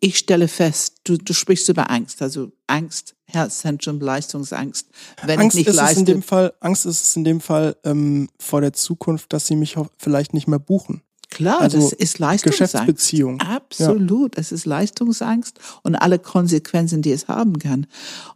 ich 0.00 0.18
stelle 0.18 0.48
fest, 0.48 1.00
du, 1.04 1.16
du 1.16 1.32
sprichst 1.32 1.68
über 1.68 1.90
Angst, 1.90 2.22
also 2.22 2.50
Angst, 2.66 3.14
Herzzentrum, 3.24 4.00
Leistungsangst. 4.00 4.88
Wenn 5.24 5.38
Angst 5.38 5.56
ich 5.56 5.66
nicht 5.66 5.68
ist 5.68 5.76
leiste, 5.76 5.92
es 5.92 5.98
in 5.98 6.04
dem 6.06 6.22
Fall, 6.22 6.52
Angst 6.60 6.86
ist 6.86 7.02
es 7.02 7.16
in 7.16 7.24
dem 7.24 7.40
Fall 7.40 7.76
ähm, 7.84 8.28
vor 8.38 8.60
der 8.62 8.72
Zukunft, 8.72 9.32
dass 9.32 9.46
sie 9.46 9.56
mich 9.56 9.76
vielleicht 9.98 10.34
nicht 10.34 10.48
mehr 10.48 10.58
buchen. 10.58 11.02
Klar, 11.30 11.60
also 11.60 11.78
das 11.78 11.92
ist 11.92 12.18
Leistungsangst. 12.18 12.72
Geschäftsbeziehung. 12.72 13.40
Absolut, 13.40 14.36
es 14.36 14.52
ist 14.52 14.66
Leistungsangst 14.66 15.58
und 15.82 15.94
alle 15.94 16.18
Konsequenzen, 16.18 17.02
die 17.02 17.12
es 17.12 17.28
haben 17.28 17.58
kann. 17.58 17.86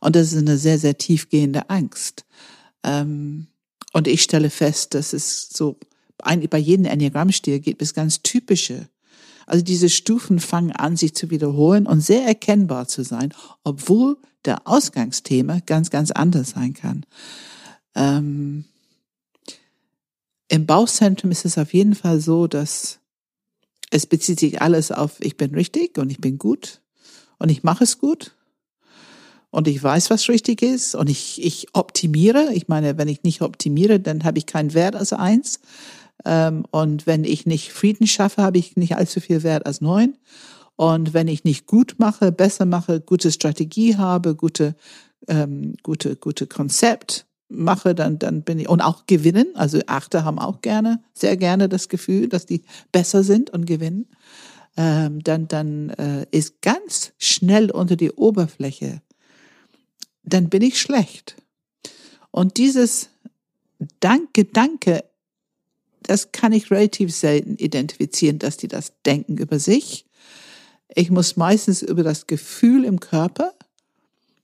Und 0.01 0.17
das 0.17 0.33
ist 0.33 0.39
eine 0.39 0.57
sehr, 0.57 0.79
sehr 0.79 0.97
tiefgehende 0.97 1.71
Angst. 1.71 2.25
Ähm, 2.83 3.49
und 3.93 4.09
ich 4.09 4.23
stelle 4.23 4.51
fest, 4.51 4.95
dass 4.95 5.13
es 5.13 5.49
so 5.51 5.79
ein, 6.23 6.49
bei 6.49 6.59
jedem 6.59 6.87
Enneagrammstil 6.87 7.61
gibt 7.61 7.83
es 7.83 7.95
ganz 7.95 8.23
typische. 8.23 8.89
Also 9.47 9.63
diese 9.63 9.91
Stufen 9.91 10.41
fangen 10.41 10.73
an, 10.73 10.97
sich 10.97 11.15
zu 11.15 11.31
wiederholen 11.31 11.87
und 11.87 12.01
sehr 12.01 12.25
erkennbar 12.25 12.89
zu 12.89 13.03
sein, 13.03 13.35
obwohl 13.63 14.17
der 14.45 14.67
Ausgangsthema 14.67 15.61
ganz, 15.67 15.91
ganz 15.91 16.11
anders 16.11 16.51
sein 16.51 16.75
kann. 16.75 17.07
Ähm, 17.95 18.65
Im 20.55 20.67
Bauchzentrum 20.67 21.33
ist 21.33 21.45
es 21.45 21.59
auf 21.59 21.75
jeden 21.75 21.97
Fall 21.97 22.21
so, 22.21 22.47
dass 22.47 23.01
es 23.91 24.07
bezieht 24.07 24.39
sich 24.39 24.63
alles 24.63 24.93
auf, 24.93 25.17
ich 25.19 25.37
bin 25.37 25.53
richtig 25.53 25.99
und 25.99 26.11
ich 26.11 26.21
bin 26.21 26.39
gut 26.39 26.81
und 27.41 27.49
ich 27.49 27.65
mache 27.65 27.83
es 27.83 27.99
gut 27.99 28.37
und 29.51 29.67
ich 29.67 29.83
weiß, 29.83 30.11
was 30.11 30.29
richtig 30.29 30.63
ist 30.63 30.95
und 30.95 31.11
ich, 31.11 31.45
ich 31.45 31.67
optimiere. 31.73 32.53
Ich 32.53 32.69
meine, 32.69 32.97
wenn 32.99 33.09
ich 33.09 33.25
nicht 33.25 33.43
optimiere, 33.43 33.99
dann 33.99 34.23
habe 34.23 34.39
ich 34.39 34.47
keinen 34.47 34.75
Wert 34.75 34.95
als 34.95 35.13
eins. 35.13 35.59
Ähm, 36.25 36.65
und 36.71 37.05
wenn 37.05 37.25
ich 37.25 37.47
nicht 37.47 37.73
Frieden 37.73 38.07
schaffe, 38.07 38.41
habe 38.41 38.59
ich 38.59 38.77
nicht 38.77 38.95
allzu 38.95 39.19
viel 39.19 39.43
Wert 39.43 39.67
als 39.67 39.81
neun. 39.81 40.17
Und 40.77 41.15
wenn 41.15 41.27
ich 41.27 41.43
nicht 41.43 41.67
gut 41.67 41.97
mache, 41.99 42.31
besser 42.31 42.65
mache, 42.65 43.01
gute 43.01 43.33
Strategie 43.33 43.97
habe, 43.97 44.37
gute, 44.37 44.77
ähm, 45.27 45.75
gute, 45.83 46.15
gute 46.15 46.47
Konzept 46.47 47.27
mache, 47.49 47.95
dann, 47.95 48.19
dann 48.19 48.43
bin 48.43 48.59
ich, 48.59 48.69
und 48.69 48.81
auch 48.81 49.07
gewinnen. 49.07 49.47
Also 49.55 49.81
Achte 49.87 50.25
haben 50.25 50.39
auch 50.39 50.61
gerne, 50.61 51.03
sehr 51.13 51.37
gerne 51.37 51.69
das 51.69 51.89
Gefühl, 51.89 52.29
dass 52.29 52.47
die 52.47 52.65
besser 52.93 53.23
sind 53.23 53.51
und 53.51 53.67
gewinnen. 53.67 54.07
Ähm, 54.77 55.23
dann, 55.23 55.47
dann 55.47 55.91
äh, 55.91 56.27
ist 56.31 56.61
ganz 56.61 57.13
schnell 57.19 57.71
unter 57.71 57.97
die 57.97 58.11
Oberfläche, 58.11 59.03
dann 60.25 60.49
bin 60.49 60.63
ich 60.63 60.81
schlecht. 60.81 61.37
Und 62.31 62.57
dieses 62.57 63.11
Dank, 64.01 64.35
Gedanke, 64.35 65.05
das 66.03 66.33
kann 66.33 66.53
ich 66.53 66.71
relativ 66.71 67.15
selten 67.15 67.57
identifizieren, 67.57 68.39
dass 68.39 68.57
die 68.57 68.69
das 68.69 68.93
denken 69.07 69.39
über 69.39 69.59
sich. 69.59 70.07
Ich 70.89 71.11
muss 71.11 71.37
meistens 71.37 71.83
über 71.83 72.03
das 72.03 72.27
Gefühl 72.27 72.85
im 72.85 73.01
Körper, 73.01 73.53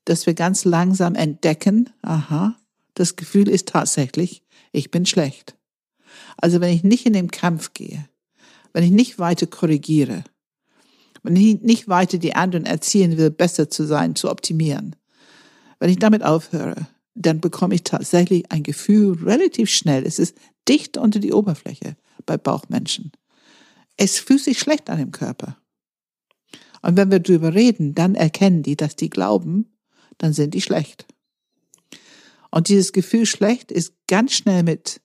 dass 0.05 0.27
wir 0.27 0.35
ganz 0.35 0.65
langsam 0.65 1.15
entdecken, 1.15 1.91
aha, 2.03 2.57
das 3.01 3.17
Gefühl 3.17 3.49
ist 3.49 3.69
tatsächlich, 3.69 4.43
ich 4.73 4.91
bin 4.91 5.07
schlecht. 5.07 5.57
Also 6.37 6.61
wenn 6.61 6.73
ich 6.73 6.85
nicht 6.85 7.07
in 7.07 7.15
den 7.15 7.31
Kampf 7.31 7.73
gehe, 7.73 8.09
wenn 8.73 8.85
ich 8.85 8.91
nicht 8.91 9.19
weiter 9.19 9.47
korrigiere, 9.47 10.23
wenn 11.23 11.35
ich 11.35 11.61
nicht 11.63 11.89
weiter 11.89 12.19
die 12.19 12.35
anderen 12.35 12.67
erziehen 12.67 13.17
will, 13.17 13.31
besser 13.31 13.71
zu 13.71 13.87
sein, 13.87 14.17
zu 14.17 14.31
optimieren, 14.31 14.97
wenn 15.79 15.91
ich 15.91 15.99
damit 15.99 16.23
aufhöre, 16.23 16.89
dann 17.15 17.41
bekomme 17.41 17.75
ich 17.75 17.85
tatsächlich 17.85 18.51
ein 18.53 18.63
Gefühl 18.63 19.25
relativ 19.25 19.71
schnell. 19.71 20.07
Es 20.07 20.19
ist 20.19 20.37
dicht 20.69 20.97
unter 20.97 21.19
die 21.19 21.33
Oberfläche 21.33 21.97
bei 22.27 22.37
Bauchmenschen. 22.37 23.13
Es 23.97 24.19
fühlt 24.19 24.43
sich 24.43 24.59
schlecht 24.59 24.89
an 24.91 24.99
dem 24.99 25.11
Körper. 25.11 25.57
Und 26.83 26.97
wenn 26.97 27.11
wir 27.11 27.21
drüber 27.21 27.55
reden, 27.55 27.95
dann 27.95 28.15
erkennen 28.15 28.63
die, 28.63 28.77
dass 28.77 28.95
die 28.95 29.11
glauben, 29.11 29.73
dann 30.19 30.33
sind 30.33 30.55
die 30.55 30.63
schlecht. 30.63 31.07
Und 32.51 32.69
dieses 32.69 32.93
Gefühl 32.93 33.27
schlecht 33.27 33.71
ist 33.71 33.95
ganz 34.09 34.33
schnell 34.33 34.63
mit 34.63 35.01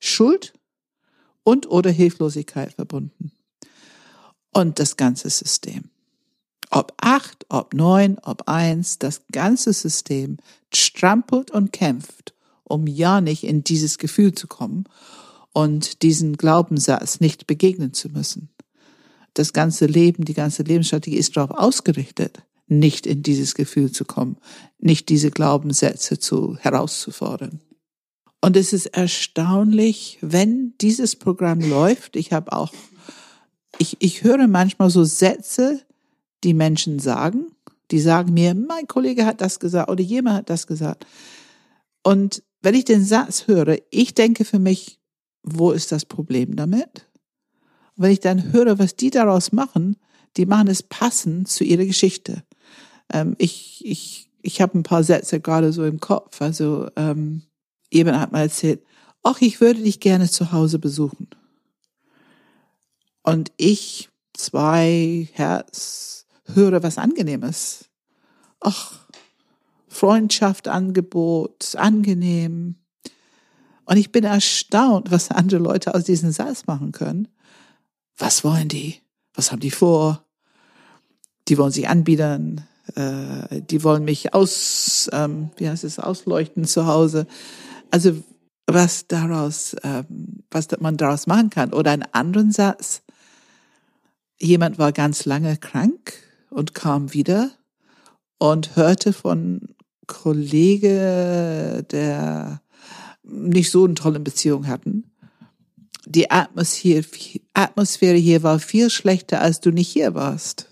Schuld 0.00 0.54
und 1.42 1.70
oder 1.70 1.90
Hilflosigkeit 1.90 2.72
verbunden. 2.72 3.32
Und 4.52 4.78
das 4.78 4.96
ganze 4.96 5.28
System. 5.30 5.90
Ob 6.70 6.94
acht, 7.00 7.46
ob 7.48 7.74
neun, 7.74 8.18
ob 8.22 8.48
eins, 8.48 8.98
das 8.98 9.22
ganze 9.32 9.72
System 9.72 10.38
strampelt 10.74 11.50
und 11.50 11.72
kämpft, 11.72 12.34
um 12.64 12.86
ja 12.86 13.20
nicht 13.20 13.44
in 13.44 13.64
dieses 13.64 13.98
Gefühl 13.98 14.34
zu 14.34 14.46
kommen 14.46 14.84
und 15.52 16.02
diesen 16.02 16.36
Glaubenssatz 16.36 17.20
nicht 17.20 17.46
begegnen 17.46 17.94
zu 17.94 18.10
müssen. 18.10 18.50
Das 19.34 19.52
ganze 19.52 19.86
Leben, 19.86 20.24
die 20.24 20.34
ganze 20.34 20.62
Lebensstrategie 20.62 21.16
ist 21.16 21.36
darauf 21.36 21.50
ausgerichtet, 21.50 22.42
nicht 22.68 23.06
in 23.06 23.22
dieses 23.22 23.54
Gefühl 23.54 23.90
zu 23.90 24.04
kommen, 24.04 24.36
nicht 24.78 25.08
diese 25.08 25.30
Glaubenssätze 25.30 26.18
zu 26.18 26.56
herauszufordern. 26.58 27.60
Und 28.40 28.56
es 28.56 28.72
ist 28.72 28.86
erstaunlich, 28.86 30.18
wenn 30.20 30.74
dieses 30.80 31.16
Programm 31.16 31.60
läuft. 31.60 32.14
Ich 32.14 32.32
habe 32.32 32.52
auch, 32.52 32.72
ich, 33.78 33.96
ich 33.98 34.22
höre 34.22 34.46
manchmal 34.46 34.90
so 34.90 35.04
Sätze, 35.04 35.82
die 36.44 36.54
Menschen 36.54 36.98
sagen. 36.98 37.46
Die 37.90 37.98
sagen 37.98 38.34
mir, 38.34 38.54
mein 38.54 38.86
Kollege 38.86 39.24
hat 39.24 39.40
das 39.40 39.58
gesagt 39.58 39.90
oder 39.90 40.02
jemand 40.02 40.36
hat 40.36 40.50
das 40.50 40.66
gesagt. 40.66 41.06
Und 42.02 42.42
wenn 42.60 42.74
ich 42.74 42.84
den 42.84 43.04
Satz 43.04 43.46
höre, 43.46 43.78
ich 43.90 44.14
denke 44.14 44.44
für 44.44 44.58
mich, 44.58 44.98
wo 45.42 45.72
ist 45.72 45.90
das 45.90 46.04
Problem 46.04 46.54
damit? 46.54 47.06
Und 47.96 48.04
wenn 48.04 48.12
ich 48.12 48.20
dann 48.20 48.52
höre, 48.52 48.78
was 48.78 48.94
die 48.94 49.10
daraus 49.10 49.52
machen, 49.52 49.96
die 50.36 50.46
machen 50.46 50.68
es 50.68 50.82
passend 50.82 51.48
zu 51.48 51.64
ihrer 51.64 51.84
Geschichte. 51.84 52.44
Ähm, 53.12 53.34
ich 53.38 53.84
ich, 53.84 54.30
ich 54.42 54.60
habe 54.60 54.78
ein 54.78 54.82
paar 54.82 55.04
Sätze 55.04 55.40
gerade 55.40 55.72
so 55.72 55.84
im 55.84 56.00
Kopf. 56.00 56.40
Also 56.42 56.88
ähm, 56.96 57.42
jemand 57.90 58.18
hat 58.18 58.32
mal 58.32 58.42
erzählt, 58.42 58.82
ach, 59.22 59.40
ich 59.40 59.60
würde 59.60 59.82
dich 59.82 60.00
gerne 60.00 60.30
zu 60.30 60.52
Hause 60.52 60.78
besuchen. 60.78 61.28
Und 63.22 63.52
ich, 63.56 64.08
zwei 64.34 65.28
Herz, 65.32 66.26
höre 66.54 66.82
was 66.82 66.98
Angenehmes. 66.98 67.90
Ach, 68.60 69.06
Freundschaft, 69.88 70.68
Angebot, 70.68 71.74
angenehm. 71.76 72.76
Und 73.84 73.96
ich 73.96 74.12
bin 74.12 74.24
erstaunt, 74.24 75.10
was 75.10 75.30
andere 75.30 75.60
Leute 75.60 75.94
aus 75.94 76.04
diesem 76.04 76.30
Satz 76.30 76.66
machen 76.66 76.92
können. 76.92 77.28
Was 78.16 78.44
wollen 78.44 78.68
die? 78.68 79.00
Was 79.34 79.50
haben 79.50 79.60
die 79.60 79.70
vor? 79.70 80.24
Die 81.48 81.56
wollen 81.56 81.72
sich 81.72 81.88
anbiedern. 81.88 82.67
Äh, 82.94 83.62
die 83.62 83.82
wollen 83.84 84.04
mich 84.04 84.34
aus, 84.34 85.08
ähm, 85.12 85.50
wie 85.56 85.68
heißt 85.68 85.84
es, 85.84 85.98
ausleuchten 85.98 86.64
zu 86.64 86.86
Hause. 86.86 87.26
Also 87.90 88.22
was 88.66 89.06
daraus, 89.06 89.74
ähm, 89.82 90.42
was 90.50 90.68
man 90.80 90.96
daraus 90.96 91.26
machen 91.26 91.50
kann. 91.50 91.72
Oder 91.72 91.92
einen 91.92 92.06
anderen 92.12 92.52
Satz. 92.52 93.02
Jemand 94.38 94.78
war 94.78 94.92
ganz 94.92 95.24
lange 95.24 95.56
krank 95.56 96.12
und 96.50 96.74
kam 96.74 97.12
wieder 97.12 97.50
und 98.38 98.76
hörte 98.76 99.12
von 99.12 99.74
Kollege, 100.06 101.84
der 101.90 102.62
nicht 103.22 103.70
so 103.70 103.84
eine 103.84 103.94
tolle 103.94 104.20
Beziehung 104.20 104.66
hatten. 104.66 105.10
Die 106.06 106.30
Atmosphäre, 106.30 107.04
Atmosphäre 107.52 108.16
hier 108.16 108.42
war 108.42 108.58
viel 108.58 108.90
schlechter, 108.90 109.40
als 109.40 109.60
du 109.60 109.70
nicht 109.70 109.88
hier 109.88 110.14
warst. 110.14 110.67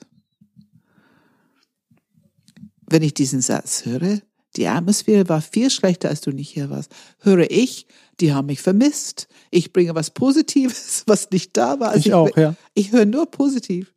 Wenn 2.89 3.03
ich 3.03 3.14
diesen 3.14 3.41
Satz 3.41 3.84
höre, 3.84 4.20
die 4.57 4.66
Atmosphäre 4.66 5.28
war 5.28 5.43
viel 5.43 5.70
schlechter, 5.70 6.09
als 6.09 6.22
du 6.22 6.30
nicht 6.30 6.51
hier 6.51 6.70
warst, 6.70 6.91
höre 7.20 7.51
ich, 7.51 7.87
die 8.20 8.32
haben 8.32 8.47
mich 8.47 8.62
vermisst. 8.62 9.28
Ich 9.51 9.72
bringe 9.72 9.95
was 9.95 10.11
Positives, 10.11 11.05
was 11.07 11.30
nicht 11.30 11.57
da 11.57 11.78
war. 11.78 11.91
Also 11.91 12.09
ich 12.09 12.14
auch, 12.14 12.37
ja. 12.37 12.55
Ich 12.74 12.93
höre 12.93 13.07
nur 13.07 13.26
positiv. 13.30 13.93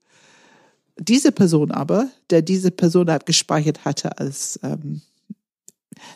Diese 0.97 1.31
Person 1.31 1.71
aber, 1.71 2.09
der 2.29 2.41
diese 2.41 2.71
Person 2.71 3.09
abgespeichert 3.09 3.85
hatte 3.85 4.17
als, 4.17 4.59
ähm, 4.63 5.01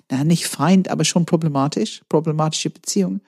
na, 0.10 0.26
nicht 0.26 0.48
Feind, 0.48 0.90
aber 0.90 1.06
schon 1.06 1.26
problematisch, 1.26 2.02
problematische 2.10 2.70
Beziehung, 2.70 3.22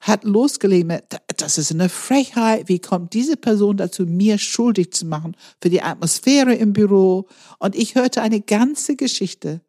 hat 0.00 0.24
losgelegt 0.24 0.86
mit, 0.86 1.04
das 1.36 1.58
ist 1.58 1.72
eine 1.72 1.88
Frechheit, 1.88 2.68
wie 2.68 2.78
kommt 2.78 3.14
diese 3.14 3.36
Person 3.36 3.76
dazu, 3.76 4.04
mir 4.04 4.38
schuldig 4.38 4.92
zu 4.92 5.06
machen 5.06 5.36
für 5.60 5.70
die 5.70 5.82
Atmosphäre 5.82 6.54
im 6.54 6.72
Büro? 6.72 7.26
Und 7.58 7.74
ich 7.74 7.94
hörte 7.94 8.22
eine 8.22 8.40
ganze 8.40 8.96
Geschichte, 8.96 9.62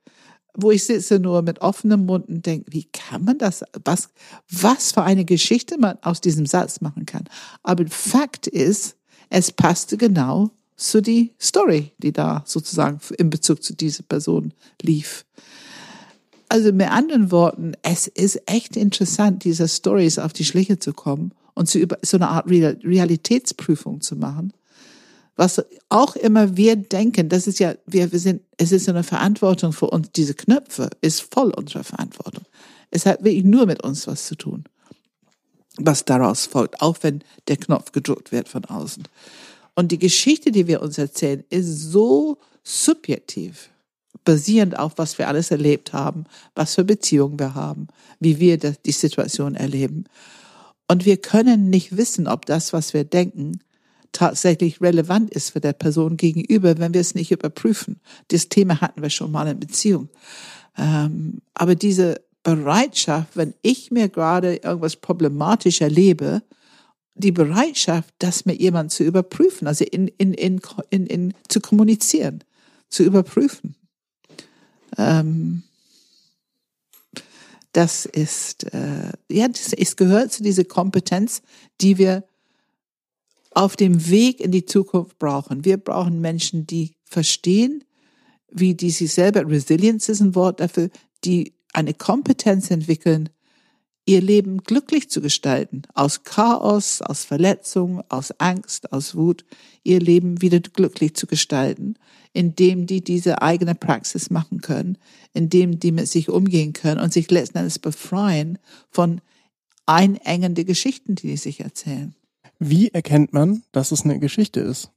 wo 0.53 0.71
ich 0.71 0.83
sitze 0.83 1.19
nur 1.19 1.43
mit 1.43 1.61
offenem 1.61 2.05
Mund 2.05 2.27
und 2.27 2.45
denke, 2.45 2.71
wie 2.73 2.85
kann 2.85 3.23
man 3.23 3.37
das, 3.37 3.63
was, 3.85 4.09
was 4.49 4.91
für 4.91 5.03
eine 5.03 5.23
Geschichte 5.23 5.77
man 5.77 5.97
aus 6.01 6.19
diesem 6.19 6.45
Satz 6.45 6.81
machen 6.81 7.05
kann. 7.05 7.25
Aber 7.63 7.85
Fakt 7.87 8.47
ist, 8.47 8.97
es 9.29 9.51
passte 9.51 9.97
genau 9.97 10.51
zu 10.75 11.01
die 11.01 11.33
Story, 11.39 11.93
die 11.97 12.11
da 12.11 12.43
sozusagen 12.45 12.99
in 13.17 13.29
Bezug 13.29 13.63
zu 13.63 13.73
dieser 13.73 14.03
Person 14.03 14.53
lief. 14.81 15.25
Also 16.49 16.71
mit 16.71 16.89
anderen 16.89 17.31
Worten, 17.31 17.73
es 17.81 18.07
ist 18.07 18.41
echt 18.45 18.77
interessant, 18.77 19.43
diese 19.43 19.67
Stories 19.67 20.17
auf 20.17 20.33
die 20.33 20.45
Schliche 20.45 20.79
zu 20.79 20.93
kommen 20.93 21.33
und 21.53 21.67
zu 21.67 21.77
über, 21.79 21.97
so 22.01 22.17
eine 22.17 22.29
Art 22.29 22.49
Realitätsprüfung 22.49 24.01
zu 24.01 24.15
machen. 24.15 24.53
Was 25.35 25.63
auch 25.89 26.15
immer 26.15 26.57
wir 26.57 26.75
denken, 26.75 27.29
das 27.29 27.47
ist 27.47 27.59
ja, 27.59 27.75
wir, 27.85 28.11
wir 28.11 28.19
sind, 28.19 28.41
es 28.57 28.71
ist 28.71 28.89
eine 28.89 29.03
Verantwortung 29.03 29.71
für 29.71 29.87
uns, 29.87 30.09
diese 30.15 30.33
Knöpfe 30.33 30.89
ist 31.01 31.21
voll 31.31 31.51
unserer 31.51 31.83
Verantwortung. 31.83 32.45
Es 32.89 33.05
hat 33.05 33.23
wirklich 33.23 33.43
nur 33.43 33.65
mit 33.65 33.83
uns 33.83 34.07
was 34.07 34.25
zu 34.25 34.35
tun, 34.35 34.63
was 35.77 36.05
daraus 36.05 36.45
folgt, 36.45 36.81
auch 36.81 36.97
wenn 37.01 37.23
der 37.49 37.57
Knopf 37.57 37.91
gedrückt 37.91 38.31
wird 38.31 38.49
von 38.49 38.65
außen. 38.65 39.03
Und 39.75 39.91
die 39.91 39.99
Geschichte, 39.99 40.51
die 40.51 40.65
wir 40.65 40.81
uns 40.81 40.97
erzählen, 40.97 41.43
ist 41.51 41.91
so 41.91 42.39
subjektiv, 42.63 43.69
basierend 44.23 44.77
auf, 44.77 44.93
was 44.97 45.17
wir 45.17 45.27
alles 45.27 45.51
erlebt 45.51 45.93
haben, 45.93 46.25
was 46.55 46.75
für 46.75 46.83
Beziehungen 46.83 47.39
wir 47.39 47.55
haben, 47.55 47.87
wie 48.19 48.39
wir 48.39 48.57
die 48.57 48.91
Situation 48.91 49.55
erleben. 49.55 50.05
Und 50.87 51.05
wir 51.05 51.17
können 51.17 51.69
nicht 51.69 51.97
wissen, 51.97 52.27
ob 52.27 52.45
das, 52.45 52.73
was 52.73 52.93
wir 52.93 53.03
denken, 53.03 53.59
tatsächlich 54.11 54.81
relevant 54.81 55.29
ist 55.31 55.51
für 55.51 55.59
der 55.59 55.73
Person 55.73 56.17
gegenüber, 56.17 56.77
wenn 56.77 56.93
wir 56.93 57.01
es 57.01 57.13
nicht 57.13 57.31
überprüfen. 57.31 57.99
Das 58.29 58.49
Thema 58.49 58.81
hatten 58.81 59.01
wir 59.01 59.09
schon 59.09 59.31
mal 59.31 59.47
in 59.47 59.59
Beziehung. 59.59 60.09
Ähm, 60.77 61.41
aber 61.53 61.75
diese 61.75 62.21
Bereitschaft, 62.43 63.35
wenn 63.35 63.53
ich 63.61 63.91
mir 63.91 64.09
gerade 64.09 64.55
irgendwas 64.55 64.95
problematisch 64.95 65.81
erlebe, 65.81 66.41
die 67.15 67.31
Bereitschaft, 67.31 68.13
das 68.19 68.45
mit 68.45 68.59
jemandem 68.61 68.89
zu 68.89 69.03
überprüfen, 69.03 69.67
also 69.67 69.83
in, 69.83 70.07
in, 70.07 70.33
in, 70.33 70.61
in, 70.89 71.33
zu 71.49 71.59
kommunizieren, 71.59 72.43
zu 72.89 73.03
überprüfen. 73.03 73.75
Ähm, 74.97 75.63
das 77.73 78.05
ist, 78.05 78.73
äh, 78.73 79.11
ja, 79.29 79.47
das, 79.47 79.73
es 79.73 79.95
gehört 79.95 80.31
zu 80.31 80.41
dieser 80.41 80.63
Kompetenz, 80.63 81.41
die 81.79 81.97
wir 81.97 82.23
auf 83.51 83.75
dem 83.75 84.09
Weg 84.09 84.39
in 84.39 84.51
die 84.51 84.65
Zukunft 84.65 85.19
brauchen. 85.19 85.65
Wir 85.65 85.77
brauchen 85.77 86.21
Menschen, 86.21 86.67
die 86.67 86.95
verstehen, 87.05 87.83
wie 88.49 88.75
die 88.75 88.91
sich 88.91 89.13
selber, 89.13 89.47
Resilience 89.47 90.09
ist 90.09 90.21
ein 90.21 90.35
Wort 90.35 90.59
dafür, 90.59 90.89
die 91.23 91.53
eine 91.73 91.93
Kompetenz 91.93 92.71
entwickeln, 92.71 93.29
ihr 94.05 94.21
Leben 94.21 94.63
glücklich 94.63 95.09
zu 95.09 95.21
gestalten, 95.21 95.83
aus 95.93 96.23
Chaos, 96.23 97.01
aus 97.01 97.25
Verletzung, 97.25 98.01
aus 98.09 98.31
Angst, 98.39 98.91
aus 98.93 99.15
Wut, 99.15 99.45
ihr 99.83 99.99
Leben 99.99 100.41
wieder 100.41 100.59
glücklich 100.59 101.13
zu 101.15 101.27
gestalten, 101.27 101.95
indem 102.37 102.85
die 102.85 103.03
diese 103.03 103.41
eigene 103.41 103.73
Praxis 103.73 104.29
machen 104.29 104.61
können, 104.61 104.99
indem 105.33 105.79
die 105.79 105.91
mit 105.91 106.07
sich 106.07 106.29
umgehen 106.29 106.71
können 106.71 107.01
und 107.01 107.11
sich 107.11 107.31
letzten 107.31 107.57
Endes 107.57 107.79
befreien 107.79 108.59
von 108.91 109.21
einengende 109.87 110.63
Geschichten, 110.63 111.15
die 111.15 111.29
sie 111.29 111.37
sich 111.37 111.61
erzählen. 111.61 112.13
Wie 112.59 112.89
erkennt 112.89 113.33
man, 113.33 113.63
dass 113.71 113.91
es 113.91 114.03
eine 114.03 114.19
Geschichte 114.19 114.59
ist? 114.59 114.91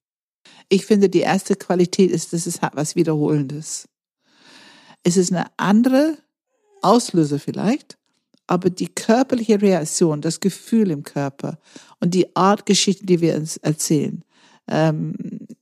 Ich 0.68 0.84
finde, 0.84 1.08
die 1.08 1.20
erste 1.20 1.56
Qualität 1.56 2.10
ist, 2.10 2.34
dass 2.34 2.44
es 2.44 2.60
hat 2.60 2.76
was 2.76 2.94
Wiederholendes. 2.94 3.88
Es 5.02 5.16
ist 5.16 5.32
eine 5.32 5.46
andere 5.56 6.18
Auslöser 6.82 7.38
vielleicht, 7.38 7.96
aber 8.48 8.68
die 8.68 8.88
körperliche 8.88 9.62
Reaktion, 9.62 10.20
das 10.20 10.40
Gefühl 10.40 10.90
im 10.90 11.04
Körper 11.04 11.58
und 12.00 12.12
die 12.12 12.36
Art 12.36 12.66
Geschichte, 12.66 13.06
die 13.06 13.22
wir 13.22 13.34
uns 13.34 13.56
erzählen. 13.56 14.24
Ähm, 14.70 15.14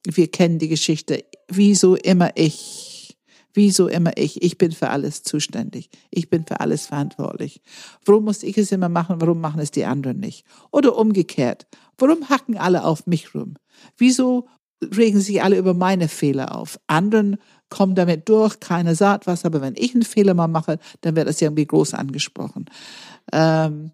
wir 0.06 0.30
kennen 0.30 0.59
die 0.59 0.68
Geschichte, 0.68 1.24
wieso 1.48 1.96
immer 1.96 2.30
ich, 2.36 3.16
wieso 3.54 3.88
immer 3.88 4.16
ich, 4.16 4.42
ich 4.42 4.59
bin 4.59 4.72
für 4.72 4.90
alles 4.90 5.22
zuständig, 5.22 5.90
ich 6.11 6.30
bin 6.30 6.44
für 6.46 6.61
alles 6.61 6.86
verantwortlich. 6.86 7.61
Warum 8.04 8.24
muss 8.24 8.42
ich 8.42 8.56
es 8.56 8.72
immer 8.72 8.88
machen, 8.88 9.20
warum 9.20 9.40
machen 9.40 9.61
es 9.61 9.70
die 9.70 9.84
anderen 9.84 10.20
nicht? 10.20 10.44
Oder 10.70 10.96
umgekehrt, 10.96 11.66
Warum 11.98 12.28
hacken 12.28 12.56
alle 12.56 12.84
auf 12.84 13.06
mich 13.06 13.34
rum? 13.34 13.54
Wieso 13.96 14.48
regen 14.82 15.20
sich 15.20 15.42
alle 15.42 15.59
über 15.59 15.74
meine 15.74 16.09
Fehler 16.09 16.54
auf? 16.56 16.78
Anderen 16.86 17.36
kommen 17.68 17.96
damit 17.96 18.28
durch, 18.28 18.61
keiner 18.61 18.94
sagt 18.94 19.26
was, 19.26 19.44
aber 19.44 19.61
wenn 19.61 19.74
ich 19.76 19.94
einen 19.94 20.04
Fehler 20.04 20.34
mal 20.34 20.48
mache, 20.48 20.78
dann 21.00 21.16
wird 21.16 21.28
das 21.28 21.42
irgendwie 21.42 21.66
groß 21.66 21.94
angesprochen. 21.94 22.66
Ähm, 23.32 23.90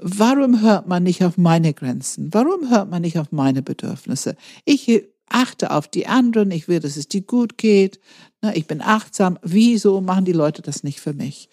warum 0.00 0.62
hört 0.62 0.86
man 0.86 1.02
nicht 1.02 1.24
auf 1.24 1.36
meine 1.38 1.74
Grenzen? 1.74 2.32
Warum 2.32 2.70
hört 2.70 2.90
man 2.90 3.02
nicht 3.02 3.18
auf 3.18 3.32
meine 3.32 3.62
Bedürfnisse? 3.62 4.36
Ich 4.64 5.04
achte 5.28 5.70
auf 5.70 5.88
die 5.88 6.06
anderen, 6.06 6.50
ich 6.50 6.68
will, 6.68 6.80
dass 6.80 6.96
es 6.96 7.08
dir 7.08 7.22
gut 7.22 7.56
geht, 7.56 8.00
ne, 8.42 8.56
ich 8.56 8.66
bin 8.66 8.80
achtsam. 8.80 9.38
Wieso 9.42 10.00
machen 10.00 10.24
die 10.24 10.32
Leute 10.32 10.62
das 10.62 10.82
nicht 10.82 11.00
für 11.00 11.12
mich? 11.12 11.48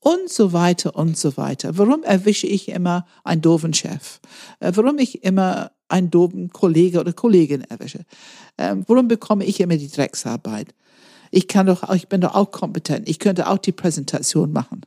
und 0.00 0.30
so 0.30 0.52
weiter 0.52 0.96
und 0.96 1.18
so 1.18 1.36
weiter. 1.36 1.76
Warum 1.76 2.02
erwische 2.02 2.46
ich 2.46 2.68
immer 2.70 3.06
einen 3.22 3.42
doofen 3.42 3.74
Chef? 3.74 4.20
Äh, 4.60 4.72
warum 4.74 4.98
ich 4.98 5.24
immer 5.24 5.72
einen 5.88 6.10
doofen 6.10 6.50
Kollege 6.50 7.00
oder 7.00 7.12
Kollegin 7.12 7.62
erwische? 7.62 8.06
Ähm, 8.56 8.84
warum 8.86 9.08
bekomme 9.08 9.44
ich 9.44 9.60
immer 9.60 9.76
die 9.76 9.90
Drecksarbeit? 9.90 10.74
Ich 11.30 11.48
kann 11.48 11.66
doch, 11.66 11.94
ich 11.94 12.08
bin 12.08 12.22
doch 12.22 12.34
auch 12.34 12.50
kompetent. 12.50 13.08
Ich 13.08 13.18
könnte 13.18 13.48
auch 13.48 13.58
die 13.58 13.72
Präsentation 13.72 14.52
machen. 14.52 14.82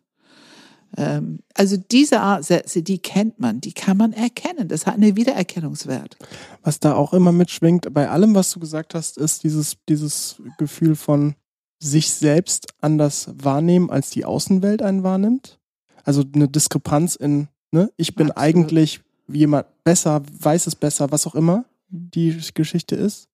Ähm, 0.98 1.40
also 1.54 1.78
diese 1.78 2.20
Art 2.20 2.44
Sätze, 2.44 2.84
die 2.84 3.00
kennt 3.00 3.40
man, 3.40 3.62
die 3.62 3.74
kann 3.74 3.98
man 3.98 4.14
erkennen. 4.14 4.68
Das 4.68 4.86
hat 4.86 4.96
einen 4.96 5.16
Wiedererkennungswert. 5.16 6.18
Was 6.64 6.80
da 6.80 6.96
auch 6.96 7.14
immer 7.14 7.32
mitschwingt, 7.32 7.94
bei 7.94 8.10
allem, 8.10 8.36
was 8.36 8.52
du 8.52 8.60
gesagt 8.60 8.96
hast, 8.96 9.18
ist 9.18 9.44
dieses, 9.44 9.78
dieses 9.88 10.42
Gefühl 10.58 10.96
von, 10.96 11.36
sich 11.82 12.12
selbst 12.12 12.68
anders 12.80 13.30
wahrnehmen, 13.36 13.90
als 13.90 14.12
die 14.12 14.24
Außenwelt 14.24 14.82
einen 14.82 15.04
wahrnimmt. 15.04 15.60
Also 16.04 16.24
eine 16.34 16.48
Diskrepanz 16.48 17.16
in, 17.16 17.48
ne, 17.72 17.92
ich 17.98 18.16
bin 18.16 18.32
Absolut. 18.32 18.44
eigentlich 18.44 19.02
jemand 19.28 19.68
besser, 19.84 20.22
weiß 20.40 20.68
es 20.68 20.76
besser, 20.76 21.12
was 21.12 21.28
auch 21.28 21.36
immer 21.36 21.66
die 21.90 22.40
Geschichte 22.54 22.96
ist. 22.96 23.28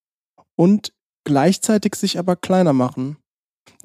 Und 0.56 0.94
gleichzeitig 1.24 1.96
sich 1.96 2.18
aber 2.18 2.36
kleiner 2.36 2.74
machen. 2.74 3.18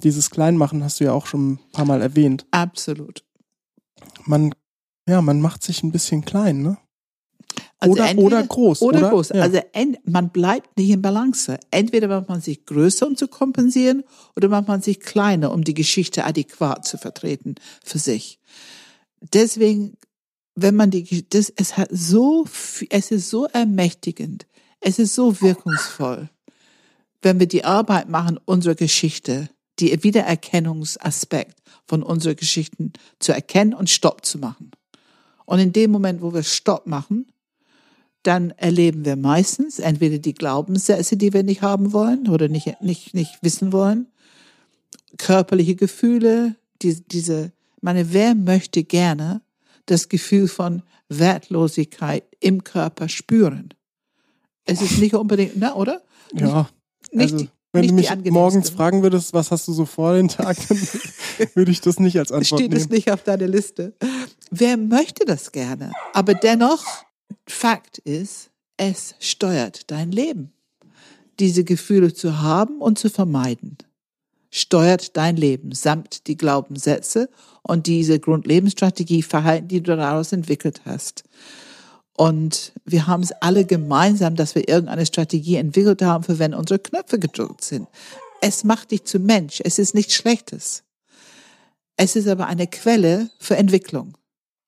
Dieses 0.02 0.30
Kleinmachen 0.30 0.82
hast 0.82 1.00
du 1.00 1.04
ja 1.04 1.12
auch 1.12 1.26
schon 1.26 1.52
ein 1.52 1.58
paar 1.72 1.84
Mal 1.84 2.00
erwähnt. 2.00 2.46
Absolut. 2.50 3.24
Man, 4.24 4.54
ja, 5.08 5.20
man 5.22 5.40
macht 5.40 5.62
sich 5.62 5.82
ein 5.82 5.92
bisschen 5.92 6.24
klein, 6.24 6.62
ne? 6.62 6.78
Also 7.78 7.94
oder, 7.94 8.08
entweder, 8.08 8.26
oder 8.26 8.42
groß. 8.44 8.82
Oder, 8.82 8.98
oder 8.98 9.10
groß. 9.10 9.28
Ja. 9.30 9.42
Also 9.42 9.60
man 10.04 10.30
bleibt 10.30 10.78
nicht 10.78 10.90
in 10.90 11.02
Balance. 11.02 11.58
Entweder 11.72 12.06
macht 12.06 12.28
man 12.28 12.40
sich 12.40 12.64
größer, 12.64 13.08
um 13.08 13.16
zu 13.16 13.26
kompensieren, 13.26 14.04
oder 14.36 14.48
macht 14.48 14.68
man 14.68 14.80
sich 14.80 15.00
kleiner, 15.00 15.52
um 15.52 15.64
die 15.64 15.74
Geschichte 15.74 16.24
adäquat 16.24 16.86
zu 16.86 16.96
vertreten 16.96 17.56
für 17.84 17.98
sich. 17.98 18.38
Deswegen, 19.20 19.96
wenn 20.54 20.76
man 20.76 20.92
die, 20.92 21.28
das, 21.28 21.52
es 21.56 21.76
hat 21.76 21.88
so, 21.90 22.46
es 22.88 23.10
ist 23.10 23.30
so 23.30 23.46
ermächtigend, 23.46 24.46
es 24.80 25.00
ist 25.00 25.16
so 25.16 25.40
wirkungsvoll, 25.40 26.30
wenn 27.20 27.40
wir 27.40 27.48
die 27.48 27.64
Arbeit 27.64 28.08
machen, 28.08 28.38
unsere 28.44 28.76
Geschichte, 28.76 29.48
die 29.82 30.02
Wiedererkennungsaspekt 30.04 31.58
von 31.84 32.02
unseren 32.02 32.36
Geschichten 32.36 32.92
zu 33.18 33.32
erkennen 33.32 33.74
und 33.74 33.90
Stopp 33.90 34.24
zu 34.24 34.38
machen. 34.38 34.70
Und 35.44 35.58
in 35.58 35.72
dem 35.72 35.90
Moment, 35.90 36.22
wo 36.22 36.32
wir 36.32 36.44
Stopp 36.44 36.86
machen, 36.86 37.26
dann 38.22 38.50
erleben 38.52 39.04
wir 39.04 39.16
meistens 39.16 39.80
entweder 39.80 40.18
die 40.18 40.34
Glaubenssätze, 40.34 41.16
die 41.16 41.32
wir 41.32 41.42
nicht 41.42 41.62
haben 41.62 41.92
wollen 41.92 42.28
oder 42.28 42.48
nicht, 42.48 42.80
nicht, 42.80 43.14
nicht 43.14 43.42
wissen 43.42 43.72
wollen, 43.72 44.06
körperliche 45.18 45.74
Gefühle, 45.74 46.54
die, 46.82 47.02
diese, 47.02 47.52
meine, 47.80 48.12
wer 48.12 48.36
möchte 48.36 48.84
gerne 48.84 49.42
das 49.86 50.08
Gefühl 50.08 50.46
von 50.46 50.82
Wertlosigkeit 51.08 52.24
im 52.38 52.62
Körper 52.62 53.08
spüren? 53.08 53.74
Es 54.64 54.80
ist 54.80 54.98
nicht 54.98 55.14
unbedingt, 55.14 55.54
na, 55.56 55.74
oder? 55.74 56.02
Ja. 56.32 56.68
Nicht, 57.10 57.32
also, 57.32 57.48
wenn 57.72 57.88
du 57.88 57.94
mich 57.94 58.10
morgens 58.30 58.70
fragen 58.70 59.02
würdest, 59.02 59.32
was 59.32 59.50
hast 59.50 59.66
du 59.66 59.72
so 59.72 59.86
vor 59.86 60.14
den 60.14 60.28
Tag, 60.28 60.56
dann 60.68 60.78
würde 61.54 61.70
ich 61.70 61.80
das 61.80 61.98
nicht 61.98 62.18
als 62.18 62.30
Antwort 62.30 62.60
Steht 62.60 62.70
nehmen. 62.70 62.80
Steht 62.80 62.90
es 62.90 62.90
nicht 62.90 63.10
auf 63.10 63.22
deiner 63.22 63.48
Liste. 63.48 63.94
Wer 64.50 64.76
möchte 64.76 65.24
das 65.24 65.52
gerne? 65.52 65.92
Aber 66.12 66.34
dennoch 66.34 66.84
Fakt 67.46 67.98
ist, 67.98 68.50
es 68.76 69.14
steuert 69.20 69.90
dein 69.90 70.12
Leben. 70.12 70.52
Diese 71.40 71.64
Gefühle 71.64 72.12
zu 72.12 72.42
haben 72.42 72.78
und 72.80 72.98
zu 72.98 73.08
vermeiden, 73.08 73.78
steuert 74.50 75.16
dein 75.16 75.36
Leben 75.36 75.72
samt 75.72 76.26
die 76.26 76.36
Glaubenssätze 76.36 77.30
und 77.62 77.86
diese 77.86 78.20
Grundlebensstrategie, 78.20 79.22
Verhalten, 79.22 79.68
die 79.68 79.82
du 79.82 79.96
daraus 79.96 80.32
entwickelt 80.32 80.82
hast. 80.84 81.24
Und 82.14 82.72
wir 82.84 83.06
haben 83.06 83.22
es 83.22 83.32
alle 83.32 83.64
gemeinsam, 83.64 84.36
dass 84.36 84.54
wir 84.54 84.68
irgendeine 84.68 85.06
Strategie 85.06 85.56
entwickelt 85.56 86.02
haben, 86.02 86.24
für 86.24 86.38
wenn 86.38 86.54
unsere 86.54 86.78
Knöpfe 86.78 87.18
gedrückt 87.18 87.64
sind. 87.64 87.88
Es 88.40 88.64
macht 88.64 88.90
dich 88.90 89.04
zu 89.04 89.18
Mensch. 89.18 89.60
Es 89.64 89.78
ist 89.78 89.94
nichts 89.94 90.14
Schlechtes. 90.14 90.82
Es 91.96 92.16
ist 92.16 92.28
aber 92.28 92.46
eine 92.46 92.66
Quelle 92.66 93.30
für 93.38 93.56
Entwicklung 93.56 94.16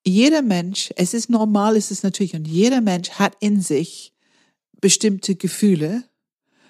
jeder 0.05 0.43
Mensch, 0.43 0.91
es 0.95 1.13
ist 1.13 1.29
normal, 1.29 1.75
es 1.75 1.91
ist 1.91 2.03
natürlich, 2.03 2.35
und 2.35 2.47
jeder 2.47 2.79
Mensch 2.79 3.11
hat 3.11 3.35
in 3.39 3.59
sich 3.59 4.13
bestimmte 4.79 5.35
Gefühle, 5.35 6.03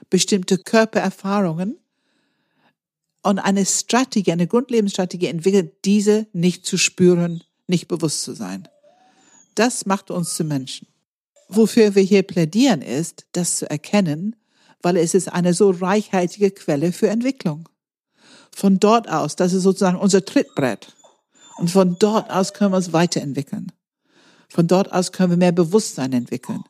bestimmte 0.10 0.58
Körpererfahrungen 0.58 1.78
und 3.24 3.40
eine 3.40 3.66
Strategie, 3.66 4.32
eine 4.32 4.48
Grundlebensstrategie 4.48 5.28
entwickelt, 5.28 5.74
diese 5.84 6.28
nicht 6.32 6.66
zu 6.66 6.78
spüren, 6.78 7.44
nicht 7.68 7.88
bewusst 7.88 8.24
zu 8.24 8.34
sein. 8.34 8.70
Das 9.56 9.86
macht 9.86 10.12
uns 10.12 10.36
zu 10.36 10.44
Menschen. 10.44 10.88
wofür 11.48 11.96
wir 11.96 12.04
hier 12.04 12.24
plädieren, 12.24 12.82
ist, 12.82 13.26
das 13.32 13.58
zu 13.58 13.70
erkennen, 13.70 14.36
weil 14.82 14.98
es 14.98 15.14
ist 15.14 15.32
eine 15.32 15.54
so 15.54 15.70
reichhaltige 15.70 16.52
Quelle 16.52 16.92
für 16.92 17.10
Entwicklung. 17.10 17.70
Von 18.52 18.80
dort 18.80 19.10
aus, 19.10 19.36
das 19.36 19.54
ist 19.54 19.64
sozusagen 19.64 19.98
unser 19.98 20.26
Trittbrett. 20.26 20.94
Und 21.58 21.72
von 21.72 21.98
dort 22.00 22.30
aus 22.32 22.54
können 22.54 22.72
wir 22.72 22.78
uns 22.78 22.94
weiterentwickeln. 22.94 23.72
Von 24.50 24.68
dort 24.68 24.92
aus 24.92 25.12
können 25.12 25.32
wir 25.32 25.38
mehr 25.38 25.52
Bewusstsein 25.52 26.14
entwickeln. 26.14 26.64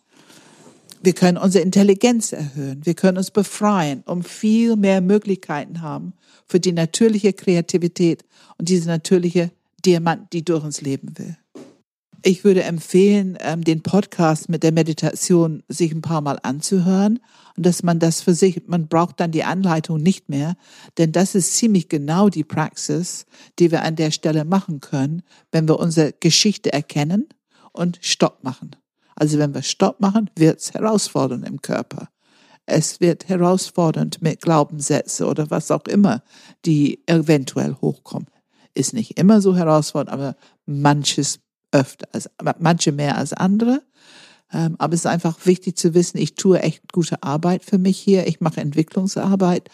Wir 1.02 1.14
können 1.14 1.38
unsere 1.38 1.64
Intelligenz 1.64 2.32
erhöhen. 2.32 2.86
Wir 2.86 2.96
können 2.96 3.18
uns 3.18 3.32
befreien, 3.32 4.04
um 4.06 4.24
viel 4.24 4.76
mehr 4.76 5.02
Möglichkeiten 5.02 5.82
haben 5.82 6.14
für 6.48 6.60
die 6.60 6.72
natürliche 6.72 7.34
Kreativität 7.34 8.26
und 8.58 8.70
diese 8.70 8.88
natürliche 8.88 9.52
Diamant, 9.86 10.34
die 10.34 10.44
durch 10.44 10.64
uns 10.64 10.82
leben 10.82 11.18
will. 11.18 11.38
Ich 12.28 12.44
würde 12.44 12.64
empfehlen, 12.64 13.38
ähm, 13.40 13.64
den 13.64 13.84
Podcast 13.84 14.50
mit 14.50 14.64
der 14.64 14.72
Meditation 14.72 15.62
sich 15.68 15.92
ein 15.92 16.02
paar 16.02 16.22
Mal 16.22 16.40
anzuhören 16.42 17.20
und 17.56 17.68
dass 17.68 17.84
man 17.84 18.00
das 18.00 18.22
für 18.22 18.34
sich, 18.34 18.64
man 18.66 18.88
braucht 18.88 19.20
dann 19.20 19.30
die 19.30 19.44
Anleitung 19.44 20.02
nicht 20.02 20.28
mehr, 20.28 20.56
denn 20.98 21.12
das 21.12 21.36
ist 21.36 21.56
ziemlich 21.56 21.88
genau 21.88 22.30
die 22.30 22.44
Praxis, 22.44 23.28
die 23.60 23.70
wir 23.70 23.84
an 23.84 23.96
der 23.96 24.10
Stelle 24.10 24.44
machen 24.44 24.80
können, 24.80 25.22
wenn 25.52 25.68
wir 25.68 25.78
unsere 25.80 26.14
Geschichte 26.14 26.74
erkennen 26.74 27.30
und 27.74 28.00
Stopp 28.02 28.44
machen. 28.44 28.72
Also 29.16 29.38
wenn 29.38 29.54
wir 29.54 29.62
Stopp 29.62 30.00
machen, 30.00 30.32
wird 30.36 30.60
es 30.62 30.74
herausfordernd 30.74 31.48
im 31.48 31.62
Körper. 31.62 32.10
Es 32.66 33.00
wird 33.02 33.30
herausfordernd 33.30 34.24
mit 34.24 34.42
Glaubenssätze 34.42 35.28
oder 35.28 35.52
was 35.52 35.70
auch 35.70 35.86
immer, 35.86 36.24
die 36.66 37.04
eventuell 37.06 37.76
hochkommen. 37.76 38.30
Ist 38.74 38.94
nicht 38.94 39.20
immer 39.20 39.42
so 39.42 39.56
herausfordernd, 39.56 40.12
aber 40.12 40.36
manches 40.66 41.45
öfter, 41.76 42.08
als, 42.14 42.30
manche 42.60 42.92
mehr 42.92 43.18
als 43.18 43.34
andere. 43.34 43.84
Ähm, 44.52 44.76
aber 44.78 44.94
es 44.94 45.02
ist 45.02 45.08
einfach 45.08 45.46
wichtig 45.46 45.78
zu 45.78 45.94
wissen, 45.94 46.18
ich 46.18 46.36
tue 46.36 46.62
echt 46.62 46.94
gute 46.94 47.22
Arbeit 47.24 47.66
für 47.66 47.78
mich 47.78 47.98
hier. 48.00 48.28
Ich 48.28 48.42
mache 48.42 48.62
Entwicklungsarbeit 48.62 49.70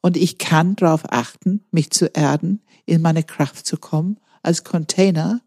und 0.00 0.16
ich 0.16 0.38
kann 0.38 0.76
darauf 0.76 1.02
achten, 1.10 1.64
mich 1.70 1.90
zu 1.90 2.06
erden, 2.06 2.62
in 2.86 3.00
meine 3.02 3.22
Kraft 3.22 3.66
zu 3.66 3.76
kommen, 3.76 4.18
als 4.42 4.64
Container, 4.64 5.40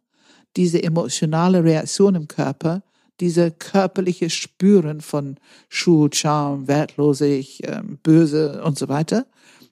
diese 0.56 0.82
emotionale 0.82 1.64
Reaktion 1.64 2.16
im 2.16 2.28
Körper, 2.28 2.84
diese 3.20 3.52
körperliche 3.52 4.30
Spüren 4.30 5.02
von 5.02 5.38
Schuld, 5.70 6.16
Scham, 6.16 6.68
wertlosig, 6.68 7.62
ähm, 7.64 8.00
böse 8.02 8.64
und 8.64 8.78
so 8.78 8.88
weiter. 8.88 9.26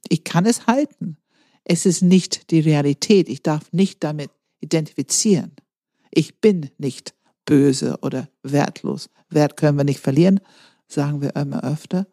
Ich 0.09 0.23
kann 0.23 0.45
es 0.45 0.67
halten. 0.67 1.17
Es 1.63 1.86
ist 1.86 2.01
nicht 2.01 2.51
die 2.51 2.59
Realität. 2.59 3.29
Ich 3.29 3.41
darf 3.41 3.71
nicht 3.71 4.03
damit 4.03 4.29
identifizieren. 4.61 5.55
Ich 6.16 6.39
bin 6.39 6.72
nicht 6.78 7.13
böse 7.45 7.99
oder 8.01 8.30
wertlos. 8.41 9.09
Wert 9.30 9.57
können 9.57 9.78
wir 9.78 9.84
nicht 9.84 9.99
verlieren, 9.99 10.39
sagen 10.88 11.22
wir 11.22 11.36
immer 11.36 11.63
öfter. 11.63 12.07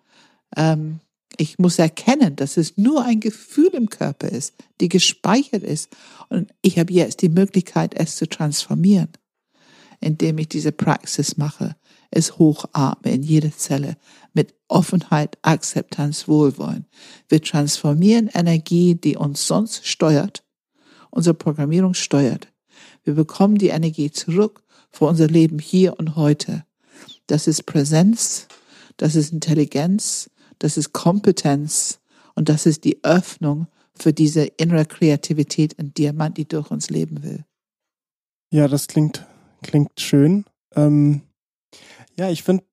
Ähm, 0.57 1.01
ich 1.39 1.59
muss 1.59 1.79
erkennen, 1.79 2.37
dass 2.37 2.57
es 2.57 2.77
nur 2.77 3.05
ein 3.05 3.21
Gefühl 3.21 3.69
im 3.69 3.89
Körper 3.89 4.29
ist, 4.29 4.55
die 4.81 4.89
gespeichert 4.89 5.63
ist. 5.63 5.89
Und 6.29 6.53
ich 6.61 6.79
habe 6.79 6.93
jetzt 6.93 7.23
die 7.23 7.31
Möglichkeit, 7.31 7.95
es 7.95 8.17
zu 8.17 8.29
transformieren, 8.29 9.09
indem 10.01 10.37
ich 10.39 10.49
diese 10.49 10.73
Praxis 10.73 11.39
mache, 11.39 11.77
es 12.11 12.39
hochatme 12.39 13.13
in 13.13 13.23
jede 13.23 13.57
Zelle 13.57 13.97
mit 14.35 14.55
Offenheit, 14.69 15.39
Akzeptanz, 15.43 16.29
Wohlwollen. 16.29 16.87
Wir 17.29 17.41
transformieren 17.41 18.29
Energie, 18.35 18.95
die 18.97 19.17
uns 19.17 19.47
sonst 19.47 19.87
steuert, 19.87 20.45
unsere 21.11 21.35
Programmierung 21.35 21.95
steuert, 21.95 22.52
wir 23.05 23.15
bekommen 23.15 23.57
die 23.57 23.69
Energie 23.69 24.11
zurück 24.11 24.63
für 24.91 25.07
unser 25.07 25.27
Leben 25.27 25.59
hier 25.59 25.99
und 25.99 26.17
heute. 26.17 26.65
Das 27.27 27.47
ist 27.47 27.65
Präsenz, 27.65 28.49
das 28.97 29.15
ist 29.15 29.33
Intelligenz, 29.33 30.31
das 30.59 30.77
ist 30.77 30.93
Kompetenz 30.93 32.01
und 32.35 32.49
das 32.49 32.67
ist 32.67 32.85
die 32.85 33.03
Öffnung 33.03 33.67
für 33.95 34.13
diese 34.13 34.45
innere 34.45 34.87
Kreativität 34.87 35.75
in 35.75 35.95
Diamant, 35.95 36.37
die 36.37 36.47
durch 36.47 36.71
uns 36.71 36.91
leben 36.91 37.23
will. 37.23 37.45
Ja, 38.51 38.69
das 38.69 38.87
klingt, 38.87 39.27
klingt 39.63 39.99
schön. 39.99 40.45
Ähm, 40.75 41.23
ja, 42.19 42.31
ich 42.31 42.43
finde, 42.43 42.65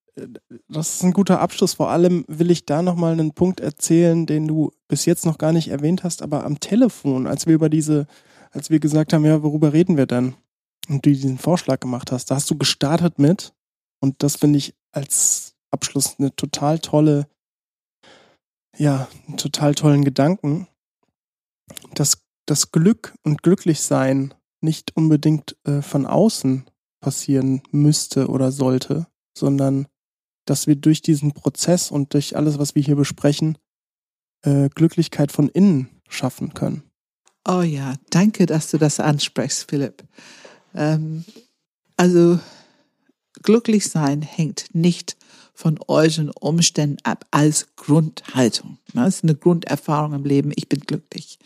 das 0.68 0.96
ist 0.96 1.04
ein 1.04 1.14
guter 1.14 1.40
Abschluss. 1.40 1.74
Vor 1.74 1.90
allem 1.90 2.26
will 2.28 2.52
ich 2.52 2.66
da 2.66 2.82
nochmal 2.82 3.14
einen 3.14 3.34
Punkt 3.34 3.60
erzählen, 3.60 4.26
den 4.26 4.48
du 4.48 4.72
bis 4.88 5.06
jetzt 5.06 5.26
noch 5.26 5.38
gar 5.38 5.54
nicht 5.54 5.70
erwähnt 5.70 6.04
hast, 6.04 6.22
aber 6.22 6.46
am 6.46 6.60
Telefon, 6.60 7.28
als 7.28 7.48
wir 7.48 7.56
über 7.56 7.70
diese 7.70 8.08
als 8.52 8.70
wir 8.70 8.80
gesagt 8.80 9.14
haben, 9.14 9.26
ja, 9.26 9.44
worüber 9.44 9.74
reden 9.74 9.98
wir 9.98 10.06
denn? 10.06 10.36
Und 10.88 11.06
du 11.06 11.12
diesen 11.12 11.38
Vorschlag 11.38 11.80
gemacht 11.80 12.12
hast, 12.12 12.32
da 12.32 12.36
hast 12.36 12.50
du 12.50 12.58
gestartet 12.58 13.20
mit, 13.20 13.54
und 14.02 14.24
das 14.24 14.38
finde 14.38 14.58
ich 14.58 14.76
als 14.92 15.56
Abschluss 15.72 16.16
eine 16.18 16.36
total 16.36 16.80
tolle, 16.80 17.28
ja, 18.78 19.08
einen 19.28 19.38
total 19.38 19.76
tollen 19.76 20.04
Gedanken, 20.04 20.68
dass 21.94 22.24
das 22.46 22.72
Glück 22.72 23.14
und 23.24 23.44
Glücklichsein 23.44 24.34
nicht 24.62 24.96
unbedingt 24.96 25.58
äh, 25.66 25.82
von 25.82 26.06
außen 26.06 26.70
passieren 27.02 27.62
müsste 27.72 28.28
oder 28.28 28.52
sollte, 28.52 29.08
sondern 29.38 29.88
dass 30.46 30.66
wir 30.66 30.76
durch 30.76 31.02
diesen 31.02 31.34
Prozess 31.34 31.92
und 31.92 32.14
durch 32.14 32.36
alles, 32.36 32.58
was 32.58 32.74
wir 32.74 32.82
hier 32.82 32.96
besprechen, 32.96 33.58
äh, 34.44 34.70
Glücklichkeit 34.70 35.32
von 35.32 35.50
innen 35.50 36.02
schaffen 36.10 36.54
können. 36.54 36.89
Oh 37.52 37.64
ja, 37.64 37.96
danke, 38.12 38.46
dass 38.46 38.70
du 38.70 38.78
das 38.78 39.00
ansprichst, 39.00 39.66
Philipp. 39.68 40.04
Ähm, 40.76 41.26
also 41.98 42.38
glücklich 43.42 43.90
sein 43.90 44.22
hängt 44.22 44.68
nicht 44.74 45.18
von 45.56 45.80
euren 45.88 46.30
Umständen 46.30 46.98
ab 47.04 47.26
als 47.32 47.70
Grundhaltung. 47.76 48.78
Das 48.94 49.16
ist 49.16 49.24
eine 49.24 49.34
Grunderfahrung 49.34 50.14
im 50.14 50.26
Leben. 50.26 50.52
Ich 50.56 50.70
bin 50.70 50.82
glücklich. 50.82 51.40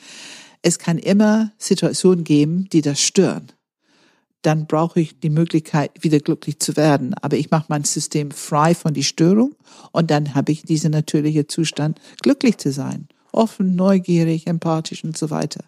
Es 0.61 0.77
kann 0.77 0.97
immer 0.97 1.53
Situationen 1.57 2.25
geben, 2.25 2.67
die 2.73 2.81
das 2.81 2.99
stören. 2.99 3.53
Dann 4.41 4.67
brauche 4.67 4.99
ich 4.99 5.21
die 5.21 5.29
Möglichkeit, 5.29 5.91
wieder 6.01 6.19
glücklich 6.19 6.59
zu 6.59 6.75
werden. 6.75 7.13
Aber 7.13 7.37
ich 7.37 7.49
mache 7.49 7.67
mein 7.69 7.85
System 7.85 8.31
frei 8.31 8.75
von 8.75 8.93
die 8.93 9.05
Störung 9.05 9.55
und 9.93 10.11
dann 10.11 10.35
habe 10.35 10.51
ich 10.51 10.63
diesen 10.63 10.91
natürlichen 10.91 11.47
Zustand, 11.47 12.01
glücklich 12.21 12.57
zu 12.57 12.73
sein 12.73 13.07
offen, 13.33 13.75
neugierig, 13.75 14.47
empathisch 14.47 15.03
und 15.03 15.17
so 15.17 15.29
weiter. 15.29 15.65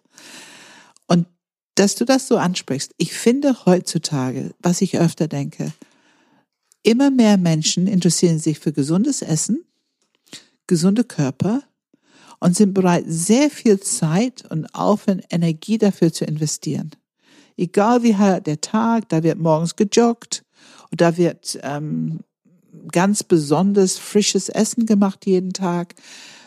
Und 1.07 1.27
dass 1.75 1.95
du 1.95 2.05
das 2.05 2.27
so 2.27 2.37
ansprichst, 2.37 2.93
ich 2.97 3.13
finde 3.13 3.65
heutzutage, 3.65 4.51
was 4.59 4.81
ich 4.81 4.97
öfter 4.97 5.27
denke, 5.27 5.73
immer 6.83 7.11
mehr 7.11 7.37
Menschen 7.37 7.87
interessieren 7.87 8.39
sich 8.39 8.59
für 8.59 8.71
gesundes 8.71 9.21
Essen, 9.21 9.65
gesunde 10.67 11.03
Körper 11.03 11.63
und 12.39 12.55
sind 12.55 12.73
bereit, 12.73 13.05
sehr 13.07 13.49
viel 13.49 13.79
Zeit 13.79 14.43
und 14.49 14.73
Aufwand, 14.75 15.23
Energie 15.29 15.77
dafür 15.77 16.13
zu 16.13 16.25
investieren. 16.25 16.91
Egal 17.57 18.03
wie 18.03 18.17
halt 18.17 18.47
der 18.47 18.61
Tag, 18.61 19.09
da 19.09 19.23
wird 19.23 19.39
morgens 19.39 19.75
gejoggt 19.75 20.43
und 20.91 21.01
da 21.01 21.17
wird 21.17 21.57
ähm, 21.63 22.19
ganz 22.91 23.23
besonders 23.23 23.97
frisches 23.97 24.49
Essen 24.49 24.85
gemacht 24.85 25.25
jeden 25.25 25.53
Tag. 25.53 25.95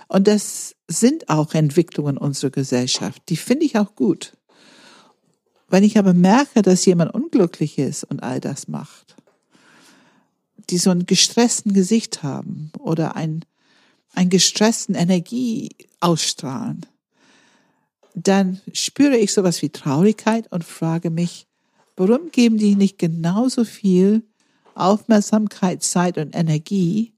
Und 0.08 0.26
das 0.26 0.74
sind 0.88 1.28
auch 1.28 1.54
Entwicklungen 1.54 2.16
unserer 2.16 2.50
Gesellschaft. 2.50 3.22
Die 3.28 3.36
finde 3.36 3.66
ich 3.66 3.78
auch 3.78 3.94
gut. 3.94 4.36
Wenn 5.68 5.84
ich 5.84 5.98
aber 5.98 6.14
merke, 6.14 6.62
dass 6.62 6.86
jemand 6.86 7.12
unglücklich 7.12 7.78
ist 7.78 8.04
und 8.04 8.22
all 8.22 8.40
das 8.40 8.68
macht, 8.68 9.16
die 10.70 10.78
so 10.78 10.90
ein 10.90 11.04
gestressten 11.04 11.74
Gesicht 11.74 12.22
haben 12.22 12.72
oder 12.78 13.16
ein, 13.16 13.44
ein 14.14 14.30
gestressten 14.30 14.94
Energie 14.94 15.76
ausstrahlen, 16.00 16.86
dann 18.14 18.60
spüre 18.72 19.18
ich 19.18 19.32
sowas 19.32 19.60
wie 19.60 19.68
Traurigkeit 19.68 20.50
und 20.50 20.64
frage 20.64 21.10
mich, 21.10 21.46
warum 21.96 22.30
geben 22.30 22.56
die 22.56 22.74
nicht 22.74 22.98
genauso 22.98 23.64
viel 23.64 24.22
Aufmerksamkeit, 24.74 25.82
Zeit 25.82 26.16
und 26.16 26.34
Energie 26.34 27.12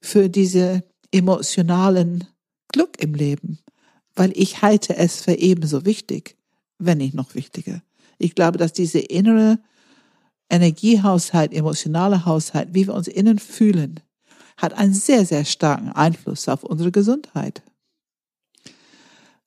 für 0.00 0.28
diese 0.28 0.84
emotionalen 1.10 2.24
Glück 2.68 3.00
im 3.02 3.14
Leben, 3.14 3.58
weil 4.14 4.32
ich 4.34 4.62
halte 4.62 4.96
es 4.96 5.20
für 5.20 5.34
ebenso 5.34 5.84
wichtig, 5.84 6.36
wenn 6.78 6.98
nicht 6.98 7.14
noch 7.14 7.34
wichtiger. 7.34 7.82
Ich 8.18 8.34
glaube, 8.34 8.58
dass 8.58 8.72
diese 8.72 8.98
innere 8.98 9.58
Energiehaushalt, 10.48 11.52
emotionale 11.52 12.24
Haushalt, 12.24 12.68
wie 12.72 12.86
wir 12.86 12.94
uns 12.94 13.08
innen 13.08 13.38
fühlen, 13.38 14.00
hat 14.56 14.72
einen 14.74 14.94
sehr, 14.94 15.26
sehr 15.26 15.44
starken 15.44 15.90
Einfluss 15.90 16.48
auf 16.48 16.64
unsere 16.64 16.92
Gesundheit. 16.92 17.62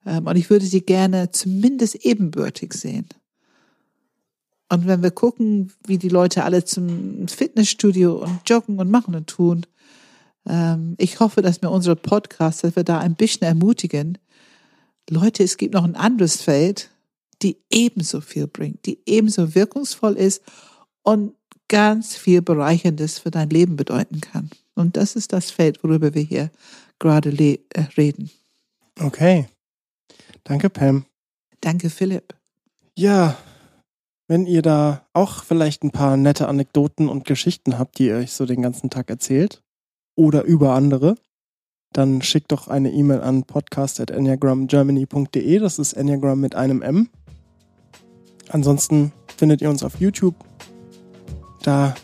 Ähm, 0.06 0.28
und 0.28 0.36
ich 0.36 0.50
würde 0.50 0.66
sie 0.66 0.82
gerne 0.82 1.32
zumindest 1.32 1.96
ebenbürtig 2.06 2.74
sehen. 2.74 3.08
Und 4.72 4.86
wenn 4.86 5.02
wir 5.02 5.12
gucken, 5.12 5.72
wie 5.88 5.98
die 5.98 6.10
Leute 6.10 6.44
alle 6.44 6.64
zum 6.64 7.28
Fitnessstudio 7.28 8.24
und 8.24 8.42
joggen 8.48 8.78
und 8.80 8.92
machen 8.92 9.16
und 9.16 9.28
tun, 9.28 9.66
ich 10.98 11.20
hoffe, 11.20 11.42
dass 11.42 11.62
mir 11.62 11.70
unsere 11.70 11.96
Podcasts, 11.96 12.62
dass 12.62 12.76
wir 12.76 12.84
da 12.84 13.00
ein 13.00 13.16
bisschen 13.16 13.46
ermutigen. 13.46 14.18
Leute, 15.10 15.44
es 15.44 15.58
gibt 15.58 15.76
noch 15.76 15.84
ein 15.84 15.96
anderes 15.96 16.42
Feld, 16.42 16.90
die 17.42 17.58
ebenso 17.70 18.20
viel 18.22 18.48
bringt, 18.48 18.86
die 18.86 19.00
ebenso 19.06 19.54
wirkungsvoll 19.54 20.16
ist 20.16 20.42
und 21.04 21.34
ganz 21.68 22.16
viel 22.16 22.42
Bereicherndes 22.42 23.20
für 23.20 23.32
dein 23.32 23.50
Leben 23.50 23.76
bedeuten 23.76 24.22
kann. 24.22 24.50
Und 24.76 24.98
das 24.98 25.16
ist 25.16 25.34
das 25.34 25.52
Feld, 25.52 25.84
worüber 25.84 26.16
wir 26.16 26.24
hier 26.24 26.50
gerade 26.98 27.30
äh, 27.30 27.60
reden. 27.96 28.32
Okay. 29.00 29.48
Danke, 30.44 30.70
Pam. 30.70 31.06
Danke, 31.62 31.90
Philipp. 31.90 32.34
Ja, 32.98 33.38
wenn 34.28 34.48
ihr 34.48 34.62
da 34.62 35.06
auch 35.14 35.44
vielleicht 35.44 35.84
ein 35.84 35.92
paar 35.92 36.18
nette 36.18 36.48
Anekdoten 36.48 37.08
und 37.08 37.26
Geschichten 37.26 37.78
habt, 37.78 38.00
die 38.00 38.08
ihr 38.08 38.16
euch 38.16 38.34
so 38.34 38.46
den 38.46 38.62
ganzen 38.62 38.90
Tag 38.90 39.10
erzählt 39.10 39.62
oder 40.20 40.44
über 40.44 40.74
andere, 40.74 41.16
dann 41.94 42.22
schickt 42.22 42.52
doch 42.52 42.68
eine 42.68 42.92
E-Mail 42.92 43.22
an 43.22 43.44
podcast.enneagramgermany.de. 43.44 45.60
Das 45.60 45.80
ist 45.80 45.94
Enneagram 45.94 46.42
mit 46.42 46.56
einem 46.56 46.82
M. 46.82 47.08
Ansonsten 48.50 49.14
findet 49.38 49.62
ihr 49.62 49.70
uns 49.70 49.82
auf 49.82 50.02
YouTube. 50.02 50.36
Da 51.64 51.96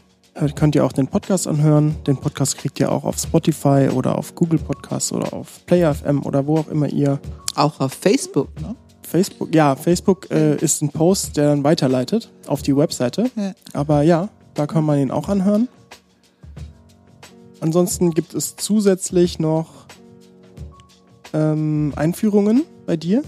könnt 0.55 0.75
ihr 0.75 0.85
auch 0.85 0.93
den 0.93 1.07
Podcast 1.07 1.45
anhören. 1.45 1.97
Den 2.07 2.15
Podcast 2.17 2.57
kriegt 2.57 2.79
ihr 2.79 2.89
auch 2.89 3.03
auf 3.03 3.19
Spotify 3.19 3.89
oder 3.93 4.17
auf 4.17 4.33
Google 4.33 4.59
Podcasts 4.59 5.11
oder 5.11 5.33
auf 5.33 5.65
Player 5.65 5.93
FM 5.93 6.23
oder 6.23 6.47
wo 6.47 6.59
auch 6.59 6.69
immer 6.69 6.87
ihr. 6.87 7.19
Auch 7.55 7.81
auf 7.81 7.91
Facebook, 7.93 8.47
ne? 8.61 8.77
Facebook, 9.01 9.53
ja, 9.53 9.75
Facebook 9.75 10.31
äh, 10.31 10.55
ist 10.55 10.81
ein 10.81 10.87
Post, 10.89 11.35
der 11.37 11.49
dann 11.49 11.65
weiterleitet 11.65 12.31
auf 12.47 12.63
die 12.63 12.75
Webseite. 12.75 13.29
Ja. 13.35 13.53
Aber 13.73 14.01
ja, 14.03 14.29
da 14.55 14.67
kann 14.67 14.85
man 14.85 14.99
ihn 14.99 15.11
auch 15.11 15.29
anhören. 15.29 15.69
Ansonsten 17.59 18.11
gibt 18.11 18.33
es 18.33 18.55
zusätzlich 18.55 19.39
noch 19.39 19.85
ähm, 21.33 21.93
Einführungen 21.95 22.63
bei 22.85 22.97
dir. 22.97 23.23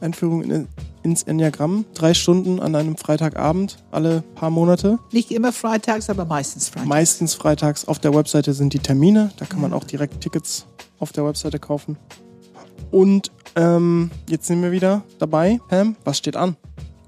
Einführungen 0.00 0.50
in, 0.50 0.68
ins 1.02 1.22
Enneagramm. 1.22 1.84
Drei 1.94 2.14
Stunden 2.14 2.60
an 2.60 2.74
einem 2.74 2.96
Freitagabend, 2.96 3.78
alle 3.90 4.22
paar 4.34 4.50
Monate. 4.50 4.98
Nicht 5.12 5.30
immer 5.30 5.52
freitags, 5.52 6.10
aber 6.10 6.24
meistens 6.24 6.68
freitags. 6.68 6.88
Meistens 6.88 7.34
freitags. 7.34 7.88
Auf 7.88 7.98
der 7.98 8.14
Webseite 8.14 8.52
sind 8.52 8.74
die 8.74 8.78
Termine. 8.78 9.30
Da 9.38 9.46
kann 9.46 9.60
ja. 9.60 9.68
man 9.68 9.72
auch 9.72 9.84
direkt 9.84 10.20
Tickets 10.20 10.66
auf 10.98 11.12
der 11.12 11.24
Webseite 11.24 11.58
kaufen. 11.58 11.96
Und 12.90 13.30
ähm, 13.56 14.10
jetzt 14.28 14.46
sind 14.46 14.62
wir 14.62 14.72
wieder 14.72 15.02
dabei. 15.18 15.60
Pam, 15.68 15.96
was 16.04 16.18
steht 16.18 16.36
an? 16.36 16.56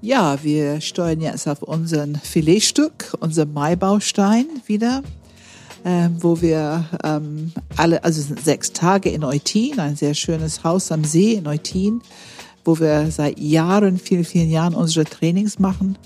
Ja, 0.01 0.41
wir 0.43 0.79
steuern 0.79 1.19
jetzt 1.19 1.47
auf 1.47 1.61
unseren 1.61 2.15
Filetstück, 2.15 3.13
unser 3.19 3.45
Maibaustein 3.45 4.45
wieder 4.65 5.03
ähm, 5.85 6.17
wo 6.19 6.41
wir 6.41 6.85
ähm, 7.03 7.51
alle, 7.77 8.03
also 8.03 8.21
sechs 8.41 8.73
Tage 8.73 9.09
in 9.09 9.23
Eutin, 9.23 9.79
ein 9.79 9.95
sehr 9.95 10.13
schönes 10.13 10.63
Haus 10.63 10.91
am 10.91 11.03
See 11.03 11.33
in 11.33 11.47
Eutin, 11.47 12.01
wo 12.65 12.79
wir 12.79 13.09
seit 13.11 13.39
Jahren, 13.39 13.97
vielen, 13.97 14.25
vielen 14.25 14.49
Jahren 14.49 14.75
unsere 14.75 15.05
Trainings 15.05 15.59
machen. 15.59 15.97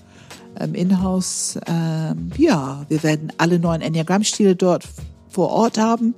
Ähm, 0.59 0.75
In-house, 0.75 1.59
ähm, 1.67 2.31
ja, 2.37 2.85
wir 2.87 3.01
werden 3.03 3.33
alle 3.37 3.59
neuen 3.59 3.81
Enneagrammstile 3.81 4.55
dort 4.55 4.87
vor 5.29 5.49
Ort 5.49 5.77
haben 5.77 6.13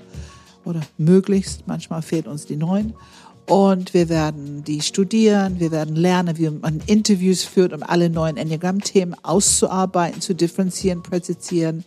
oder 0.66 0.82
möglichst, 0.98 1.68
manchmal 1.68 2.02
fehlt 2.02 2.28
uns 2.28 2.46
die 2.46 2.58
neuen. 2.58 2.94
Und 3.48 3.94
wir 3.94 4.10
werden 4.10 4.64
die 4.64 4.82
studieren, 4.82 5.60
wir 5.60 5.72
werden 5.72 5.96
lernen, 5.96 6.38
wie 6.40 6.50
man 6.50 6.82
Interviews 6.88 7.44
führt, 7.44 7.74
um 7.74 7.84
alle 7.84 8.10
neuen 8.10 8.38
Enneagramm-Themen 8.38 9.16
auszuarbeiten, 9.22 10.20
zu 10.20 10.34
differenzieren, 10.34 11.04
präzisieren. 11.04 11.86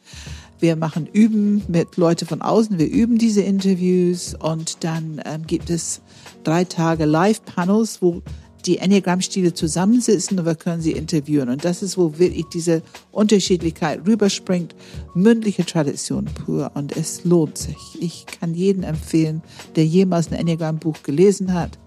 Wir 0.61 0.77
machen 0.77 1.07
Üben 1.07 1.63
mit 1.69 1.97
Leuten 1.97 2.27
von 2.27 2.43
außen. 2.43 2.79
Wir 2.79 2.89
üben 2.89 3.19
diese 3.19 3.43
Interviews 3.43 4.35
und 4.35 4.83
dann 4.83 5.21
ähm, 5.25 5.47
gibt 5.47 5.71
es 5.71 6.01
drei 6.43 6.65
Tage 6.65 7.05
Live-Panels, 7.05 8.03
wo 8.03 8.23
die 8.67 8.79
Enneagramm-Stile 8.79 9.55
zusammensitzen 9.55 10.39
und 10.39 10.45
wir 10.45 10.57
können 10.57 10.83
sie 10.83 10.93
interviewen. 10.93 11.49
Und 11.49 11.65
das 11.65 11.83
ist, 11.83 11.97
wo 11.97 12.19
wirklich 12.19 12.47
diese 12.53 12.83
Unterschiedlichkeit 13.13 14.01
rüberspringt. 14.07 14.75
Mündliche 15.15 15.65
Tradition 15.65 16.25
pur 16.25 16.73
und 16.75 16.97
es 16.97 17.25
lohnt 17.25 17.57
sich. 17.57 17.77
Ich 18.01 18.27
kann 18.27 18.55
jeden 18.55 18.83
empfehlen, 18.83 19.43
der 19.77 19.87
jemals 19.87 20.29
ein 20.29 20.35
Enneagramm-Buch 20.35 21.03
gelesen 21.05 21.55
hat, 21.55 21.79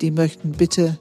die 0.00 0.10
möchten 0.10 0.52
bitte 0.52 0.98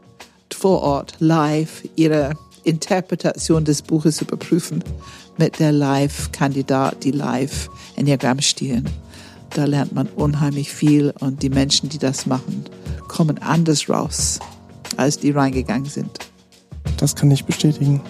vor 0.53 0.81
Ort 0.81 1.15
live 1.19 1.83
ihre 1.95 2.33
Interpretation 2.63 3.65
des 3.65 3.81
Buches 3.81 4.21
überprüfen 4.21 4.83
mit 5.37 5.59
der 5.59 5.71
Live-Kandidat, 5.71 7.03
die 7.03 7.11
Live-Enneagramm 7.11 8.41
stehen. 8.41 8.87
Da 9.51 9.65
lernt 9.65 9.93
man 9.93 10.07
unheimlich 10.07 10.71
viel 10.71 11.13
und 11.19 11.41
die 11.41 11.49
Menschen, 11.49 11.89
die 11.89 11.97
das 11.97 12.25
machen, 12.25 12.65
kommen 13.07 13.37
anders 13.39 13.89
raus, 13.89 14.39
als 14.97 15.19
die 15.19 15.31
reingegangen 15.31 15.85
sind. 15.85 16.19
Das 16.97 17.15
kann 17.15 17.31
ich 17.31 17.45
bestätigen. 17.45 18.01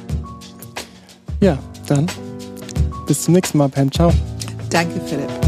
Ja, 1.40 1.58
dann 1.88 2.08
bis 3.06 3.24
zum 3.24 3.34
nächsten 3.34 3.58
Mal, 3.58 3.70
Pam. 3.70 3.92
Ciao. 3.92 4.12
Danke, 4.70 5.00
Philipp. 5.06 5.47